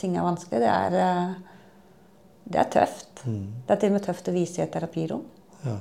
[0.00, 1.62] ting er vanskelig, det er, eh,
[2.52, 3.24] det er tøft.
[3.24, 3.46] Mm.
[3.64, 5.24] Det er til og med tøft å vise i et terapirom.
[5.64, 5.78] Ja.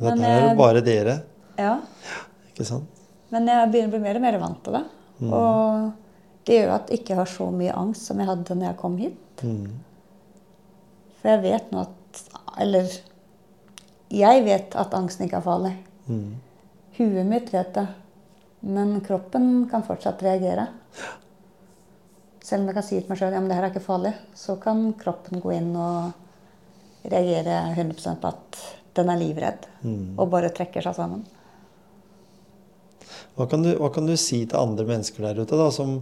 [0.00, 1.18] Men Men, er det eh, bare dere,
[1.58, 1.74] Ja.
[2.48, 2.88] ikke sant?
[3.30, 4.84] Men jeg begynner å bli mer og mer vant til det.
[5.28, 5.92] Og
[6.46, 8.96] det gjør at jeg ikke har så mye angst som jeg hadde når jeg kom
[8.96, 9.42] hit.
[9.44, 9.66] Mm.
[11.20, 12.20] For jeg vet nå at
[12.60, 12.90] Eller
[14.10, 15.72] jeg vet at angsten ikke er farlig.
[16.10, 16.40] Mm.
[16.96, 17.86] Huet mitt vet det.
[18.66, 20.66] Men kroppen kan fortsatt reagere.
[22.42, 24.12] Selv om jeg kan si til meg sjøl ja, men det her er ikke farlig,
[24.34, 28.58] så kan kroppen gå inn og reagere 100 på at
[28.98, 29.68] den er livredd.
[29.86, 30.18] Mm.
[30.18, 31.22] Og bare trekker seg sammen.
[33.38, 36.00] Hva kan, du, hva kan du si til andre mennesker der ute, da, som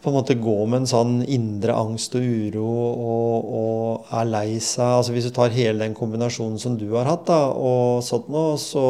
[0.00, 4.46] på en måte gå med en sånn indre angst og uro og, og er lei
[4.56, 4.96] seg?
[4.96, 8.44] Altså Hvis du tar hele den kombinasjonen som du har hatt, da, og sånt nå,
[8.60, 8.84] så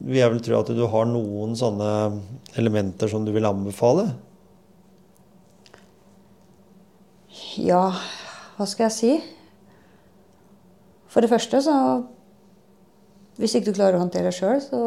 [0.00, 1.90] vil jeg vel tro at du har noen sånne
[2.58, 4.08] elementer som du vil anbefale?
[7.62, 7.88] Ja,
[8.56, 9.14] hva skal jeg si?
[11.12, 11.76] For det første så
[13.36, 14.78] Hvis ikke du klarer å håndtere det sjøl, så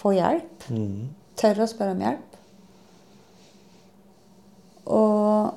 [0.00, 0.70] få hjelp.
[0.72, 1.10] Mm.
[1.36, 2.31] Tør å spørre om hjelp.
[4.86, 5.54] Og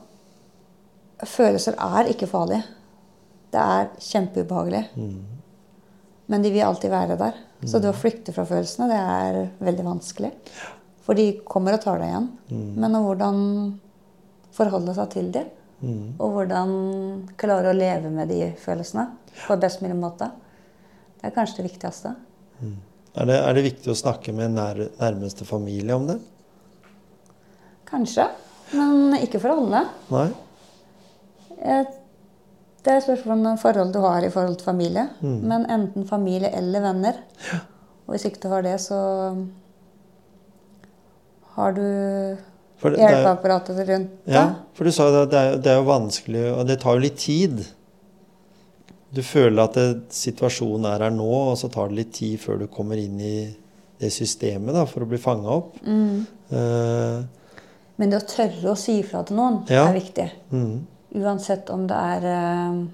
[1.26, 2.61] følelser er ikke farlig.
[3.53, 4.84] Det er kjempeubehagelig.
[6.28, 7.34] Men de vil alltid være der.
[7.65, 10.32] Så det å flykte fra følelsene, det er veldig vanskelig.
[11.05, 12.28] For de kommer og tar deg igjen.
[12.78, 13.39] Men hvordan
[14.55, 15.51] forholde seg til dem,
[15.84, 16.13] Mm.
[16.23, 16.69] og hvordan
[17.38, 19.09] klare å leve med de følelsene
[19.45, 20.30] på best mulig måte,
[21.19, 22.13] det er kanskje det viktigste.
[22.63, 26.15] Er, det, er det viktig å snakke med nær, nærmeste familie om det?
[27.91, 28.30] Kanskje,
[28.74, 29.84] men ikke for alle.
[30.11, 30.26] Nei?
[31.61, 31.86] Eh,
[32.86, 35.07] Det spørsmål om forhold du har i forhold til familie.
[35.22, 35.39] Mm.
[35.49, 37.16] Men enten familie eller venner.
[38.05, 38.99] Og hvis ikke du har det, så
[41.55, 42.38] har du er-
[42.99, 44.34] hjelpeapparatet rundt deg.
[44.36, 44.43] Ja,
[44.76, 46.99] for du sa jo det, det, er, det er jo vanskelig, og det tar jo
[47.07, 47.66] litt tid.
[49.16, 52.59] Du føler at det, situasjonen er her nå, og så tar det litt tid før
[52.59, 53.55] du kommer inn i
[54.01, 55.78] det systemet da, for å bli fanga opp.
[55.88, 56.26] Mm.
[56.51, 57.24] Eh,
[57.98, 59.88] Men det å tørre å si ifra til noen Ja.
[59.88, 60.30] er viktig.
[60.52, 60.86] mm,
[61.16, 62.86] Uansett om det er eh,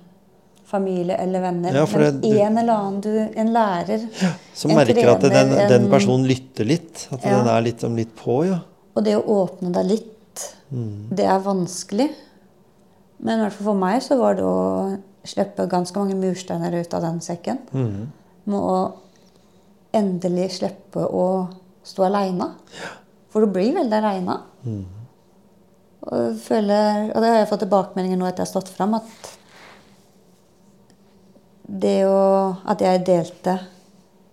[0.66, 1.74] familie eller venner.
[1.74, 4.08] Ja, det- du- en eller annen, du, en lærer
[4.54, 7.08] som en merker at den, den personen lytter litt.
[7.12, 7.38] At Ja.
[7.40, 8.60] den er litt, om litt på, ja.
[8.96, 11.10] Og det å åpne deg litt, Mm.
[11.16, 12.10] det er vanskelig.
[13.20, 16.94] Men i hvert fall for meg så var det å slippe ganske mange mursteiner ut
[16.94, 17.58] av den sekken.
[17.74, 18.08] Mm.
[18.46, 18.94] Med å
[19.94, 21.50] endelig slippe å
[21.84, 22.52] stå aleine.
[23.32, 24.38] For du blir veldig aleine.
[24.66, 24.82] Mm.
[26.02, 29.30] Og, føler, og det har jeg fått tilbakemeldinger nå etter jeg har stått fram, at
[31.82, 32.22] det å,
[32.68, 33.56] at jeg delte,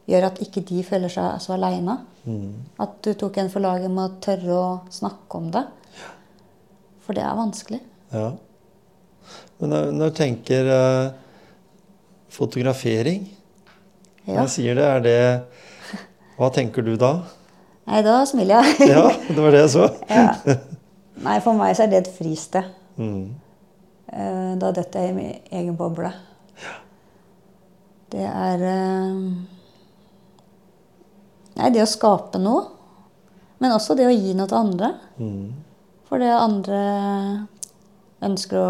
[0.08, 1.98] gjør at ikke de føler seg så aleine.
[2.24, 2.54] Mm.
[2.82, 5.64] At du tok en for laget med å tørre å snakke om det.
[7.04, 7.80] For det er vanskelig.
[8.12, 8.28] ja.
[9.58, 11.08] Men når, når du tenker eh,
[12.32, 13.26] fotografering
[14.22, 14.34] Ja.
[14.36, 15.98] Når jeg sier det, er det
[16.38, 17.10] Hva tenker du da?
[17.88, 18.88] Nei, da smiler jeg.
[18.94, 19.86] Ja, det var det jeg så.
[20.12, 20.56] Ja.
[21.26, 22.66] Nei, for meg så er det et fristed.
[23.00, 23.22] Mm.
[24.12, 26.10] Eh, Da detter jeg i min egen boble.
[28.12, 29.16] Det er eh,
[31.58, 32.66] Nei, det å skape noe.
[33.58, 34.92] Men også det å gi noe til andre.
[35.18, 35.48] Mm.
[36.06, 36.78] For det andre
[38.24, 38.68] ønsker å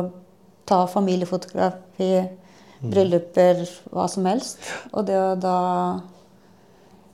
[0.68, 2.08] ta familiefotografi,
[2.80, 3.60] brylluper,
[3.92, 4.58] hva som helst.
[4.94, 5.58] Og det å da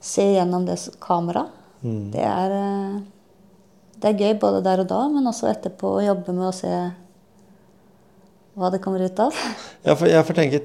[0.05, 1.51] se gjennom det kameraet,
[1.85, 2.11] Mm.
[2.15, 3.01] det er eh,
[4.01, 6.73] Det er gøy både der og da, men også etterpå å jobbe med å se
[8.55, 9.37] hva det kommer ut av.
[9.85, 10.63] Ja, for jeg får tenke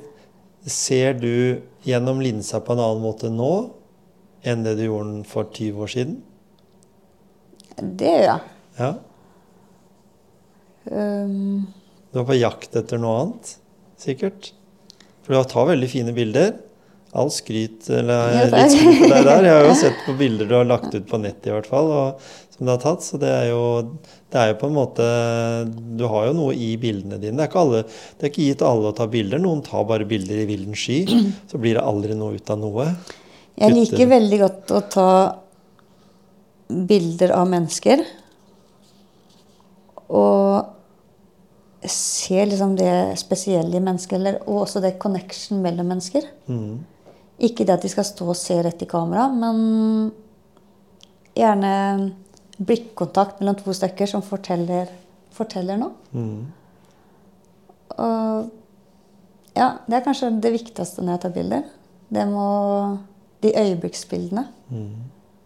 [0.69, 3.51] Ser du gjennom linsa på en annen måte nå
[4.43, 6.17] enn det du gjorde for 20 år siden?
[7.79, 8.51] Det gjør jeg.
[8.79, 8.89] Ja.
[10.91, 11.67] Um,
[12.11, 13.53] Du er på jakt etter noe annet,
[13.99, 14.51] sikkert?
[15.23, 16.55] For du tar veldig fine bilder.
[17.17, 19.47] All skryt eller Ja, litt skryt på deg der.
[19.47, 21.89] Jeg har jo sett på bilder du har lagt ut på nettet i hvert fall,
[21.89, 23.05] og, som du har tatt.
[23.05, 23.63] Så det er, jo,
[24.29, 25.07] det er jo på en måte
[25.97, 27.37] Du har jo noe i bildene dine.
[27.39, 29.41] Det er ikke, alle, det er ikke gitt alle å ta bilder.
[29.41, 31.01] Noen tar bare bilder i villen sky.
[31.49, 32.89] Så blir det aldri noe ut av noe.
[33.59, 35.11] jeg liker veldig godt å ta
[36.69, 38.05] bilder av mennesker.
[40.09, 46.25] Og se liksom det spesielle i mennesket, eller, og også det connection mellom mennesker.
[46.51, 46.79] Mm.
[47.39, 50.11] Ikke det at de skal stå og se rett i kamera, men
[51.37, 51.73] gjerne
[52.59, 54.89] blikkontakt mellom to stykker som forteller,
[55.35, 55.93] forteller noe.
[56.11, 56.41] Mm.
[57.99, 58.49] Og
[59.55, 61.63] ja, det er kanskje det viktigste når jeg tar bilder.
[62.09, 62.49] Det må
[63.39, 64.41] De øyeblikksbildene.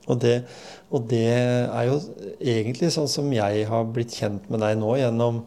[0.09, 0.47] Og det,
[0.89, 1.99] og det er jo
[2.41, 5.43] egentlig sånn som jeg har blitt kjent med deg nå gjennom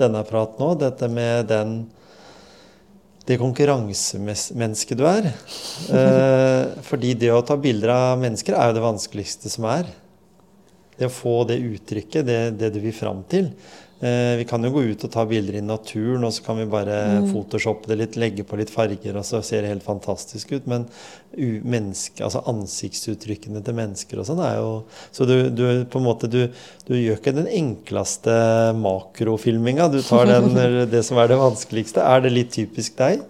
[0.00, 0.72] denne praten nå.
[0.80, 1.76] Dette med den
[3.24, 5.30] det konkurransemennesket du er.
[5.96, 9.88] Eh, fordi det å ta bilder av mennesker er jo det vanskeligste som er.
[10.98, 13.48] Det å få det uttrykket, det, det du vil fram til.
[14.00, 16.66] Eh, vi kan jo gå ut og ta bilder i naturen, og så kan vi
[16.68, 20.66] bare photoshoppe det litt, legge på litt farger, og så ser det helt fantastisk ut.
[20.70, 20.88] Men
[21.34, 24.68] menneske, altså ansiktsuttrykkene til mennesker og sånn er jo
[25.10, 26.44] Så du, du på en måte du,
[26.86, 28.34] du gjør ikke den enkleste
[28.78, 29.88] makrofilminga.
[29.90, 30.52] Du tar den,
[30.94, 32.02] det som er det vanskeligste.
[32.02, 33.22] Er det litt typisk deg?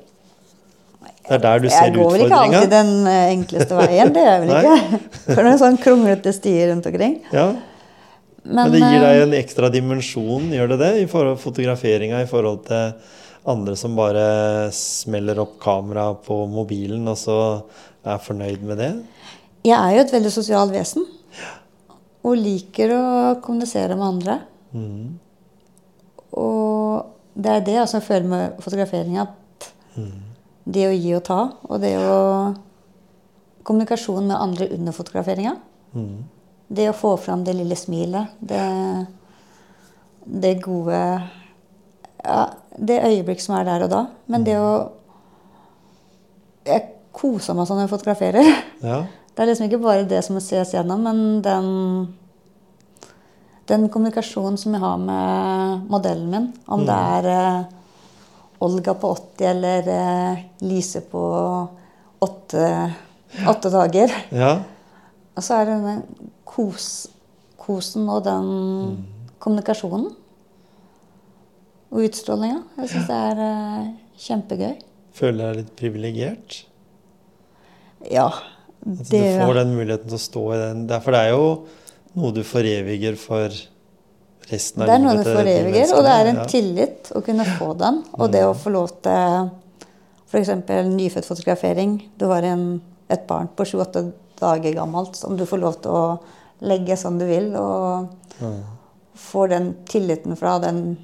[1.24, 4.10] Det er der du ser jeg går vel ikke alltid den eh, enkleste veien.
[4.12, 4.98] Det gjør jeg vel ikke.
[5.30, 7.16] For det er sånn kronglete stier rundt omkring.
[7.32, 7.46] Ja.
[8.44, 12.20] Men, Men det gir deg eh, en ekstra dimensjon, gjør det det, i forhold fotograferinga
[12.20, 13.12] i forhold til
[13.48, 14.26] andre som bare
[14.72, 17.38] smeller opp kamera på mobilen, og så
[18.04, 18.92] er fornøyd med det?
[19.64, 21.06] jeg er jo et veldig sosialt vesen.
[22.24, 23.04] Og liker å
[23.44, 24.36] kommunisere med andre.
[24.76, 25.16] Mm.
[26.40, 29.18] Og det er det altså, jeg føler med fotografering.
[29.20, 29.68] At
[30.64, 32.20] det å gi og ta, og det å
[33.64, 35.54] Kommunikasjon med andre under fotograferinga.
[35.96, 36.18] Mm.
[36.68, 38.36] Det å få fram det lille smilet.
[38.40, 38.62] Det,
[40.24, 41.00] det gode
[42.24, 42.44] Ja,
[42.74, 44.04] det øyeblikk som er der og da.
[44.32, 44.70] Men det å
[46.64, 48.48] Jeg koser meg sånn når jeg fotograferer.
[48.84, 49.04] Ja.
[49.34, 51.68] Det er liksom ikke bare det som ses gjennom, men den,
[53.66, 57.64] den kommunikasjonen som jeg har med modellen min, om det er eh,
[58.64, 61.22] Olga på 80 eller eh, Lise på
[62.24, 62.68] åtte,
[63.50, 64.14] åtte dager.
[64.30, 64.54] ja.
[65.34, 65.94] Og så er det denne
[66.54, 66.88] kos,
[67.60, 68.48] kosen og den
[69.42, 70.12] kommunikasjonen.
[71.94, 72.62] Og utstrålinga.
[72.80, 73.90] Jeg syns det er eh,
[74.24, 74.72] kjempegøy.
[75.14, 76.56] Føler deg litt privilegert?
[78.10, 78.28] Ja.
[78.84, 80.82] At du får den muligheten til å stå i den.
[80.90, 81.46] Det For det er jo
[82.18, 83.54] noe du foreviger for
[84.50, 86.48] resten av Det er noe du foreviger, og det er en ja.
[86.50, 88.02] tillit å kunne få den.
[88.18, 89.48] Og det å få lov til
[90.28, 90.50] f.eks.
[90.90, 91.96] nyfødt fotografering.
[92.18, 94.08] Du har en, et barn på 28
[94.40, 96.06] dager gammelt som du får lov til å
[96.60, 97.50] legge som du vil.
[97.56, 98.08] Og
[99.14, 100.96] får den tilliten fra den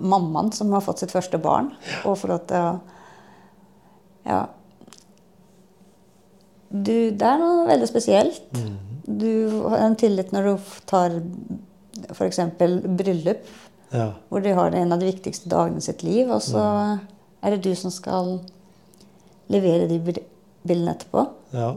[0.00, 1.72] mammaen som har fått sitt første barn.
[2.04, 2.80] Og for at til
[4.24, 4.46] Ja.
[6.74, 8.40] Du, det er noe veldig spesielt.
[9.06, 11.20] Du har en tillit når du tar
[12.10, 12.40] f.eks.
[12.58, 13.44] bryllup,
[13.94, 14.08] Ja.
[14.28, 16.98] hvor de har en av de viktigste dagene i sitt liv, og så
[17.44, 18.40] er det du som skal
[19.52, 20.00] levere de
[20.66, 21.28] bildene etterpå.
[21.52, 21.74] Ja.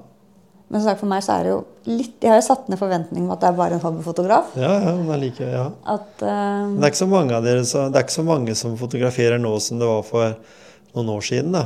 [0.68, 2.80] Men som sagt, for meg så er det jo litt Jeg har jo satt ned
[2.82, 4.50] forventningen om at det er bare en hobbyfotograf.
[4.60, 5.66] ja, ja, men like, ja.
[5.88, 8.56] At uh, det er ikke så mange av dere så, det er ikke så mange
[8.60, 10.36] som fotograferer nå som det var for
[10.98, 11.56] noen år siden.
[11.56, 11.66] da.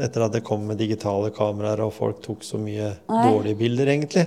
[0.00, 3.24] Etter at det kom med digitale kameraer og folk tok så mye Nei.
[3.28, 4.24] dårlige bilder, egentlig.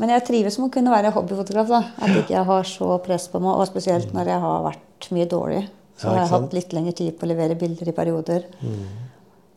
[0.00, 1.68] Men jeg trives med å kunne være hobbyfotograf.
[1.68, 1.80] da.
[2.00, 5.28] At ikke jeg har så press på meg, og spesielt når jeg har vært mye
[5.28, 5.62] dårlig.
[6.00, 8.46] Så Ja, har jeg hatt litt lengre tid på å levere bilder i perioder.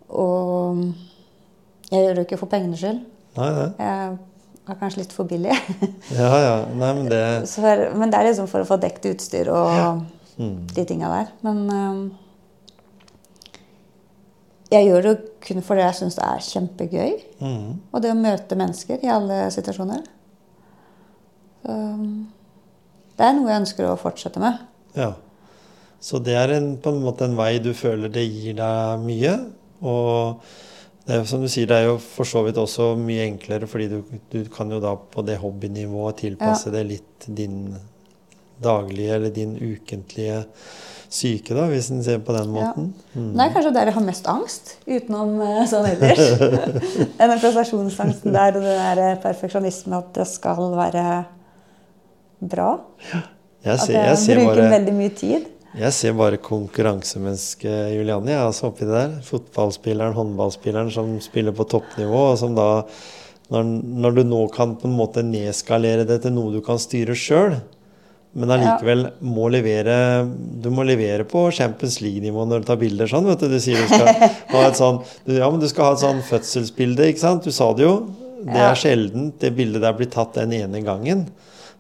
[0.10, 0.82] Og
[1.92, 3.02] jeg gjør det jo ikke for pengenes skyld.
[3.38, 3.68] Nei, nei.
[3.80, 4.18] Jeg
[4.72, 5.56] er kanskje litt for billig.
[6.22, 6.54] Ja, ja.
[6.72, 10.04] Nei, men det Så for, men det er liksom for å få dekt utstyr og
[10.34, 10.64] Mm.
[10.74, 11.28] de tinga der.
[11.46, 12.00] Men øhm,
[14.74, 15.12] jeg gjør det
[15.46, 17.12] kun fordi jeg syns det er kjempegøy.
[17.44, 17.68] mm.
[17.94, 20.02] Og det å møte mennesker i alle situasjoner.
[21.70, 22.26] Um,
[23.18, 24.58] det er noe jeg ønsker å fortsette med.
[24.98, 25.12] Ja.
[26.04, 29.36] Så det er en, på en måte en vei du føler det gir deg mye.
[29.86, 30.42] Og
[31.04, 33.68] det er jo som du sier, det er jo for så vidt også mye enklere,
[33.68, 33.98] fordi du,
[34.32, 37.74] du kan jo da på det hobbynivået tilpasse det litt din
[38.64, 40.46] daglige eller din ukentlige
[41.14, 42.54] syke, da, hvis en ser på den Ja.
[42.56, 42.88] måten.
[43.14, 43.34] Mm.
[43.36, 46.24] Det er kanskje der jeg har mest angst, utenom eh, sånn ellers.
[47.20, 51.04] Den prestasjonsangsten der og den der eh, perfeksjonismen at det skal være
[52.42, 52.72] bra.
[53.12, 55.46] Jeg At jeg, jeg ser bruker bare veldig mye tid.
[55.74, 58.30] Jeg ser bare konkurransemennesket Julianne.
[58.30, 59.14] Jeg er altså oppi det der.
[59.26, 62.68] Fotballspilleren, håndballspilleren som spiller på toppnivå, og som da
[63.54, 63.70] når,
[64.04, 67.58] når du nå kan på en måte nedskalere det til noe du kan styre sjøl,
[68.34, 69.96] men allikevel må levere
[70.64, 73.28] Du må levere på Champions League-nivå når du tar bilder sånn.
[73.30, 74.10] vet Du Du sier du skal
[74.54, 77.46] ha et sånn du, Ja, men du skal ha et sånn fødselsbilde, ikke sant?
[77.46, 77.96] Du sa det jo.
[78.44, 81.28] Det er sjeldent det bildet der blir tatt den ene gangen.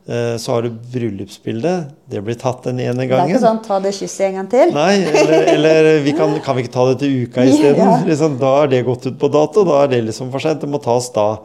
[0.06, 1.94] Eh, Så har du bryllupsbildet.
[2.12, 3.30] Det blir tatt den ene gangen.
[3.30, 4.74] Det er ikke sånn 'ta det kysset en gang til'.
[4.74, 7.80] Nei, eller, eller vi kan, kan vi ikke ta det til uka isteden?
[7.80, 8.04] Ja.
[8.04, 9.64] Liksom, da er det gått ut på dato.
[9.64, 10.60] Da er det liksom for sent.
[10.60, 11.40] Det må tas da.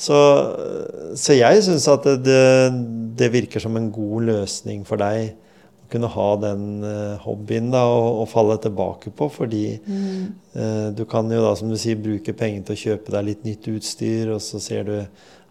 [0.00, 0.16] Så,
[1.14, 2.72] så jeg syns at det,
[3.20, 5.34] det, virker som en god løsning for deg
[5.84, 9.28] å kunne ha den eh, hobbyen da, og, å falle tilbake på.
[9.28, 13.28] Fordi eh, du kan jo da, som du sier, bruke penger til å kjøpe deg
[13.28, 14.96] litt nytt utstyr, og så ser du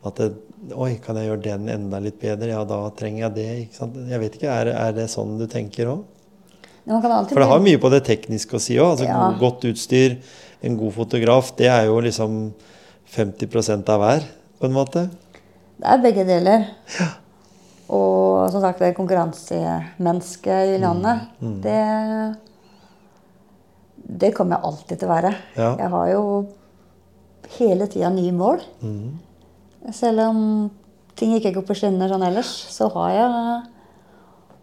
[0.05, 0.29] at det,
[0.75, 2.49] Oi, kan jeg gjøre den enda litt bedre?
[2.51, 3.45] Ja, da trenger jeg det.
[3.65, 3.95] ikke sant?
[4.09, 6.01] Jeg vet ikke, Er, er det sånn du tenker òg?
[6.89, 8.95] For det har mye på det tekniske å si òg.
[8.95, 9.29] Altså, Ja.
[9.39, 10.17] Godt utstyr,
[10.65, 12.53] en god fotograf, det er jo liksom
[13.13, 14.25] 50 av hver,
[14.59, 15.09] på en måte.
[15.79, 16.65] Det er begge deler.
[17.89, 22.37] Og som sagt, det konkurransemennesket Julianne, Mm, det
[24.19, 25.35] Det kommer jeg alltid til å være.
[25.55, 25.75] Ja.
[25.77, 26.47] Jeg har jo
[27.59, 28.59] hele tida nye mål.
[28.81, 29.19] Mm.
[29.95, 30.39] Selv om
[31.19, 33.29] ting ikke går på skinner sånn ellers, så har jeg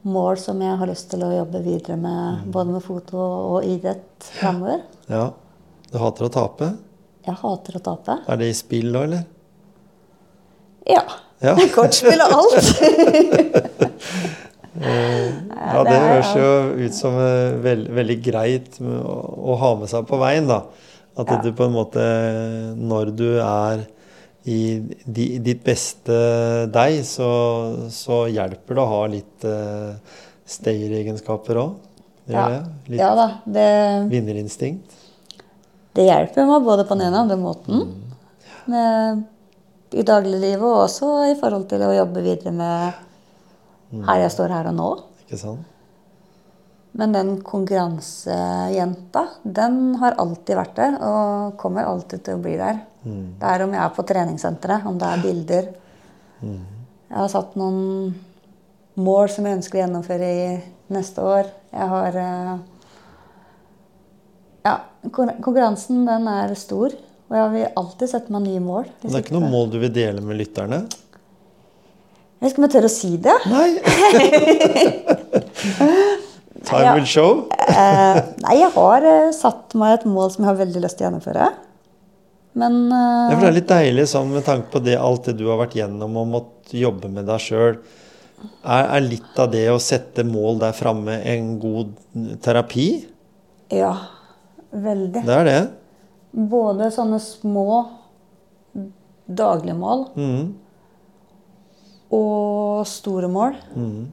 [0.06, 2.50] mål som jeg har lyst til å jobbe videre med, Mm.
[2.52, 4.82] både med foto og idrett framover.
[5.08, 5.30] Ja.
[5.90, 6.68] Du hater å tape?
[7.26, 8.18] Jeg hater å tape.
[8.28, 9.24] Er det i spill da, eller?
[10.86, 11.02] Ja.
[11.42, 11.54] Ja.
[11.74, 12.56] Kortspill og alt.
[14.76, 16.48] Ja, det høres jo
[16.84, 20.58] ut som eh, veld, veldig greit å ha med seg på veien, da.
[21.16, 21.38] At Ja.
[21.40, 22.04] du på en måte,
[22.76, 23.86] når du er
[24.46, 24.58] i
[25.04, 26.16] di, ditt beste
[26.72, 27.30] deg, så,
[27.90, 29.96] så hjelper det å ha litt uh,
[30.46, 31.72] stayer-egenskaper òg.
[32.30, 32.46] Ja.
[32.86, 33.26] Litt ja da.
[33.42, 33.66] Det,
[34.10, 34.94] vinnerinstinkt.
[35.94, 37.82] det hjelper meg både på den ene og andre måten.
[37.86, 38.54] Mm.
[38.70, 39.24] Med,
[39.94, 43.02] I dagliglivet og også i forhold til å jobbe videre med
[43.86, 44.02] Mm.
[44.02, 44.86] her jeg står her og nå.
[45.22, 45.66] Ikke sant?
[46.96, 52.78] Men den konkurransejenta, den har alltid vært der og kommer alltid til å bli der.
[53.04, 53.26] Mm.
[53.40, 55.68] Det er om jeg er på treningssenteret, om det er bilder.
[56.40, 58.14] Jeg har satt noen
[58.96, 60.46] mål som jeg ønsker å gjennomføre i
[60.96, 61.50] neste år.
[61.74, 62.54] Jeg har eh,
[64.66, 64.76] Ja,
[65.12, 66.96] konkurransen den er stor.
[67.26, 68.86] Og jeg vil alltid sette meg nye mål.
[69.02, 70.78] Men det er ikke noe mål du vil dele med lytterne?
[72.36, 73.36] Jeg vet ikke om jeg tør å si det.
[73.50, 73.68] Nei!
[76.66, 76.94] Time Ja.
[76.96, 77.44] will show.
[77.68, 81.06] Eh, nei, jeg har eh, satt meg et mål som jeg har veldig lyst til
[81.06, 81.46] å gjennomføre.
[82.56, 85.36] Men eh, Ja, for det er litt deilig sånn med tanke på det, alt det
[85.38, 87.78] du har vært gjennom og måttet jobbe med deg sjøl.
[88.66, 91.94] Er, er litt av det å sette mål der framme en god
[92.44, 92.88] terapi?
[93.72, 93.94] ja,
[94.72, 95.22] veldig.
[95.26, 95.60] Det er det.
[96.36, 97.86] Både sånne små
[99.26, 100.42] daglige mål Mhm.
[102.12, 103.56] og store mål.
[103.74, 104.12] Mm.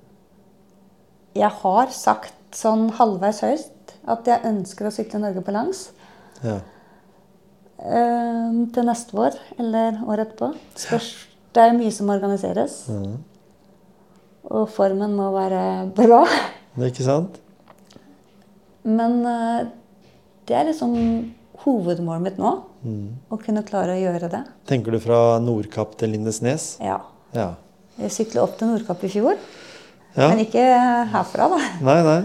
[1.36, 5.88] Jeg har sagt sånn halvveis høyt at jeg ønsker å sykle Norge på langs
[6.44, 6.60] Ja.
[7.84, 10.54] Uh, til neste år eller året etterpå.
[10.80, 11.08] Spørs,
[11.56, 12.76] det er mye som organiseres.
[12.88, 13.16] Mm.
[14.54, 15.64] Og formen må være
[15.98, 16.22] bra.
[16.76, 17.40] Det er ikke sant?
[18.88, 19.66] Men uh,
[20.48, 20.94] det er liksom
[21.64, 22.54] hovedmålet mitt nå.
[22.84, 23.10] Mm.
[23.32, 24.44] Å kunne klare å gjøre det.
[24.70, 26.74] Tenker du fra Nordkapp til Lindesnes?
[26.84, 27.02] Ja.
[27.36, 27.54] Ja.
[28.00, 29.36] Jeg sykla opp til Nordkapp i fjor.
[30.16, 30.30] ja.
[30.30, 30.64] Men ikke
[31.14, 31.60] herfra, da.
[31.84, 32.22] Nei, nei.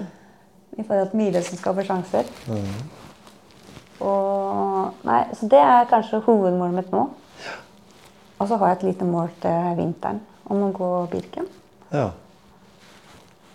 [0.78, 1.18] I forhold til
[1.58, 2.28] skaper sjanser.
[2.46, 2.72] Mm.
[4.06, 7.04] Og Nei, så det er kanskje hovedmålet mitt nå.
[8.38, 11.48] Og så har jeg et lite mål til vinteren om å gå Birken.
[11.90, 12.10] Ja.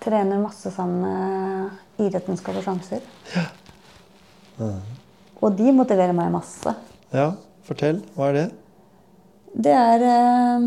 [0.03, 3.03] Trener masse sammen med idretten skaper sjanser.
[3.35, 3.45] Ja.
[4.59, 4.73] sjanser.
[5.43, 6.75] Og de motiverer meg masse.
[7.15, 7.31] ja.
[7.63, 8.01] Fortell.
[8.17, 8.47] Hva er det?
[9.63, 10.63] Det er eh,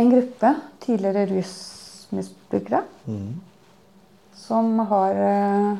[0.00, 3.34] en gruppe tidligere rusmisbrukere Mm.
[4.46, 5.78] Som har eh,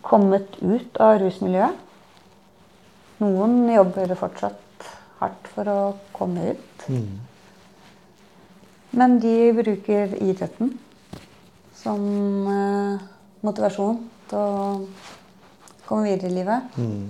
[0.00, 1.80] kommet ut av rusmiljøet.
[3.24, 4.88] Noen jobber fortsatt
[5.20, 5.78] hardt for å
[6.16, 6.86] komme ut.
[6.88, 7.20] Mm.
[8.94, 10.72] Men de bruker idretten
[11.76, 12.00] som
[12.48, 13.04] eh,
[13.44, 14.00] motivasjon
[14.30, 14.80] til å
[15.84, 16.80] komme videre i livet.
[16.80, 17.06] Mm.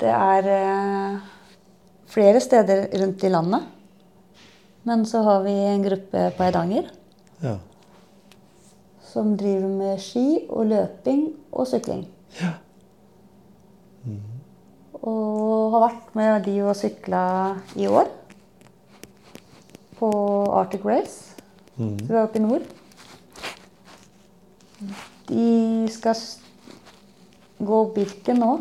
[0.00, 1.18] Det er eh,
[2.10, 3.64] flere steder rundt i landet.
[4.88, 6.88] Men så har vi en gruppe på Eidanger
[7.40, 7.58] Ja.
[9.10, 12.04] Som driver med ski og løping og sykling.
[15.00, 17.22] Og har vært med de og sykla
[17.76, 18.10] i år.
[20.00, 20.10] På
[20.56, 21.34] Arctic Race.
[21.76, 21.96] Mm.
[21.98, 22.68] Så vi er oppe i nord.
[25.30, 25.46] De
[25.92, 26.16] skal
[27.60, 28.54] gå Birken nå.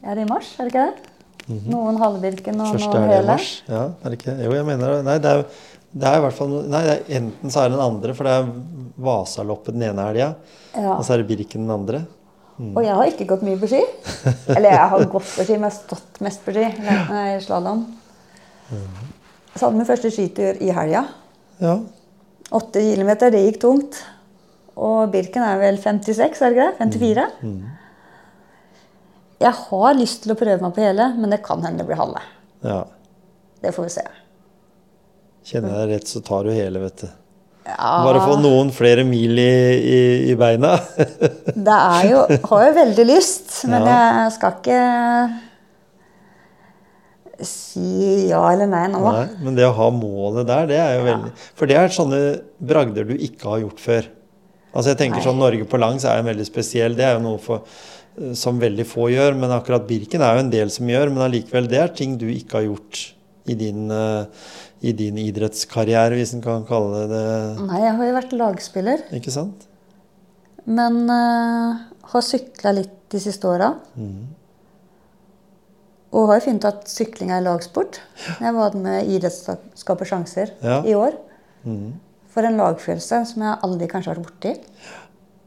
[0.00, 1.10] Er det i mars, er det ikke det?
[1.50, 3.34] Noen halvbirken og Første noen er det i hele.
[3.34, 3.48] mars.
[3.68, 4.34] Ja, er det ikke?
[4.44, 5.00] Jo, jeg mener det.
[5.08, 5.40] Nei, det er,
[5.92, 8.32] det er i hvert fall Nei, det enten så er det den andre, for det
[8.38, 8.50] er
[9.00, 10.28] Vasaloppet den ene helga,
[10.76, 10.92] Ja.
[10.98, 12.04] og så er det Birken den andre.
[12.60, 13.80] Og jeg har ikke gått mye på ski.
[14.52, 16.66] Eller jeg har gått på ski, men jeg har stått mest på ski.
[17.46, 17.86] Slalåm.
[19.54, 21.06] Så hadde min første skitur i helga.
[21.64, 21.78] Ja.
[22.52, 24.02] Åtte kilometer, det gikk tungt.
[24.76, 26.76] Og Birken er vel 56, er det ikke det?
[26.84, 27.24] 54?
[29.40, 31.96] Jeg har lyst til å prøve meg på hele, men det kan hende det blir
[32.02, 32.20] halve.
[32.62, 32.82] ja.
[33.60, 34.02] Det får vi se.
[35.46, 37.08] Kjenner jeg deg rett, så tar du hele, vet du.
[37.70, 40.00] Ja, Bare få noen flere mil i, i,
[40.32, 40.72] i beina.
[41.68, 43.98] Det er jo Har jo veldig lyst, men Ja.
[44.24, 44.80] jeg skal ikke
[47.46, 49.00] si ja eller nei nå.
[49.06, 51.12] Nei, men det å ha målet der, det er jo Ja.
[51.14, 52.18] veldig For det er sånne
[52.60, 54.08] bragder du ikke har gjort før.
[54.74, 55.24] Altså jeg tenker Nei.
[55.26, 56.94] sånn Norge på langs er jo veldig spesiell.
[56.98, 57.62] Det er jo noe for,
[58.20, 59.34] eh, som veldig få gjør.
[59.40, 61.10] Men akkurat Birken er jo en del som gjør.
[61.10, 63.12] Men allikevel, det er ting du ikke har gjort
[63.48, 64.26] i din, eh,
[64.82, 67.64] i din idrettskarriere, hvis en kan kalle det det.
[67.68, 69.66] Nei, jeg har jo vært lagspiller, Ikke sant?
[70.66, 71.80] men uh,
[72.12, 73.72] har sykla litt de siste åra.
[73.98, 74.28] Mm.
[76.16, 78.00] Og har jo funnet at sykling er lagsport.
[78.40, 80.80] Jeg var med Idrettsskaper sjanser Ja.
[80.82, 81.14] i år.
[81.64, 81.92] Mm.
[82.30, 84.56] For en lagfølelse som jeg aldri kanskje har vært borti.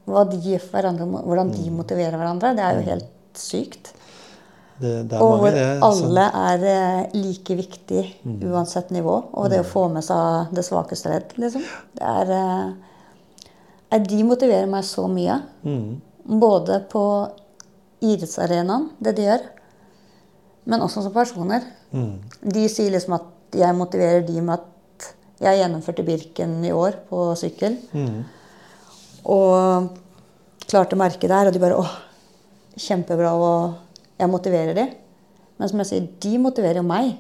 [0.08, 0.38] Hva de,
[0.72, 1.78] hverandre, hvordan de Mm.
[1.80, 3.94] motiverer hverandre, det er jo helt sykt.
[4.82, 5.66] Det, det er Og hvor det.
[5.86, 8.40] alle er eh, like viktig Mm.
[8.52, 9.16] uansett nivå.
[9.34, 11.62] Og det å få med seg det svakeste ledd, liksom.
[11.94, 12.74] Det er eh,
[13.92, 15.42] eh, De motiverer meg så mye.
[15.64, 16.02] Mm.
[16.40, 17.04] Både på
[18.02, 19.44] idrettsarenaen, det de gjør,
[20.66, 21.64] men også som personer.
[21.94, 22.20] Mm.
[22.42, 25.12] De sier liksom at jeg motiverer de med at
[25.44, 27.78] jeg gjennomførte Birken i år på sykkel.
[27.94, 28.24] Mm.
[29.26, 29.90] Og
[30.68, 31.94] klarte merket der, og de bare åh,
[32.80, 33.74] kjempebra, og
[34.20, 34.86] jeg motiverer de.
[35.60, 37.16] Men som jeg sier, de motiverer jo meg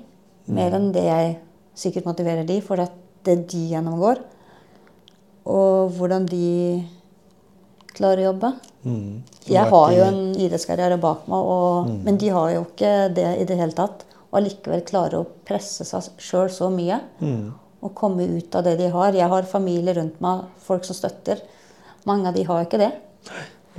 [0.51, 1.37] mer enn det jeg
[1.79, 2.81] sikkert motiverer de, for
[3.23, 4.19] det de gjennomgår,
[5.47, 6.83] og hvordan de
[7.93, 8.49] klarer å jobbe.
[8.83, 9.23] Mm.
[9.47, 13.47] Jeg har jo en idrettskarriere bak meg, og, men de har jo ikke det i
[13.47, 14.05] det hele tatt.
[14.31, 17.51] Og allikevel klarer å presse seg sjøl så mye Mm.
[17.83, 19.13] og komme ut av det de har.
[19.13, 21.41] Jeg har familie rundt meg, folk som støtter.
[22.09, 22.91] Mange av de har ikke det.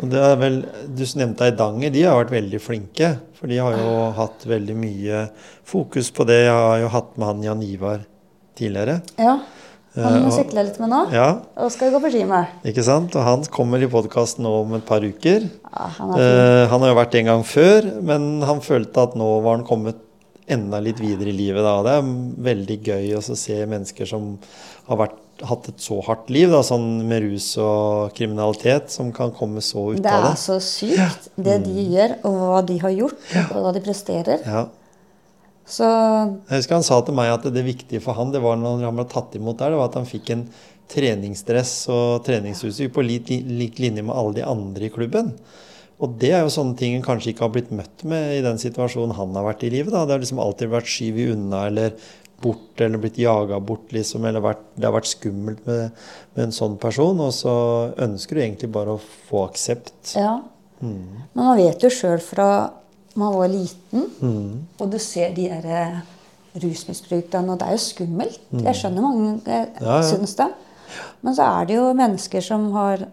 [0.02, 0.56] Og det er vel,
[0.90, 1.92] Du nevnte Eidanger.
[1.94, 3.10] De har vært veldig flinke.
[3.38, 5.26] For de har jo hatt veldig mye
[5.68, 6.40] fokus på det.
[6.46, 8.00] Jeg har jo hatt med han Jan Ivar
[8.58, 9.02] tidligere.
[9.18, 9.38] Ja,
[9.94, 12.48] Han må sykle litt med nå, Ja, og skal gå på ski med.
[12.66, 13.14] ikke sant?
[13.14, 15.46] Og han kommer i podkasten nå om et par uker.
[15.70, 16.14] Ja, han.
[16.18, 19.66] Eh, han har jo vært en gang før, men han følte at nå var han
[19.68, 20.00] kommet
[20.50, 21.62] enda litt videre i livet.
[21.62, 21.76] Da.
[21.86, 22.10] Det er
[22.50, 24.32] veldig gøy å se mennesker som
[24.88, 29.32] har vært, hatt et så hardt liv, da, sånn med rus og kriminalitet, som kan
[29.34, 32.78] komme så ut av Det Det er så sykt, det de gjør, og hva de
[32.84, 34.46] har gjort, og hva de presterer.
[34.46, 34.66] Ja.
[35.64, 38.84] Så Jeg husker han sa til meg at det viktige for han, det var når
[38.84, 40.48] han ble tatt imot der, det var at han fikk en
[40.92, 45.32] treningsdress og treningsutstyr på lik, lik linje med alle de andre i klubben.
[46.02, 48.58] Og det er jo sånne ting en kanskje ikke har blitt møtt med i den
[48.60, 49.94] situasjonen han har vært i livet.
[49.94, 50.02] Da.
[50.04, 51.94] Det har liksom alltid vært skyvet unna eller
[52.42, 54.24] bort eller blitt jaga bort, liksom.
[54.28, 55.92] Eller vært, det har vært skummelt med,
[56.34, 57.20] med en sånn person.
[57.24, 57.54] Og så
[58.04, 60.16] ønsker du egentlig bare å få aksept.
[60.18, 60.40] ja.
[60.84, 61.22] Mm.
[61.32, 62.46] Men man vet jo sjøl fra
[63.14, 64.08] man var liten,
[64.82, 66.00] og du ser de der eh,
[66.60, 68.40] rusmisbrukerne, og det er jo skummelt.
[68.52, 70.02] Jeg skjønner mange eh, Ja, ja.
[70.08, 70.48] syns det.
[71.22, 73.06] Men så er det jo mennesker som har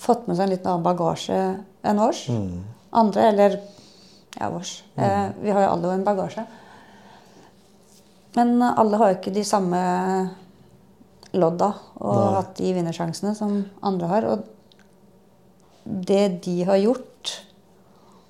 [0.00, 1.38] fått med seg en litt annen bagasje
[1.84, 2.24] enn vårs.
[2.96, 3.58] Andre, eller
[4.40, 4.78] ja, vårs.
[4.96, 6.46] Eh, vi har jo alle en bagasje.
[8.34, 9.80] Men alle har jo ikke de samme
[11.34, 12.32] lodda og Nei.
[12.38, 14.26] hatt de vinnersjansene som andre har.
[14.32, 17.34] Og det de har gjort,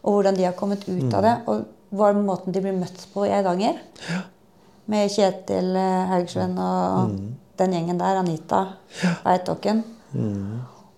[0.04, 1.64] og hvordan de har kommet ut av det Og
[1.94, 3.78] var måten de blir møtt på i Eidanger.
[4.90, 7.14] Med Kjetil eh, Haugsvenn og
[7.56, 8.20] den gjengen der.
[8.20, 8.64] Anita
[9.24, 9.84] Beitåken.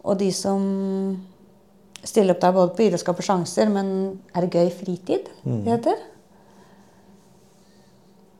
[0.06, 0.62] Og de som
[2.06, 3.88] stiller opp der både på idrettsskap og sjanser, men
[4.34, 6.02] er det gøy fritid det heter?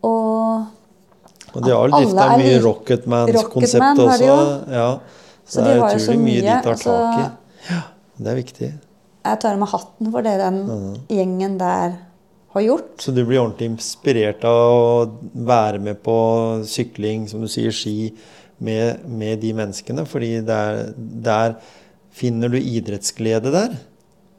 [0.07, 4.73] Og Og de har er mye Rocketman-konsept Rocket også.
[4.73, 4.89] Ja.
[5.47, 7.29] Så, Så det de er utrolig mye de tar altså- tak i.
[7.71, 7.81] Ja,
[8.19, 8.73] det er viktig.
[9.27, 10.59] jeg tar med hatten for det den
[11.11, 11.97] gjengen der
[12.55, 12.97] har gjort.
[13.03, 16.17] Så du blir ordentlig inspirert av å være med på
[16.65, 18.15] sykling, som du sier, ski,
[18.59, 20.07] med, med de menneskene.
[20.09, 21.57] Fordi der, der
[22.17, 23.77] finner du idrettsglede der.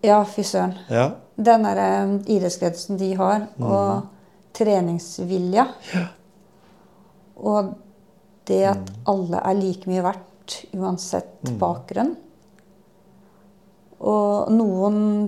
[0.06, 0.74] Ja, fy søren.
[0.90, 1.12] Ja.
[1.38, 1.82] Den der
[2.26, 4.08] idrettsgledelsen de har, og
[4.58, 5.68] treningsvilja.
[7.38, 7.74] Og
[8.48, 12.16] det at alle er like mye verdt uansett bakgrunn.
[13.98, 15.28] Og noen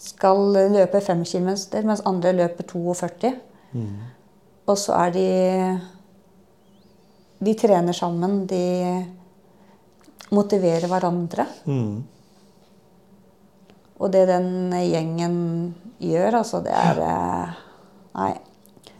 [0.00, 0.42] skal
[0.72, 1.50] løpe 5 km,
[1.86, 3.32] mens andre løper 42.
[4.66, 5.28] Og så er de
[7.40, 9.04] De trener sammen, de
[10.30, 11.46] motiverer hverandre.
[11.64, 12.02] Mm.
[14.00, 15.38] Og det den gjengen
[16.00, 17.62] gjør, altså, det er eh,
[18.16, 18.32] Nei.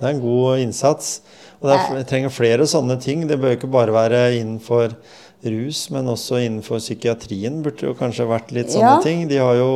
[0.01, 1.20] Det er en god innsats.
[1.61, 3.27] Og det er, jeg trenger flere sånne ting.
[3.28, 4.95] Det bør ikke bare være innenfor
[5.41, 9.01] rus, men også innenfor psykiatrien burde det jo kanskje vært litt sånne Ja.
[9.01, 9.23] ting.
[9.28, 9.69] De har jo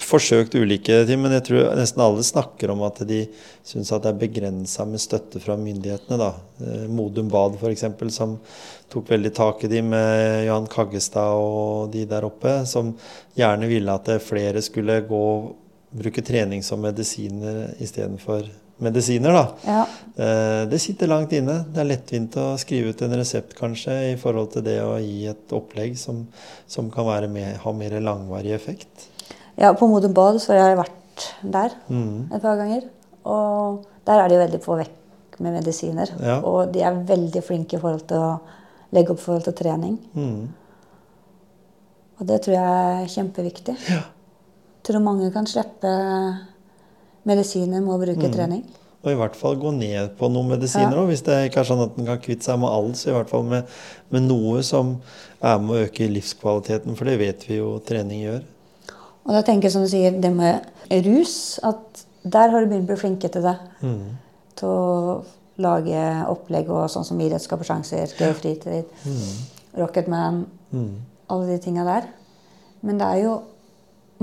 [0.00, 3.26] forsøkt ulike ting, men jeg tror nesten alle snakker om at de
[3.68, 6.16] syns at det er begrensa med støtte fra myndighetene.
[6.18, 6.30] da.
[6.64, 7.84] Eh, Modum Bad f.eks.,
[8.16, 8.38] som
[8.88, 12.94] tok veldig tak i de med Johan Kaggestad og de der oppe, som
[13.36, 15.24] gjerne ville at flere skulle gå
[15.92, 18.44] bruke trening som medisiner istedenfor
[18.78, 19.32] medisiner.
[19.32, 19.44] da.
[19.66, 19.86] Ja.
[20.16, 21.64] Eh, Det sitter langt inne.
[21.72, 25.26] Det er lettvint å skrive ut en resept kanskje i forhold til det å gi
[25.26, 26.26] et opplegg som,
[26.66, 29.08] som kan være med, ha mer langvarig effekt.
[29.56, 32.28] ja, på Modum Bad så har jeg vært der Mm.
[32.32, 32.82] et par ganger.
[33.24, 36.08] Og der er de veldig på vekk med medisiner.
[36.22, 36.38] Ja.
[36.40, 38.40] Og de er veldig flinke i forhold til å
[38.92, 39.98] legge opp forhold til trening.
[40.14, 40.48] Mm.
[42.20, 43.76] Og det tror jeg er kjempeviktig.
[43.90, 44.02] Ja.
[44.88, 45.90] Tror mange kan slippe
[47.28, 48.32] medisiner med å bruke Mm.
[48.34, 48.62] trening.
[49.04, 51.04] Og i hvert fall gå ned på noen medisiner Ja.
[51.06, 52.96] hvis det ikke er sånn at en kan kvitte seg med alt.
[52.96, 53.64] Så i hvert fall med,
[54.10, 55.00] med noe som
[55.42, 58.42] er med å øke livskvaliteten, for det vet vi jo trening gjør.
[59.26, 62.84] Og da tenker jeg som du sier, det med rus, at der har du begynt
[62.88, 63.58] å bli flinke til det.
[63.82, 64.16] Mm.
[64.56, 65.24] Til å
[65.58, 68.84] lage opplegg og sånn som idrettsskap og sjanser, gøy fritid,
[69.76, 70.94] Rocketman, Mm.
[71.30, 72.08] alle de tinga der.
[72.82, 73.42] Men det er jo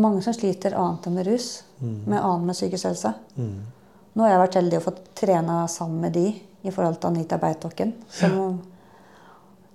[0.02, 1.50] mange som sliter annet enn med rus,
[1.80, 3.14] med annet med psykisk helse.
[3.36, 3.58] Mm.
[4.16, 6.30] Nå har jeg vært heldig å få trena sammen med de
[6.66, 7.94] i forhold til Anita Beitokken.
[8.10, 8.62] som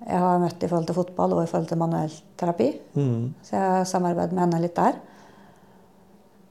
[0.01, 2.69] jeg har møtt i forhold til fotball og i forhold til manuellterapi.
[2.97, 3.35] Mm.
[3.45, 4.97] Så jeg har samarbeidet med henne litt der.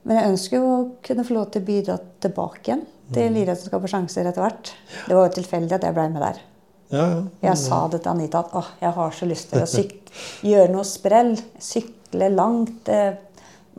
[0.06, 3.84] Men jeg ønsker jo å kunne få lov til å bidra tilbake igjen til idrettsskap
[3.84, 4.72] og sjanser etter hvert.
[5.08, 6.44] Det var jo tilfeldig at jeg ble med der.
[6.90, 7.18] Ja, ja.
[7.50, 9.84] Jeg sa det til Anita at jeg har så lyst til å
[10.54, 11.36] gjøre noe sprell.
[11.62, 12.90] Sykle langt.
[12.90, 13.18] Eh,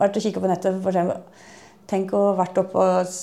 [0.01, 0.81] vært og kikka på nettet.
[0.83, 1.47] For eksempel.
[1.91, 3.15] Tenk å ha vært oppe og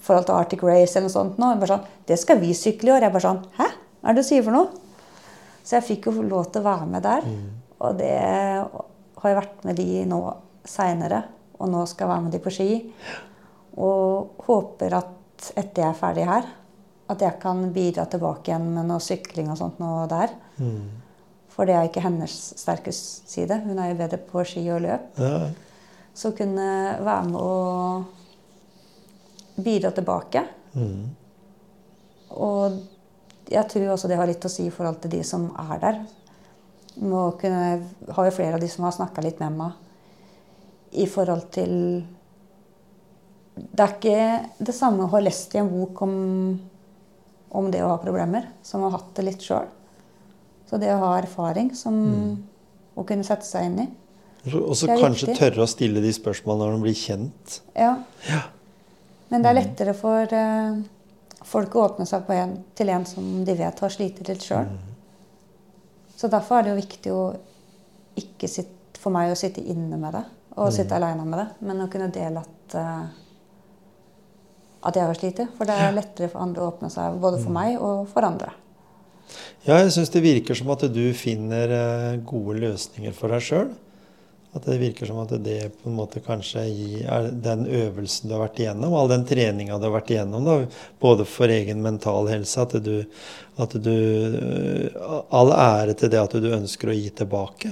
[0.00, 1.40] forhold til Arctic Race eller noe sånt.
[1.40, 1.50] Nå.
[1.60, 3.06] Bare sånn, det skal vi sykle i år.
[3.06, 3.66] Jeg bare sånn Hæ?
[4.00, 4.70] Hva er det du sier for noe?
[5.60, 7.26] Så jeg fikk jo lov til å være med der.
[7.80, 10.20] Og det har jeg vært med de nå
[10.68, 11.20] seinere.
[11.60, 12.70] Og nå skal jeg være med de på ski.
[13.80, 16.48] Og håper at etter jeg er ferdig her,
[17.10, 20.32] at jeg kan bidra tilbake igjen med noe sykling og sånt nå der.
[20.60, 20.88] Mm.
[21.50, 23.60] For det er ikke hennes sterke side.
[23.66, 25.12] Hun er jo bedre på ski og løp.
[25.20, 25.50] ja.
[26.14, 26.68] Så kunne
[27.00, 28.04] være med å
[29.60, 30.44] bidra tilbake.
[30.74, 31.04] Mm.
[32.30, 32.80] Og
[33.50, 36.00] jeg tror også det har litt å si i forhold til de som er der.
[37.00, 37.80] Må kunne,
[38.14, 39.70] har jo flere av de som har snakka litt med meg
[40.90, 41.72] i forhold til
[43.54, 46.14] Det er ikke det samme å ha lest i en bok om,
[47.50, 49.68] om det å ha problemer, som å ha hatt det litt sjøl.
[50.70, 51.98] Så det å ha erfaring som
[52.94, 53.86] å kunne sette seg inn i.
[54.46, 55.36] Og så kanskje viktig.
[55.36, 57.60] tørre å stille de spørsmålene når de blir kjent.
[57.76, 57.92] Ja.
[59.30, 60.80] Men det er lettere for uh,
[61.46, 64.70] folk å åpne seg på en, til en som de vet har slitt litt sjøl.
[66.16, 67.24] Så derfor er det jo viktig å
[68.20, 70.26] ikke sitte, for meg å sitte inne med det
[70.60, 73.04] og sitte aleine med det, men å kunne dele at uh,
[74.86, 75.44] at jeg har slitt.
[75.58, 78.54] For det er lettere for andre å åpne seg, både for meg og for andre.
[79.66, 83.68] Ja, jeg syns det virker som at du finner eh, gode løsninger for deg sjøl.
[84.50, 86.64] At det virker som at det på en måte kanskje
[87.06, 90.56] er den øvelsen du har vært igjennom, all den treninga du har vært igjennom, da,
[91.02, 92.96] både for egen mental helse, at du,
[93.62, 94.98] at du eh,
[95.30, 97.70] All ære til det at du ønsker å gi tilbake.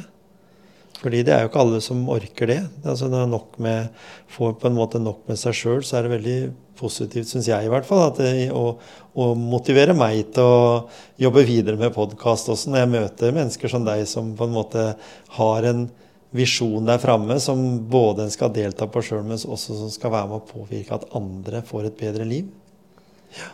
[0.99, 2.63] Fordi det er jo ikke alle som orker det.
[2.83, 3.59] Altså når nok
[4.35, 6.39] får på en måte nok med seg sjøl, så er det veldig
[6.79, 8.77] positivt, syns jeg i hvert fall, det, å,
[9.19, 10.59] å motivere meg til å
[11.19, 14.85] jobbe videre med podkast også, når jeg møter mennesker som deg, som på en måte
[15.39, 15.89] har en
[16.35, 20.29] visjon der framme som både en skal delta på sjøl, men også som skal være
[20.29, 22.51] med å påvirke at andre får et bedre liv.
[23.39, 23.49] Ja.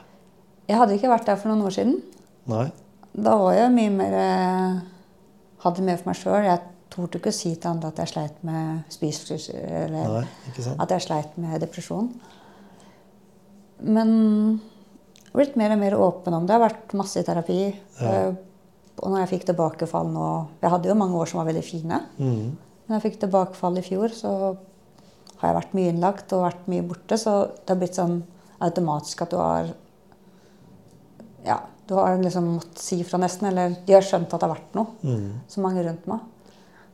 [0.71, 1.99] Jeg hadde ikke vært der for noen år siden.
[2.51, 2.67] Nei.
[3.15, 4.83] Da var jeg mye mer eh,
[5.65, 6.45] Hadde mer for meg sjøl.
[6.45, 6.61] Jeg
[6.93, 9.85] torde ikke å si til andre at jeg sleit med spiseforstyrrelser.
[9.87, 12.11] Eller Nei, at jeg sleit med depresjon.
[13.81, 14.11] Men
[15.25, 16.53] jeg har blitt mer og mer åpen om det.
[16.53, 17.57] Jeg har vært masse i terapi.
[18.01, 18.19] Ja.
[19.01, 20.27] Og når jeg fikk tilbakefall nå
[20.63, 22.03] Jeg hadde jo mange år som var veldig fine.
[22.21, 22.53] Mhm.
[22.85, 24.31] Når jeg fikk tilbakefall i fjor, så
[25.41, 27.19] har jeg vært mye innlagt og vært mye borte.
[27.21, 28.19] Så det har blitt sånn
[28.65, 29.73] automatisk at du har
[31.45, 31.59] Ja,
[31.89, 33.49] du har liksom måttet si fra nesten.
[33.51, 34.95] Eller de har skjønt at det har vært noe.
[35.03, 35.41] Mm.
[35.49, 36.23] Så mange rundt meg.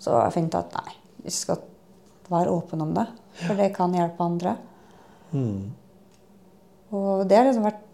[0.00, 0.94] Så jeg fant at nei,
[1.26, 1.60] vi skal
[2.30, 3.06] være åpne om det.
[3.44, 4.56] For det kan hjelpe andre.
[5.34, 5.70] Mm.
[6.96, 7.86] Og det har liksom vært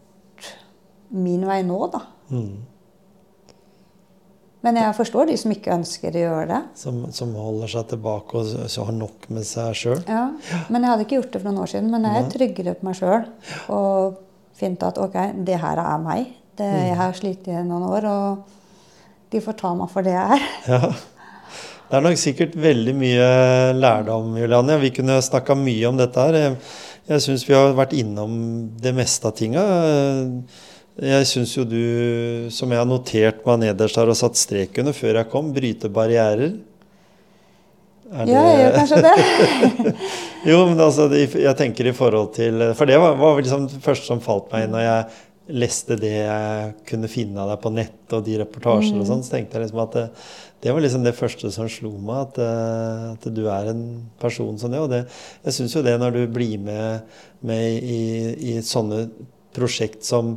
[1.17, 2.01] min vei nå, da.
[2.31, 2.65] Mhm.
[4.67, 6.61] Men jeg forstår de som ikke ønsker å gjøre det.
[6.83, 10.01] Som, som holder seg tilbake og så- har nok med seg sjøl.
[10.11, 10.25] Ja,
[10.69, 11.91] Men jeg hadde ikke gjort det for noen år siden.
[11.95, 13.27] Men jeg er tryggere på meg sjøl
[13.71, 14.17] og
[14.59, 16.33] finner at ok, det her er meg.
[16.57, 18.39] Det, jeg har slitt i noen år, og
[19.31, 20.49] de får ta meg for det jeg er.
[20.77, 20.95] Ja.
[21.87, 23.27] Det er nok sikkert veldig mye
[23.79, 24.81] lærdom, Julianne.
[24.83, 26.57] Vi kunne snakka mye om dette her.
[27.07, 28.33] Jeg syns vi har vært innom
[28.83, 29.63] det meste av tinga.
[30.97, 31.81] Jeg syns jo du,
[32.55, 35.91] som jeg har notert meg nederst her og satt strek under før jeg kom, bryte
[35.93, 36.55] barrierer.
[38.07, 39.95] Er Ja, jeg gjør kanskje det.
[40.51, 44.07] Jo, men altså, jeg tenker i forhold til For det var, var liksom det første
[44.07, 47.99] som falt meg inn når jeg leste det jeg kunne finne av deg på nett,
[48.15, 50.05] og de reportasjer og sånn, så tenkte jeg liksom at det,
[50.65, 53.85] det var liksom det første som slo meg, at, eh, at du er en
[54.23, 54.81] person som det.
[54.83, 55.05] Og det,
[55.47, 58.01] jeg syns jo det når du blir med, med i,
[58.55, 59.05] i sånne
[59.55, 60.35] prosjekt som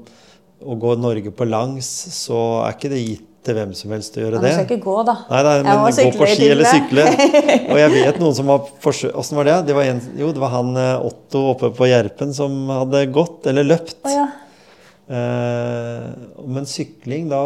[0.65, 4.23] å gå Norge på langs, så er ikke det gitt til hvem som helst å
[4.26, 4.49] gjøre det.
[4.52, 5.15] jeg skal ikke gå, da.
[5.30, 7.06] Nei, nei, men gå på ski eller sykle.
[7.72, 9.56] Og jeg vet noen som har forsøkt Åssen var det?
[9.69, 13.48] det var en, jo, det var han eh, Otto oppe på Gjerpen som hadde gått,
[13.49, 13.95] eller løpt.
[14.03, 14.27] Oh, ja.
[15.10, 16.10] Eh,
[16.52, 17.41] men sykling, da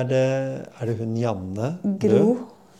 [0.00, 0.24] er det,
[0.80, 2.24] er det hun Janne Gro.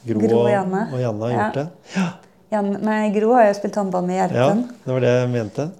[0.08, 0.82] Gro, Gro og Janne.
[0.92, 1.38] og Janne har Ja.
[1.44, 2.08] gjort det?
[2.48, 5.70] Jan, nei, Gro har jo spilt håndball med Ja, det var det jeg mente.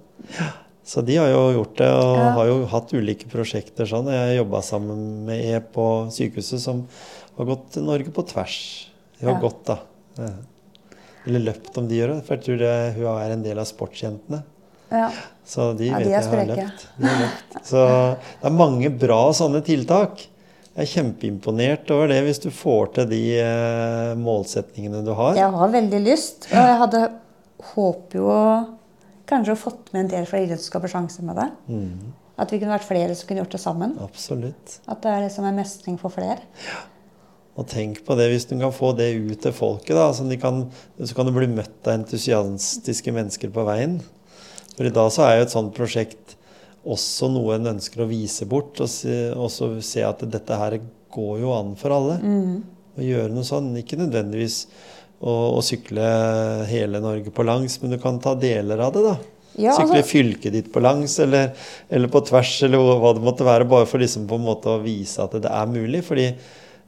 [0.89, 2.29] Så de har jo gjort det, og Ja.
[2.39, 4.07] har jo hatt ulike prosjekter sånn.
[4.09, 6.87] Jeg jobba sammen med E på sykehuset, som
[7.37, 8.87] har gått Norge på tvers.
[9.19, 9.39] De har Ja.
[9.43, 9.77] gått, da.
[11.27, 12.23] Eller løpt, om de gjør det.
[12.25, 14.41] For jeg tror det, hun er en del av sportsjentene.
[14.91, 15.11] Ja.
[15.45, 16.85] Så de vet de jeg har løpt.
[16.97, 17.59] De har løpt.
[17.69, 17.83] Så
[18.41, 20.25] det er mange bra sånne tiltak.
[20.75, 25.35] Jeg er kjempeimponert over det hvis du får til de eh, målsetningene du har.
[25.35, 27.11] Jeg har veldig lyst, og jeg hadde
[27.75, 28.67] håper jo å
[29.29, 31.49] kanskje fått med en del flere idrettsskap og sjanse med det.
[31.69, 33.97] Mm, At vi kunne vært flere som kunne gjort det sammen.
[34.01, 34.79] absolutt.
[34.87, 36.41] At det er liksom en mestring for flere.
[37.59, 39.95] Og tenk på det hvis du kan få det ut til folket.
[39.97, 40.61] da, så, kan,
[41.03, 43.99] så kan du bli møtt av entusiastiske mennesker på veien.
[44.77, 46.37] For i dag så er jo et sånt prosjekt
[46.87, 48.79] også noe en ønsker å vise bort.
[48.79, 50.77] Og se, også se at dette her
[51.11, 52.15] går jo an for alle.
[52.23, 52.61] Mm.
[52.95, 53.73] Å gjøre noe sånn.
[53.81, 54.61] Ikke nødvendigvis
[55.19, 56.05] å, sykle
[56.69, 59.17] hele Norge på langs, men du kan ta deler av det, da.
[59.59, 61.51] Ja, Sykle altså- fylket ditt på langs, eller,
[61.89, 63.67] eller på tvers, eller hva det måtte være.
[63.67, 66.03] Bare for liksom på en måte å vise at det er mulig.
[66.03, 66.33] fordi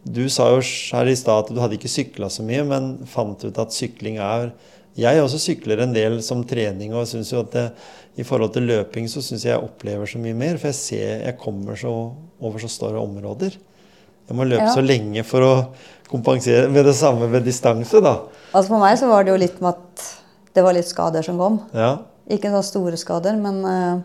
[0.03, 0.61] du sa jo
[0.95, 4.17] her i stad at du hadde ikke sykla så mye, men fant ut at sykling
[4.17, 4.51] er
[4.97, 7.71] Jeg også sykler en del som trening, og synes jo at det,
[8.19, 10.57] i forhold til løping så syns jeg jeg opplever så mye mer.
[10.57, 13.55] For jeg ser jeg kommer så over så store områder.
[14.31, 14.71] Jeg må løpe Ja.
[14.73, 15.53] så lenge for å
[16.11, 18.15] kompensere med det samme ved distanse, da.
[18.53, 20.07] Altså For meg så var det jo litt med at
[20.55, 21.59] det var litt skader som kom.
[21.75, 21.97] Ja,
[22.31, 23.99] Ikke så store skader, men uh,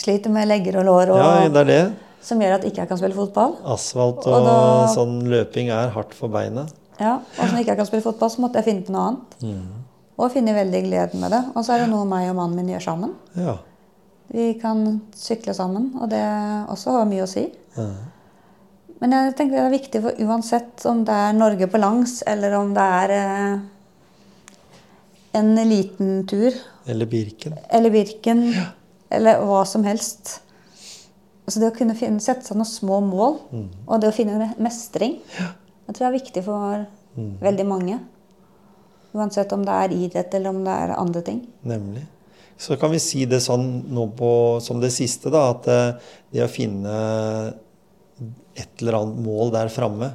[0.00, 1.92] sliter med legger og lår og, ja det er det.
[2.24, 3.56] som gjør at ikke jeg kan spille fotball.
[3.74, 6.72] Asfalt Og og da- sånn løping er hardt for beinet.
[7.00, 9.36] Ja, Og når ikke jeg kan spille fotball, så måtte jeg finne på noe annet.
[9.42, 9.68] Mm.
[10.16, 11.42] Og finne veldig gleden med det.
[11.56, 13.14] Og så er det noe meg og mannen min gjør sammen.
[13.36, 13.56] Ja.
[14.32, 16.22] Vi kan sykle sammen, og det
[16.70, 17.48] også har mye å si.
[17.76, 17.88] Ja.
[19.04, 22.54] Men jeg tenker det er viktig for uansett om det er Norge på langs, eller
[22.56, 23.58] om det er eh,
[25.36, 26.54] en liten tur,
[26.88, 27.58] Eller Birken.
[27.68, 28.40] eller Birken,
[29.12, 30.38] eller hva som helst.
[31.44, 33.36] Altså det å kunne finne, sette seg noen små mål,
[33.84, 36.86] og det å finne mestring, jeg tror det er viktig for
[37.44, 37.98] veldig mange.
[39.12, 41.42] Uansett om det er idrett eller om det er andre ting.
[41.60, 42.06] Nemlig.
[42.56, 44.32] Så kan vi si det sånn nå på,
[44.64, 46.96] som det siste, da, at eh, det å finne
[48.54, 50.12] et eller annet mål der framme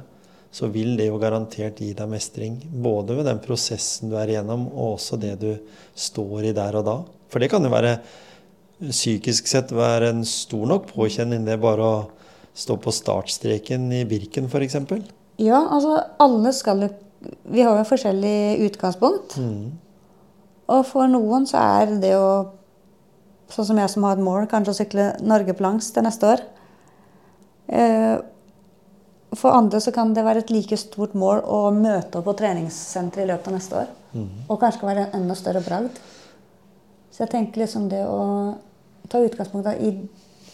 [0.50, 2.56] så vil det jo garantert gi deg mestring.
[2.82, 5.52] Både ved den prosessen du er igjennom, og også det du
[5.94, 6.96] står i der og da.
[7.30, 7.98] For det kan jo være
[8.80, 12.00] psykisk sett være en stor nok påkjenning, det bare å
[12.56, 14.80] stå på startstreken i Birken f.eks.
[15.40, 16.90] Ja, altså alle skal jo
[17.52, 19.36] Vi har jo forskjellig utgangspunkt.
[20.70, 22.56] Og for noen så er det å
[23.50, 26.28] Sånn som jeg som har et mål, kanskje å sykle Norge på langs til neste
[26.36, 26.42] år.
[27.70, 28.18] Eh,
[29.38, 33.22] For andre så kan det være et like stort mål å møte opp på treningssenteret
[33.22, 33.92] i løpet av neste år.
[34.50, 36.00] Og kanskje kan være en enda større bragd.
[37.12, 38.56] Så jeg tenker liksom det å
[39.08, 39.92] ta utgangspunkt i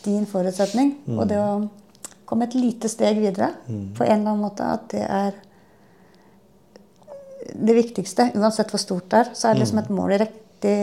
[0.04, 1.68] din forutsetning, og det å
[2.28, 3.48] komme et lite steg videre
[3.96, 5.32] på en eller annen måte, at det er
[7.56, 8.32] det viktigste.
[8.36, 10.78] Uansett hvor stort det er, så er det liksom et mål i riktig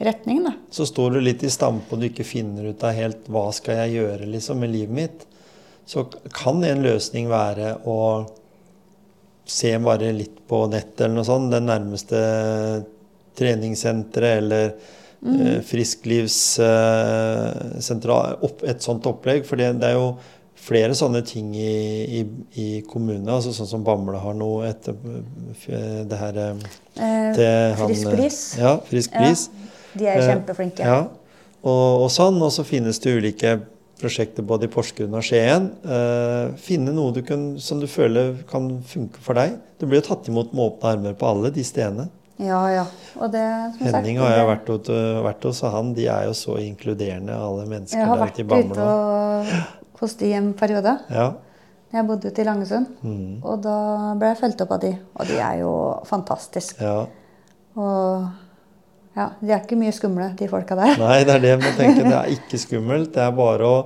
[0.00, 0.44] retning.
[0.44, 0.52] da.
[0.70, 3.74] Så står du litt i stampe og du ikke finner ut av helt hva skal
[3.82, 5.20] jeg gjøre liksom med livet mitt,
[5.86, 5.98] så
[6.34, 8.26] kan en løsning være å
[9.50, 12.18] se bare litt på nettet eller noe sånt, det nærmeste
[13.38, 19.46] treningssenteret eller eh, frisklivssentral, opp, et sånt opplegg.
[19.48, 20.08] For det, det er jo
[20.60, 22.22] flere sånne ting i, i,
[22.62, 24.92] i kommunene, altså sånn som Bamble har nå etter
[25.66, 26.56] eh, det her eh,
[27.00, 28.56] Eh, Frisk eh, Bris.
[28.58, 29.50] Ja, Frisk Bris.
[29.94, 30.86] De er Eh, kjempeflinke.
[30.86, 31.08] Ja,
[31.62, 32.40] og, og sånn.
[32.42, 33.58] Og så finnes det ulike
[34.00, 35.66] prosjekter både i Porsgrunn og Skien.
[35.84, 39.58] Uh, finne noe du kan, som du føler kan funke for deg.
[39.80, 42.08] Du blir jo tatt imot med åpne armer på alle de stedene.
[42.40, 42.86] Ja, ja.
[43.20, 43.42] Og det,
[43.76, 44.70] som sagt, Henning har jeg vært,
[45.26, 48.38] vært hos, og han de er jo så inkluderende, alle mennesker Jeg har der vært
[48.38, 48.86] ute i ute Bamble.
[48.88, 50.94] og hos de en periode.
[51.12, 51.26] Ja.
[51.92, 52.86] Jeg bodde ute i Langesund.
[53.02, 53.42] Mm.
[53.44, 53.76] Og da
[54.16, 54.94] ble jeg fulgt opp av de.
[55.18, 55.72] Og de er jo
[56.08, 56.80] fantastiske.
[56.80, 57.04] ja.
[57.76, 58.30] Og
[59.16, 60.96] ja, de er ikke mye skumle, de folka der.
[61.00, 62.04] Nei, det er det man tenker.
[62.06, 63.12] Det er ikke skummelt.
[63.14, 63.76] Det er bare å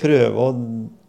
[0.00, 0.54] prøve å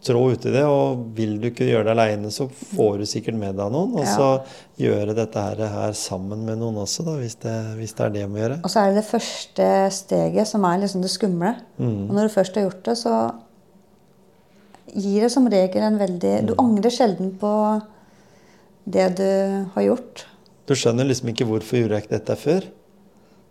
[0.02, 0.64] trå uti det.
[0.66, 3.94] Og vil du ikke gjøre det aleine, så får du sikkert med deg noen.
[3.94, 4.16] Og Ja.
[4.16, 4.30] så
[4.82, 8.26] gjøre dette her, her sammen med noen også, da, hvis det, hvis det er det
[8.30, 8.60] må gjøre.
[8.66, 11.56] Og så er det det første steget som er liksom det skumle.
[11.78, 12.10] Mm.
[12.10, 13.16] Og når du først har gjort det, så
[14.92, 16.60] gir det som regel en veldig Du Mm.
[16.66, 17.54] angrer sjelden på
[18.90, 19.30] det du
[19.76, 20.26] har gjort.
[20.72, 22.68] Du skjønner liksom ikke hvorfor gjorde jeg ikke dette før.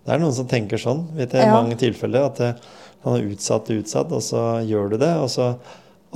[0.01, 1.53] Det er noen som tenker sånn, vet jeg, i Ja.
[1.53, 2.31] mange tilfeller.
[2.31, 2.55] At det,
[3.05, 5.51] han har utsatt og utsatt, og så gjør du det, og så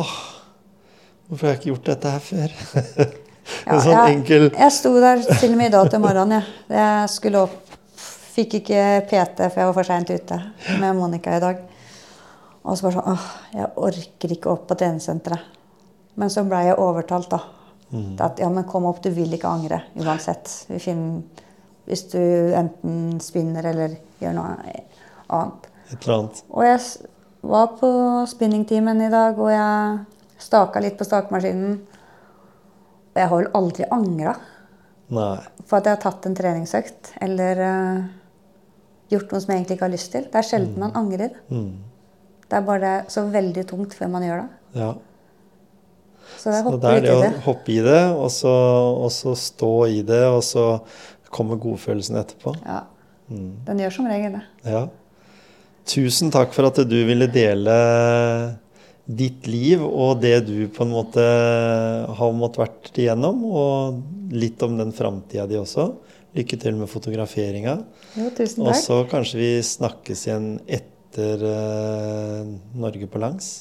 [0.00, 0.14] Åh,
[1.28, 2.56] hvorfor har jeg ikke gjort dette her før?
[3.66, 6.40] Ja, en sånn jeg, enkel jeg sto der til og med i dag til morgenen.
[6.40, 6.78] Jeg.
[6.78, 7.60] jeg skulle opp
[8.34, 8.78] Fikk ikke
[9.10, 10.38] PT, for jeg var for seint ute
[10.80, 11.60] med Monica i dag.
[12.64, 15.44] Og så bare sånn Åh, jeg orker ikke opp på treningssenteret.
[16.18, 17.42] Men så blei jeg overtalt, da.
[17.90, 18.14] Mm.
[18.24, 20.50] At ja, men kom opp, du vil ikke angre uansett.
[20.70, 21.22] Vi finner,
[21.88, 22.20] hvis du
[22.56, 24.54] enten spinner eller gjør noe
[25.28, 25.68] annet.
[25.92, 26.42] Et eller annet.
[26.50, 26.80] Og jeg
[27.44, 27.90] var på
[28.30, 31.78] spinningtimen i dag, og jeg staka litt på stakemaskinen.
[33.14, 34.34] Og jeg har vel aldri angra
[35.14, 38.06] for at jeg har tatt en treningsøkt eller uh,
[39.12, 40.28] gjort noe som jeg egentlig ikke har lyst til.
[40.30, 41.36] Det er sjelden man angrer.
[41.52, 41.74] Mm.
[42.44, 44.80] Det er bare så veldig tungt før man gjør det.
[44.80, 44.90] Ja.
[46.38, 48.54] Så jeg Så det er det å hoppe i det, og så,
[49.04, 50.66] og så stå i det, og så
[51.34, 52.54] kommer godfølelsen etterpå.
[52.64, 52.82] Ja.
[53.30, 53.64] Mm.
[53.66, 54.44] Den gjør som regel det.
[54.68, 54.84] Ja.
[55.88, 57.74] Tusen takk for at du ville dele
[59.04, 61.24] ditt liv og det du på en måte
[62.16, 65.90] har måttet vært igjennom, og litt om den framtida di også.
[66.34, 67.76] Lykke til med fotograferinga.
[68.18, 73.58] Jo, tusen Og så kanskje vi snakkes igjen etter uh, Norge på langs.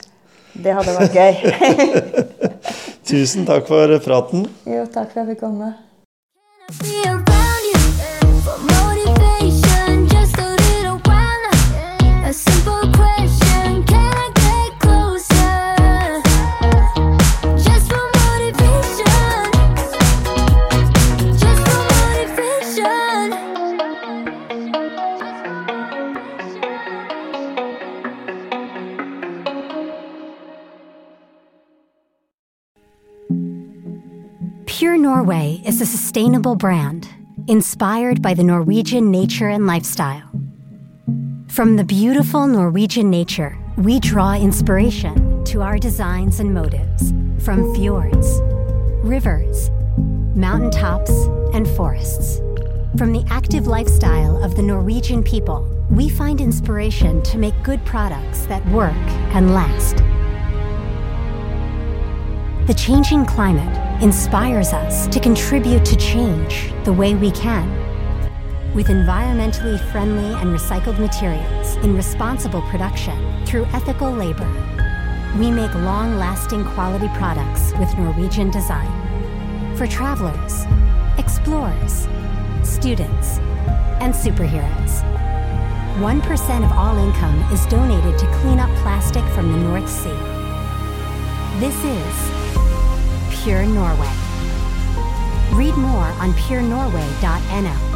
[0.53, 2.23] Det hadde vært gøy.
[3.13, 4.47] Tusen takk for praten.
[4.65, 7.32] jo, takk for at jeg fikk komme.
[34.97, 37.07] Norway is a sustainable brand
[37.47, 40.29] inspired by the Norwegian nature and lifestyle.
[41.47, 47.11] From the beautiful Norwegian nature, we draw inspiration to our designs and motives
[47.43, 48.41] from fjords,
[49.03, 49.69] rivers,
[50.35, 51.11] mountaintops,
[51.53, 52.37] and forests.
[52.97, 58.45] From the active lifestyle of the Norwegian people, we find inspiration to make good products
[58.47, 58.93] that work
[59.33, 60.12] and last.
[62.65, 67.67] The changing climate inspires us to contribute to change the way we can.
[68.73, 74.47] With environmentally friendly and recycled materials in responsible production through ethical labor.
[75.37, 78.87] we make long lasting quality products with Norwegian design.
[79.75, 80.63] For travelers,
[81.17, 82.07] explorers,
[82.63, 83.39] students,
[83.99, 85.03] and superheroes.
[85.99, 90.17] 1% of all income is donated to clean up plastic from the North Sea.
[91.59, 92.42] This is
[93.43, 94.09] Pure Norway.
[95.51, 97.92] Read more on purenorway.no.